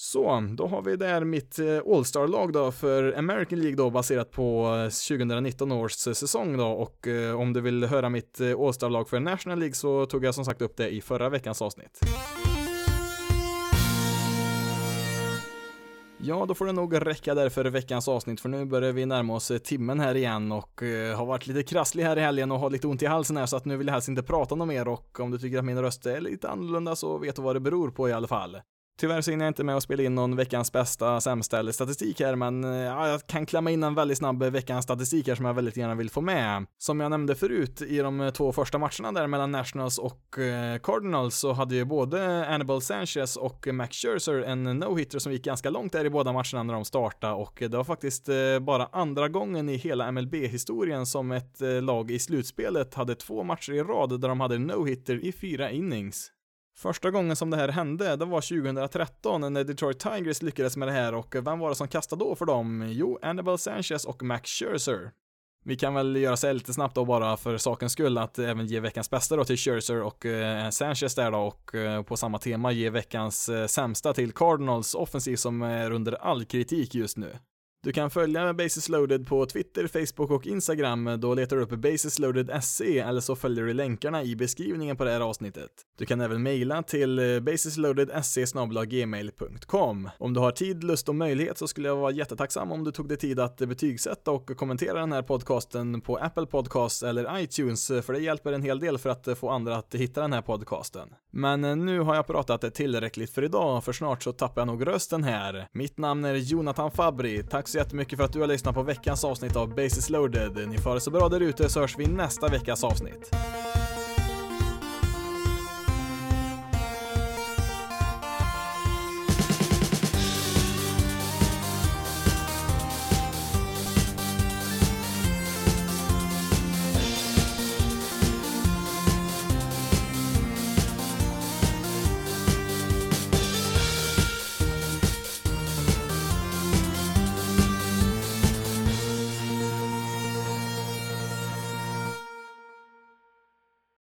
Så, 0.00 0.48
då 0.50 0.66
har 0.66 0.82
vi 0.82 0.96
där 0.96 1.24
mitt 1.24 1.58
eh, 1.58 1.94
All-Star-lag 1.94 2.52
då 2.52 2.72
för 2.72 3.18
American 3.18 3.58
League 3.58 3.76
då 3.76 3.90
baserat 3.90 4.30
på 4.30 4.66
eh, 4.66 5.18
2019 5.18 5.72
års 5.72 6.06
eh, 6.06 6.12
säsong 6.12 6.56
då 6.56 6.66
och 6.66 7.06
om 7.36 7.52
du 7.52 7.60
vill 7.60 7.84
höra 7.84 8.08
mitt 8.08 8.40
All-Star-lag 8.40 9.08
för 9.08 9.20
National 9.20 9.58
League 9.58 9.74
så 9.74 10.06
tog 10.06 10.24
jag 10.24 10.34
som 10.34 10.44
sagt 10.44 10.62
upp 10.62 10.76
det 10.76 10.88
i 10.88 11.00
förra 11.00 11.28
veckans 11.28 11.62
avsnitt. 11.62 12.00
Ja, 16.18 16.44
då 16.48 16.54
får 16.54 16.66
det 16.66 16.72
nog 16.72 17.06
räcka 17.06 17.34
där 17.34 17.48
för 17.48 17.64
veckans 17.64 18.08
avsnitt, 18.08 18.40
för 18.40 18.48
nu 18.48 18.64
börjar 18.64 18.92
vi 18.92 19.06
närma 19.06 19.34
oss 19.34 19.52
timmen 19.64 20.00
här 20.00 20.14
igen 20.14 20.52
och 20.52 20.82
uh, 20.82 21.14
har 21.14 21.26
varit 21.26 21.46
lite 21.46 21.62
krasslig 21.62 22.04
här 22.04 22.16
i 22.16 22.20
helgen 22.20 22.52
och 22.52 22.58
har 22.58 22.70
lite 22.70 22.86
ont 22.86 23.02
i 23.02 23.06
halsen 23.06 23.36
här, 23.36 23.46
så 23.46 23.56
att 23.56 23.64
nu 23.64 23.76
vill 23.76 23.86
jag 23.86 23.94
helst 23.94 24.08
inte 24.08 24.22
prata 24.22 24.54
något 24.54 24.68
mer 24.68 24.88
och 24.88 25.20
om 25.20 25.30
du 25.30 25.38
tycker 25.38 25.58
att 25.58 25.64
min 25.64 25.82
röst 25.82 26.06
är 26.06 26.20
lite 26.20 26.48
annorlunda 26.48 26.96
så 26.96 27.18
vet 27.18 27.36
du 27.36 27.42
vad 27.42 27.56
det 27.56 27.60
beror 27.60 27.90
på 27.90 28.08
i 28.08 28.12
alla 28.12 28.28
fall. 28.28 28.56
Tyvärr 29.00 29.20
så 29.20 29.30
hinner 29.30 29.44
jag 29.44 29.50
inte 29.50 29.64
med 29.64 29.76
att 29.76 29.82
spela 29.82 30.02
in 30.02 30.14
någon 30.14 30.36
veckans 30.36 30.72
bästa, 30.72 31.20
sämsta 31.20 31.58
eller 31.58 31.72
statistik 31.72 32.20
här, 32.20 32.36
men 32.36 32.64
eh, 32.64 32.70
ja, 32.70 33.08
jag 33.08 33.26
kan 33.26 33.46
klämma 33.46 33.70
in 33.70 33.82
en 33.82 33.94
väldigt 33.94 34.18
snabb 34.18 34.42
veckans 34.42 34.84
statistik 34.84 35.28
här 35.28 35.34
som 35.34 35.44
jag 35.44 35.54
väldigt 35.54 35.76
gärna 35.76 35.94
vill 35.94 36.10
få 36.10 36.20
med. 36.20 36.66
Som 36.78 37.00
jag 37.00 37.10
nämnde 37.10 37.34
förut 37.34 37.82
i 37.82 37.98
de 37.98 38.20
eh, 38.20 38.30
två 38.30 38.52
första 38.52 38.78
matcherna 38.78 39.12
där 39.12 39.26
mellan 39.26 39.52
Nationals 39.52 39.98
och 39.98 40.38
eh, 40.38 40.78
Cardinals 40.78 41.38
så 41.38 41.52
hade 41.52 41.74
ju 41.74 41.84
både 41.84 42.46
Annabelle 42.46 42.80
Sanchez 42.80 43.36
och 43.36 43.66
Max 43.72 43.96
Scherzer 43.96 44.42
en 44.42 44.82
no-hitter 44.82 45.18
som 45.18 45.32
gick 45.32 45.44
ganska 45.44 45.70
långt 45.70 45.92
där 45.92 46.04
i 46.04 46.10
båda 46.10 46.32
matcherna 46.32 46.62
när 46.62 46.74
de 46.74 46.84
startade 46.84 47.34
och 47.34 47.56
det 47.58 47.76
var 47.76 47.84
faktiskt 47.84 48.28
bara 48.60 48.88
andra 48.92 49.28
gången 49.28 49.68
i 49.68 49.76
hela 49.76 50.12
MLB-historien 50.12 51.06
som 51.06 51.32
ett 51.32 51.60
lag 51.82 52.10
i 52.10 52.18
slutspelet 52.18 52.94
hade 52.94 53.14
två 53.14 53.42
matcher 53.42 53.72
i 53.72 53.82
rad 53.82 54.20
där 54.20 54.28
de 54.28 54.40
hade 54.40 54.58
no-hitter 54.58 55.24
i 55.24 55.32
fyra 55.32 55.70
innings. 55.70 56.32
Första 56.78 57.10
gången 57.10 57.36
som 57.36 57.50
det 57.50 57.56
här 57.56 57.68
hände, 57.68 58.16
det 58.16 58.24
var 58.24 58.40
2013 58.40 59.52
när 59.52 59.64
Detroit 59.64 59.98
Tigers 59.98 60.42
lyckades 60.42 60.76
med 60.76 60.88
det 60.88 60.92
här 60.92 61.14
och 61.14 61.34
vem 61.34 61.58
var 61.58 61.68
det 61.68 61.74
som 61.74 61.88
kastade 61.88 62.24
då 62.24 62.34
för 62.34 62.46
dem? 62.46 62.86
Jo, 62.88 63.18
Annabelle 63.22 63.58
Sanchez 63.58 64.04
och 64.04 64.22
Max 64.22 64.50
Scherzer. 64.50 65.10
Vi 65.64 65.76
kan 65.76 65.94
väl 65.94 66.16
göra 66.16 66.36
sig 66.36 66.54
lite 66.54 66.74
snabbt 66.74 66.94
då 66.94 67.04
bara 67.04 67.36
för 67.36 67.58
sakens 67.58 67.92
skull 67.92 68.18
att 68.18 68.38
även 68.38 68.66
ge 68.66 68.80
veckans 68.80 69.10
bästa 69.10 69.36
då 69.36 69.44
till 69.44 69.56
Scherzer 69.56 70.02
och 70.02 70.26
eh, 70.26 70.70
Sanchez 70.70 71.14
där 71.14 71.30
då 71.30 71.38
och 71.38 71.74
eh, 71.74 72.02
på 72.02 72.16
samma 72.16 72.38
tema 72.38 72.72
ge 72.72 72.90
veckans 72.90 73.48
eh, 73.48 73.66
sämsta 73.66 74.12
till 74.12 74.32
Cardinals 74.32 74.94
offensiv 74.94 75.36
som 75.36 75.62
är 75.62 75.90
under 75.90 76.12
all 76.12 76.44
kritik 76.44 76.94
just 76.94 77.16
nu. 77.16 77.36
Du 77.84 77.92
kan 77.92 78.10
följa 78.10 78.54
Basis 78.54 78.88
Loaded 78.88 79.26
på 79.26 79.46
Twitter, 79.46 79.86
Facebook 79.86 80.30
och 80.30 80.46
Instagram. 80.46 81.20
Då 81.20 81.34
letar 81.34 81.56
du 81.56 81.62
upp 81.62 81.70
BasisLoaded-SE, 81.70 83.08
eller 83.08 83.20
så 83.20 83.36
följer 83.36 83.64
du 83.64 83.72
länkarna 83.72 84.22
i 84.22 84.36
beskrivningen 84.36 84.96
på 84.96 85.04
det 85.04 85.10
här 85.10 85.20
avsnittet. 85.20 85.70
Du 85.98 86.06
kan 86.06 86.20
även 86.20 86.42
mejla 86.42 86.82
till 86.82 87.18
eh, 87.18 87.40
basisloadedse 87.40 88.44
gmail.com. 88.86 90.10
Om 90.18 90.34
du 90.34 90.40
har 90.40 90.50
tid, 90.50 90.84
lust 90.84 91.08
och 91.08 91.14
möjlighet 91.14 91.58
så 91.58 91.68
skulle 91.68 91.88
jag 91.88 91.96
vara 91.96 92.10
jättetacksam 92.10 92.72
om 92.72 92.84
du 92.84 92.92
tog 92.92 93.08
dig 93.08 93.16
tid 93.16 93.40
att 93.40 93.60
eh, 93.60 93.68
betygsätta 93.68 94.30
och 94.30 94.56
kommentera 94.56 95.00
den 95.00 95.12
här 95.12 95.22
podcasten 95.22 96.00
på 96.00 96.16
Apple 96.16 96.46
Podcasts 96.46 97.02
eller 97.02 97.40
iTunes, 97.40 97.90
eh, 97.90 98.02
för 98.02 98.12
det 98.12 98.20
hjälper 98.20 98.52
en 98.52 98.62
hel 98.62 98.80
del 98.80 98.98
för 98.98 99.10
att 99.10 99.38
få 99.38 99.50
andra 99.50 99.76
att 99.76 99.94
hitta 99.94 100.20
den 100.20 100.32
här 100.32 100.42
podcasten. 100.42 101.08
Men 101.30 101.64
eh, 101.64 101.76
nu 101.76 102.00
har 102.00 102.14
jag 102.14 102.26
pratat 102.26 102.74
tillräckligt 102.74 103.30
för 103.30 103.44
idag, 103.44 103.84
för 103.84 103.92
snart 103.92 104.22
så 104.22 104.32
tappar 104.32 104.60
jag 104.60 104.66
nog 104.66 104.86
rösten 104.86 105.24
här. 105.24 105.68
Mitt 105.72 105.98
namn 105.98 106.24
är 106.24 106.34
Jonathan 106.34 106.90
Fabri. 106.90 107.42
Tack 107.42 107.68
så 107.68 107.78
jättemycket 107.78 108.18
för 108.18 108.24
att 108.24 108.32
du 108.32 108.40
har 108.40 108.46
lyssnat 108.46 108.74
på 108.74 108.82
veckans 108.82 109.24
avsnitt 109.24 109.56
av 109.56 109.74
Basis 109.74 110.10
loaded. 110.10 110.68
Ni 110.68 110.78
får 110.78 110.94
det 110.94 111.00
så 111.00 111.10
bra 111.10 111.28
där 111.28 111.40
ute 111.40 111.68
så 111.68 111.80
hörs 111.80 111.98
vi 111.98 112.06
nästa 112.06 112.48
veckas 112.48 112.84
avsnitt. 112.84 113.30